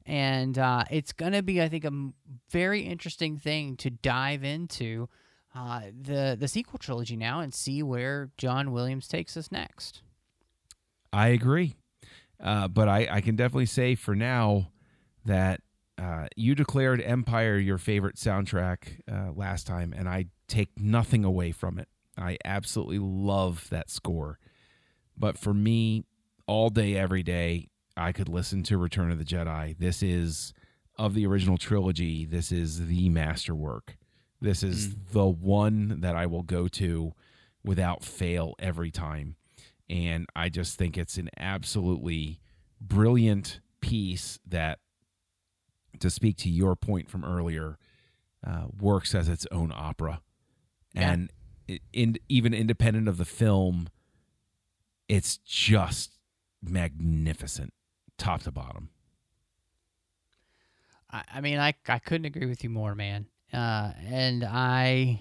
and 0.07 0.59
uh, 0.59 0.85
it's 0.91 1.13
going 1.13 1.33
to 1.33 1.43
be, 1.43 1.61
I 1.61 1.69
think, 1.69 1.85
a 1.85 1.89
m- 1.89 2.15
very 2.51 2.83
interesting 2.83 3.37
thing 3.37 3.77
to 3.77 3.91
dive 3.91 4.45
into 4.45 5.09
uh, 5.55 5.83
the 6.01 6.37
the 6.39 6.49
sequel 6.49 6.79
trilogy 6.79 7.17
now 7.17 7.41
and 7.41 7.53
see 7.53 7.83
where 7.83 8.31
John 8.37 8.73
Williams 8.73 9.09
takes 9.09 9.37
us 9.37 9.51
next. 9.51 10.03
I 11.13 11.29
agree. 11.29 11.75
Uh, 12.43 12.69
but 12.69 12.89
I, 12.89 13.07
I 13.11 13.21
can 13.21 13.37
definitely 13.37 13.67
say 13.67 13.95
for 13.95 14.15
now 14.15 14.71
that 15.25 15.61
uh, 15.99 16.29
you 16.37 16.55
declared 16.55 17.03
Empire 17.03 17.59
your 17.59 17.77
favorite 17.77 18.17
soundtrack 18.17 19.01
uh, 19.11 19.33
last 19.35 19.67
time, 19.67 19.93
and 19.95 20.09
I 20.09 20.27
take 20.49 20.71
nothing 20.79 21.25
away 21.25 21.53
from 21.53 21.79
it. 21.79 21.89
I 22.17 22.39
absolutely 22.45 22.99
love 22.99 23.67
that 23.71 23.91
score. 23.91 24.39
But 25.17 25.37
for 25.37 25.53
me, 25.53 26.05
all 26.47 26.71
day, 26.71 26.97
every 26.97 27.23
day, 27.23 27.69
I 27.97 28.13
could 28.13 28.29
listen 28.29 28.63
to 28.65 28.79
Return 28.79 29.11
of 29.11 29.19
the 29.19 29.25
Jedi. 29.25 29.77
This 29.79 30.03
is, 30.03 30.55
of 30.99 31.15
the 31.15 31.27
original 31.27 31.59
trilogy, 31.59 32.25
this 32.25 32.53
is 32.53 32.87
the 32.87 33.09
masterwork. 33.09 33.97
This 34.41 34.63
is 34.63 34.95
the 35.13 35.27
one 35.27 36.01
that 36.01 36.17
I 36.17 36.27
will 36.27 36.43
go 36.43 36.67
to 36.69 37.13
without 37.63 38.03
fail 38.03 38.55
every 38.59 38.91
time. 38.91 39.37
And 39.89 40.27
I 40.35 40.49
just 40.49 40.79
think 40.79 40.97
it's 40.97 41.19
an 41.19 41.29
absolutely 41.37 42.41
brilliant 42.81 43.61
piece 43.81 44.39
that, 44.47 44.79
to 45.99 46.09
speak 46.09 46.37
to 46.39 46.49
your 46.49 46.77
point 46.77 47.11
from 47.11 47.25
earlier, 47.25 47.77
uh, 48.47 48.67
works 48.81 49.15
as 49.15 49.29
its 49.29 49.47
own 49.51 49.73
opera. 49.75 50.23
Yeah. 50.95 51.13
And 51.13 51.33
it, 51.69 51.83
in, 51.93 52.17
even 52.29 52.55
independent 52.55 53.09
of 53.09 53.19
the 53.19 53.25
film, 53.25 53.89
it's 55.09 55.37
just 55.39 56.13
magnificent, 56.63 57.75
top 58.21 58.43
to 58.43 58.53
bottom. 58.53 58.91
I, 61.11 61.23
I 61.35 61.41
mean, 61.41 61.59
I 61.59 61.75
I 61.89 61.99
couldn't 61.99 62.27
agree 62.27 62.47
with 62.47 62.63
you 62.65 62.71
more, 62.71 62.95
man. 62.95 63.27
Uh, 63.53 63.93
and 64.07 64.45
I 64.45 65.21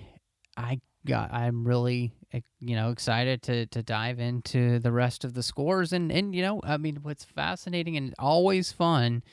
I 0.55 0.79
got 1.05 1.33
I'm 1.33 1.65
really 1.65 2.13
you 2.59 2.75
know 2.75 2.91
excited 2.91 3.41
to 3.43 3.65
to 3.67 3.81
dive 3.81 4.19
into 4.19 4.79
the 4.79 4.91
rest 4.91 5.23
of 5.23 5.33
the 5.33 5.41
scores 5.41 5.93
and 5.93 6.11
and 6.11 6.35
you 6.35 6.41
know 6.43 6.61
I 6.63 6.77
mean 6.77 6.99
what's 7.01 7.23
fascinating 7.23 7.97
and 7.97 8.13
always 8.19 8.71
fun 8.71 9.23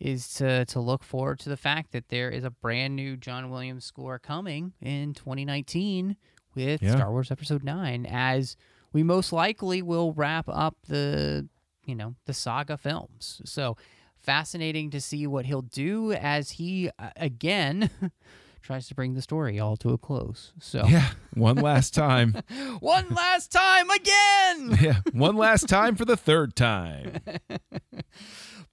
is 0.00 0.32
to 0.34 0.64
to 0.64 0.80
look 0.80 1.04
forward 1.04 1.38
to 1.40 1.48
the 1.48 1.56
fact 1.56 1.92
that 1.92 2.08
there 2.08 2.30
is 2.30 2.42
a 2.42 2.50
brand 2.50 2.96
new 2.96 3.16
John 3.16 3.50
Williams 3.50 3.84
score 3.84 4.18
coming 4.18 4.72
in 4.80 5.14
2019 5.14 6.16
with 6.56 6.82
Yeah. 6.82 6.92
Star 6.92 7.12
Wars 7.12 7.30
Episode 7.30 7.62
9 7.62 8.06
as 8.06 8.56
we 8.92 9.04
most 9.04 9.32
likely 9.32 9.82
will 9.82 10.12
wrap 10.14 10.46
up 10.48 10.74
the 10.88 11.48
you 11.90 11.94
know 11.96 12.14
the 12.24 12.32
saga 12.32 12.76
films. 12.78 13.42
So 13.44 13.76
fascinating 14.22 14.90
to 14.90 15.00
see 15.00 15.26
what 15.26 15.44
he'll 15.46 15.62
do 15.62 16.12
as 16.12 16.52
he 16.52 16.90
uh, 16.98 17.10
again 17.16 17.90
tries 18.62 18.86
to 18.88 18.94
bring 18.94 19.14
the 19.14 19.22
story 19.22 19.58
all 19.58 19.76
to 19.78 19.90
a 19.90 19.98
close. 19.98 20.52
So 20.60 20.84
Yeah, 20.86 21.10
one 21.34 21.56
last 21.56 21.92
time. 21.94 22.36
one 22.80 23.08
last 23.10 23.50
time 23.52 23.88
again. 23.90 24.78
yeah, 24.82 25.00
one 25.12 25.36
last 25.36 25.68
time 25.68 25.96
for 25.96 26.04
the 26.04 26.16
third 26.16 26.54
time. 26.56 27.20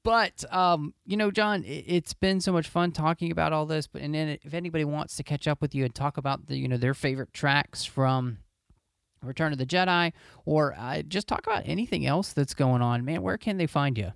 But 0.03 0.45
um, 0.53 0.93
you 1.05 1.17
know, 1.17 1.31
John, 1.31 1.63
i- 1.65 1.83
it's 1.85 2.13
been 2.13 2.39
so 2.39 2.51
much 2.53 2.67
fun 2.69 2.91
talking 2.91 3.31
about 3.31 3.51
all 3.51 3.65
this. 3.65 3.87
But 3.87 4.01
and 4.01 4.13
then 4.15 4.37
if 4.43 4.53
anybody 4.53 4.85
wants 4.85 5.17
to 5.17 5.23
catch 5.23 5.47
up 5.47 5.61
with 5.61 5.75
you 5.75 5.83
and 5.83 5.93
talk 5.93 6.17
about 6.17 6.47
the 6.47 6.57
you 6.57 6.67
know 6.67 6.77
their 6.77 6.93
favorite 6.93 7.33
tracks 7.33 7.83
from 7.83 8.37
Return 9.23 9.51
of 9.51 9.57
the 9.57 9.65
Jedi, 9.65 10.13
or 10.45 10.75
uh, 10.77 11.01
just 11.01 11.27
talk 11.27 11.45
about 11.47 11.63
anything 11.65 12.05
else 12.05 12.33
that's 12.33 12.53
going 12.53 12.81
on, 12.81 13.03
man, 13.03 13.21
where 13.21 13.37
can 13.37 13.57
they 13.57 13.67
find 13.67 13.97
you? 13.97 14.13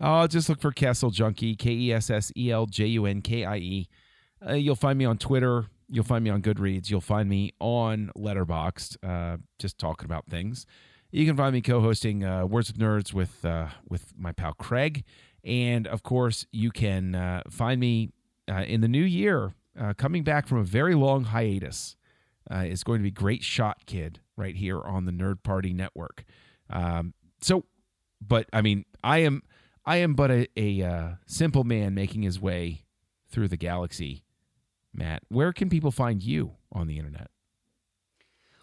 Oh, 0.00 0.26
just 0.26 0.48
look 0.48 0.60
for 0.60 0.72
Kessel 0.72 1.10
Junkie, 1.10 1.54
K 1.54 1.70
E 1.70 1.92
S 1.92 2.10
S 2.10 2.32
E 2.36 2.50
L 2.50 2.66
J 2.66 2.86
U 2.86 3.06
N 3.06 3.20
K 3.22 3.44
I 3.44 3.56
E. 3.58 3.88
Uh, 4.44 4.54
You'll 4.54 4.74
find 4.74 4.98
me 4.98 5.04
on 5.04 5.18
Twitter. 5.18 5.66
You'll 5.88 6.04
find 6.04 6.24
me 6.24 6.30
on 6.30 6.42
Goodreads. 6.42 6.90
You'll 6.90 7.00
find 7.00 7.28
me 7.28 7.52
on 7.60 8.10
Letterboxd, 8.16 8.96
uh, 9.04 9.36
just 9.58 9.78
talking 9.78 10.06
about 10.06 10.26
things. 10.26 10.66
You 11.10 11.26
can 11.26 11.36
find 11.36 11.52
me 11.52 11.60
co-hosting 11.60 12.24
uh, 12.24 12.46
Words 12.46 12.70
of 12.70 12.76
Nerds 12.76 13.12
with 13.12 13.44
uh, 13.44 13.68
with 13.88 14.12
my 14.16 14.32
pal 14.32 14.54
Craig, 14.54 15.04
and 15.44 15.86
of 15.86 16.02
course, 16.02 16.46
you 16.50 16.70
can 16.70 17.42
find 17.50 17.78
me 17.78 18.10
in 18.48 18.80
the 18.80 18.88
new 18.88 19.04
year, 19.04 19.52
coming 19.98 20.24
back 20.24 20.46
from 20.48 20.58
a 20.58 20.64
very 20.64 20.94
long 20.94 21.24
hiatus. 21.24 21.96
Uh, 22.50 22.64
is 22.66 22.84
going 22.84 22.98
to 22.98 23.04
be 23.04 23.10
Great 23.10 23.42
Shot 23.42 23.86
Kid 23.86 24.20
right 24.36 24.56
here 24.56 24.80
on 24.80 25.04
the 25.04 25.12
Nerd 25.12 25.42
Party 25.42 25.72
Network. 25.72 26.24
Um, 26.68 27.14
so, 27.40 27.64
but 28.20 28.46
I 28.52 28.62
mean, 28.62 28.84
I 29.02 29.18
am 29.18 29.42
I 29.84 29.96
am 29.98 30.14
but 30.14 30.30
a, 30.30 30.48
a 30.56 30.82
uh, 30.82 31.08
simple 31.26 31.64
man 31.64 31.94
making 31.94 32.22
his 32.22 32.40
way 32.40 32.84
through 33.28 33.48
the 33.48 33.56
galaxy. 33.56 34.24
Matt, 34.94 35.22
where 35.28 35.52
can 35.52 35.68
people 35.70 35.90
find 35.90 36.22
you 36.22 36.52
on 36.70 36.86
the 36.86 36.98
internet? 36.98 37.28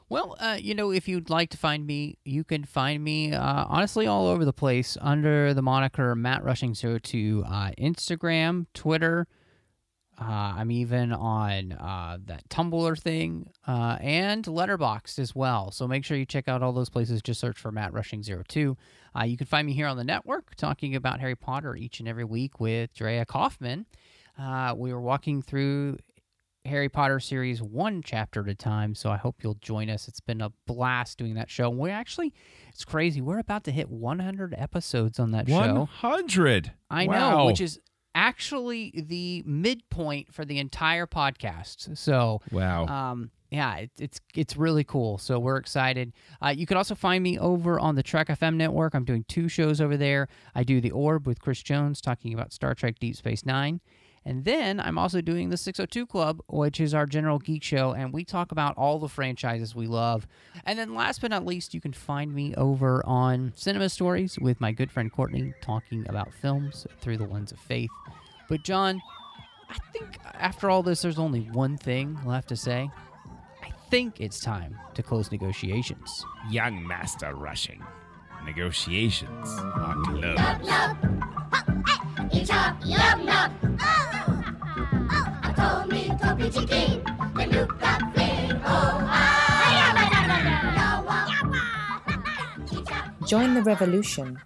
Well, 0.07 0.37
uh, 0.39 0.57
you 0.59 0.73
know, 0.73 0.91
if 0.91 1.07
you'd 1.07 1.29
like 1.29 1.51
to 1.51 1.57
find 1.57 1.85
me, 1.85 2.17
you 2.25 2.43
can 2.43 2.63
find 2.63 3.03
me 3.03 3.31
uh, 3.33 3.65
honestly 3.67 4.07
all 4.07 4.27
over 4.27 4.43
the 4.43 4.53
place 4.53 4.97
under 5.01 5.53
the 5.53 5.61
moniker 5.61 6.15
Matt 6.15 6.43
Rushing 6.43 6.73
Zero 6.73 6.97
Two, 6.97 7.43
uh, 7.47 7.71
Instagram, 7.79 8.65
Twitter. 8.73 9.27
Uh, 10.21 10.53
I'm 10.57 10.69
even 10.71 11.13
on 11.13 11.71
uh, 11.71 12.17
that 12.25 12.47
Tumblr 12.49 12.99
thing 12.99 13.49
uh, 13.67 13.97
and 14.01 14.43
Letterboxd 14.43 15.17
as 15.19 15.33
well. 15.33 15.71
So 15.71 15.87
make 15.87 16.03
sure 16.03 16.17
you 16.17 16.25
check 16.25 16.47
out 16.49 16.61
all 16.61 16.73
those 16.73 16.89
places. 16.89 17.21
Just 17.21 17.39
search 17.39 17.57
for 17.57 17.71
Matt 17.71 17.93
Rushing 17.93 18.21
Zero 18.21 18.43
Two. 18.47 18.75
Uh, 19.17 19.23
you 19.23 19.37
can 19.37 19.47
find 19.47 19.65
me 19.65 19.73
here 19.73 19.87
on 19.87 19.95
the 19.97 20.03
network 20.03 20.55
talking 20.55 20.95
about 20.95 21.19
Harry 21.19 21.35
Potter 21.35 21.75
each 21.75 21.99
and 21.99 22.07
every 22.09 22.25
week 22.25 22.59
with 22.59 22.93
Drea 22.93 23.25
Kaufman. 23.25 23.85
Uh, 24.37 24.73
we 24.77 24.91
were 24.93 25.01
walking 25.01 25.41
through 25.41 25.97
Harry 26.65 26.89
Potter 26.89 27.19
series 27.21 27.61
one 27.61 28.01
chapter 28.03 28.41
at 28.41 28.49
a 28.49 28.55
time. 28.55 28.93
So 28.95 29.09
I 29.09 29.17
hope 29.17 29.37
you'll 29.41 29.57
join 29.61 29.89
us. 29.89 30.07
It's 30.09 30.19
been 30.19 30.41
a 30.41 30.51
blast 30.67 31.17
doing 31.17 31.35
that 31.35 31.49
show. 31.49 31.69
We 31.69 31.89
actually, 31.89 32.33
it's 32.67 32.83
crazy. 32.85 33.21
We're 33.21 33.39
about 33.39 33.63
to 33.63 33.71
hit 33.71 33.89
100 33.89 34.53
episodes 34.57 35.17
on 35.19 35.31
that 35.31 35.47
One 35.47 35.69
show. 35.69 35.85
hundred. 35.85 36.73
I 36.89 37.05
know, 37.05 37.45
which 37.45 37.61
is 37.61 37.79
actually 38.15 38.93
the 39.07 39.43
midpoint 39.45 40.33
for 40.33 40.45
the 40.45 40.59
entire 40.59 41.07
podcast. 41.07 41.97
So, 41.97 42.41
wow. 42.51 42.85
um, 42.85 43.31
yeah, 43.51 43.77
it, 43.77 43.91
it's 43.99 44.21
it's 44.35 44.55
really 44.57 44.83
cool. 44.83 45.17
So 45.17 45.39
we're 45.39 45.57
excited. 45.57 46.13
Uh, 46.41 46.53
you 46.55 46.65
can 46.67 46.77
also 46.77 46.93
find 46.93 47.23
me 47.23 47.39
over 47.39 47.79
on 47.79 47.95
the 47.95 48.03
Trek 48.03 48.27
FM 48.27 48.55
network. 48.55 48.93
I'm 48.93 49.05
doing 49.05 49.25
two 49.27 49.47
shows 49.47 49.81
over 49.81 49.97
there. 49.97 50.27
I 50.53 50.63
do 50.63 50.79
the 50.81 50.91
Orb 50.91 51.25
with 51.25 51.41
Chris 51.41 51.63
Jones 51.63 51.99
talking 51.99 52.33
about 52.33 52.53
Star 52.53 52.75
Trek 52.75 52.99
Deep 52.99 53.15
Space 53.15 53.45
Nine, 53.45 53.81
And 54.25 54.45
then 54.45 54.79
I'm 54.79 54.97
also 54.97 55.21
doing 55.21 55.49
the 55.49 55.57
602 55.57 56.05
Club, 56.05 56.41
which 56.47 56.79
is 56.79 56.93
our 56.93 57.05
general 57.05 57.39
geek 57.39 57.63
show, 57.63 57.93
and 57.93 58.13
we 58.13 58.23
talk 58.23 58.51
about 58.51 58.77
all 58.77 58.99
the 58.99 59.07
franchises 59.07 59.73
we 59.73 59.87
love. 59.87 60.27
And 60.65 60.77
then 60.77 60.93
last 60.93 61.21
but 61.21 61.31
not 61.31 61.45
least, 61.45 61.73
you 61.73 61.81
can 61.81 61.93
find 61.93 62.33
me 62.33 62.53
over 62.55 63.05
on 63.05 63.53
Cinema 63.55 63.89
Stories 63.89 64.37
with 64.39 64.59
my 64.61 64.71
good 64.71 64.91
friend 64.91 65.11
Courtney 65.11 65.53
talking 65.61 66.05
about 66.07 66.33
films 66.33 66.85
through 66.99 67.17
the 67.17 67.27
lens 67.27 67.51
of 67.51 67.59
faith. 67.59 67.89
But, 68.49 68.63
John, 68.63 69.01
I 69.69 69.77
think 69.93 70.17
after 70.33 70.69
all 70.69 70.83
this, 70.83 71.01
there's 71.01 71.19
only 71.19 71.41
one 71.41 71.77
thing 71.77 72.17
left 72.25 72.49
to 72.49 72.55
say. 72.55 72.89
I 73.63 73.71
think 73.89 74.19
it's 74.19 74.39
time 74.39 74.77
to 74.95 75.03
close 75.03 75.31
negotiations. 75.31 76.25
Young 76.49 76.85
Master 76.85 77.33
Rushing. 77.35 77.83
Negotiations 78.45 79.49
are 79.59 79.95
closed. 80.03 80.39
Join 93.27 93.53
the 93.53 93.61
revolution. 93.63 94.39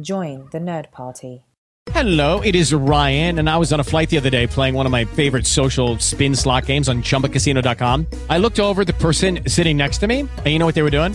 Join 0.00 0.48
the 0.52 0.58
Nerd 0.60 0.92
Party. 0.92 1.44
Hello, 1.90 2.40
it 2.42 2.54
is 2.54 2.72
Ryan, 2.72 3.40
and 3.40 3.50
I 3.50 3.56
was 3.56 3.72
on 3.72 3.80
a 3.80 3.84
flight 3.84 4.10
the 4.10 4.18
other 4.18 4.30
day 4.30 4.46
playing 4.46 4.74
one 4.74 4.86
of 4.86 4.92
my 4.92 5.06
favorite 5.06 5.46
social 5.46 5.98
spin 5.98 6.34
slot 6.36 6.66
games 6.66 6.88
on 6.88 7.02
chumbacasino.com. 7.02 8.06
I 8.30 8.38
looked 8.38 8.60
over 8.60 8.82
at 8.82 8.86
the 8.86 8.92
person 8.92 9.40
sitting 9.48 9.76
next 9.76 9.98
to 9.98 10.06
me, 10.06 10.20
and 10.20 10.46
you 10.46 10.60
know 10.60 10.66
what 10.66 10.76
they 10.76 10.82
were 10.82 10.90
doing? 10.90 11.14